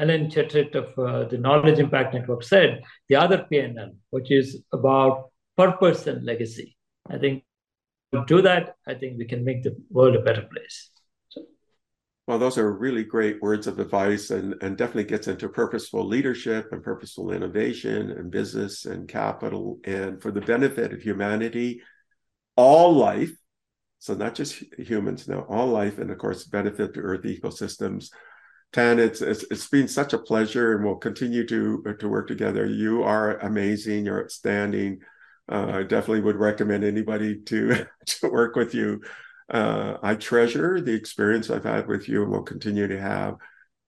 Ellen 0.00 0.30
Chetritt 0.30 0.74
of 0.74 0.98
uh, 0.98 1.28
the 1.28 1.36
Knowledge 1.36 1.78
Impact 1.78 2.14
Network 2.14 2.42
said, 2.42 2.80
the 3.10 3.16
other 3.16 3.46
PNL, 3.52 3.94
which 4.08 4.30
is 4.32 4.62
about 4.72 5.30
purpose 5.58 6.06
and 6.06 6.24
legacy. 6.24 6.76
I 7.08 7.18
think 7.18 7.44
to 8.12 8.24
do 8.26 8.40
that, 8.42 8.76
I 8.88 8.94
think 8.94 9.18
we 9.18 9.26
can 9.26 9.44
make 9.44 9.62
the 9.62 9.76
world 9.90 10.16
a 10.16 10.22
better 10.22 10.48
place. 10.50 10.90
Well, 12.26 12.38
those 12.38 12.56
are 12.58 12.72
really 12.72 13.04
great 13.04 13.42
words 13.42 13.66
of 13.66 13.78
advice 13.78 14.30
and, 14.30 14.54
and 14.62 14.76
definitely 14.76 15.04
gets 15.04 15.28
into 15.28 15.48
purposeful 15.48 16.06
leadership 16.06 16.68
and 16.72 16.82
purposeful 16.82 17.32
innovation 17.32 18.10
and 18.12 18.30
business 18.30 18.86
and 18.86 19.08
capital 19.08 19.80
and 19.84 20.22
for 20.22 20.30
the 20.30 20.40
benefit 20.40 20.92
of 20.92 21.02
humanity, 21.02 21.82
all 22.56 22.94
life. 22.94 23.32
So 23.98 24.14
not 24.14 24.34
just 24.34 24.62
humans 24.78 25.28
now, 25.28 25.44
all 25.48 25.66
life, 25.66 25.98
and 25.98 26.10
of 26.10 26.18
course, 26.18 26.44
benefit 26.44 26.94
to 26.94 27.00
Earth 27.00 27.22
ecosystems 27.24 28.10
Tan, 28.72 28.98
it's, 29.00 29.20
it's 29.20 29.44
it's 29.50 29.68
been 29.68 29.88
such 29.88 30.12
a 30.12 30.18
pleasure, 30.18 30.76
and 30.76 30.84
we'll 30.84 30.96
continue 30.96 31.46
to 31.46 31.82
to 31.98 32.08
work 32.08 32.28
together. 32.28 32.66
You 32.66 33.02
are 33.02 33.38
amazing. 33.38 34.06
You're 34.06 34.22
outstanding. 34.22 35.00
Uh, 35.50 35.72
I 35.78 35.82
definitely 35.82 36.20
would 36.22 36.36
recommend 36.36 36.84
anybody 36.84 37.40
to 37.42 37.86
to 38.06 38.28
work 38.30 38.56
with 38.56 38.74
you. 38.74 39.02
Uh, 39.50 39.96
I 40.02 40.14
treasure 40.14 40.80
the 40.80 40.94
experience 40.94 41.50
I've 41.50 41.64
had 41.64 41.88
with 41.88 42.08
you, 42.08 42.22
and 42.22 42.30
will 42.32 42.42
continue 42.44 42.86
to 42.88 43.00
have. 43.00 43.36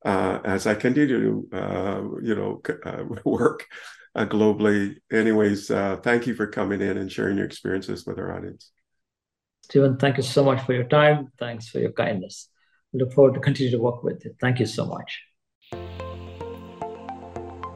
uh, 0.05 0.41
as 0.45 0.67
I 0.67 0.75
continue 0.75 1.49
to, 1.51 1.59
uh, 1.59 2.03
you 2.23 2.35
know, 2.35 2.63
uh, 2.85 3.05
work 3.25 3.67
uh, 4.15 4.27
globally. 4.27 4.97
Anyways, 5.13 5.69
thank 5.69 6.27
you 6.27 6.35
for 6.35 6.47
coming 6.47 6.81
in 6.81 6.99
and 6.99 7.11
sharing 7.11 7.37
your 7.39 7.47
experiences 7.47 8.07
with 8.07 8.19
our 8.19 8.37
audience. 8.37 8.73
Stephen, 9.63 9.97
thank 9.97 10.17
you 10.19 10.23
so 10.23 10.45
much 10.45 10.63
for 10.65 10.73
your 10.73 10.85
time. 10.85 11.33
Thanks 11.39 11.69
for 11.69 11.79
your 11.81 11.93
kindness. 11.93 12.49
Look 12.95 13.13
forward 13.15 13.33
to 13.35 13.41
continue 13.41 13.71
to 13.71 13.79
work 13.79 14.03
with 14.05 14.23
you. 14.23 14.35
Thank 14.39 14.61
you 14.61 14.67
so 14.67 14.85
much. 14.85 15.23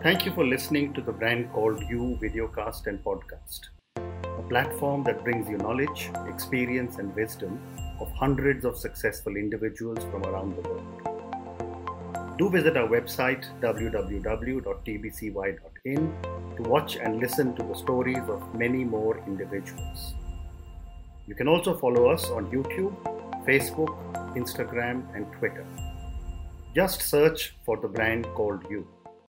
Thank 0.02 0.26
you 0.26 0.32
for 0.32 0.44
listening 0.46 0.92
to 0.92 1.00
the 1.00 1.12
brand 1.12 1.50
called 1.52 1.82
You 1.88 2.18
videocast 2.22 2.86
and 2.86 3.02
podcast, 3.02 3.60
a 3.96 4.42
platform 4.48 5.04
that 5.04 5.24
brings 5.24 5.48
you 5.48 5.56
knowledge, 5.56 6.10
experience, 6.28 6.98
and 6.98 7.14
wisdom 7.16 7.58
of 7.98 8.10
hundreds 8.12 8.66
of 8.66 8.76
successful 8.76 9.36
individuals 9.36 9.98
from 10.10 10.22
around 10.24 10.54
the 10.56 10.60
world. 10.68 10.84
Do 12.36 12.50
visit 12.50 12.76
our 12.76 12.86
website 12.86 13.46
www.tbcy.in 13.62 14.62
to 16.56 16.62
watch 16.62 16.96
and 16.96 17.18
listen 17.20 17.56
to 17.56 17.62
the 17.62 17.74
stories 17.74 18.28
of 18.28 18.54
many 18.54 18.84
more 18.84 19.18
individuals. 19.26 20.14
You 21.26 21.34
can 21.34 21.48
also 21.48 21.74
follow 21.74 22.10
us 22.10 22.28
on 22.30 22.50
YouTube, 22.50 22.94
Facebook, 23.46 23.94
Instagram, 24.34 25.14
and 25.14 25.30
Twitter. 25.38 25.64
Just 26.74 27.02
search 27.02 27.54
for 27.64 27.76
the 27.76 27.88
brand 27.88 28.26
called 28.34 28.62
You. 28.68 28.86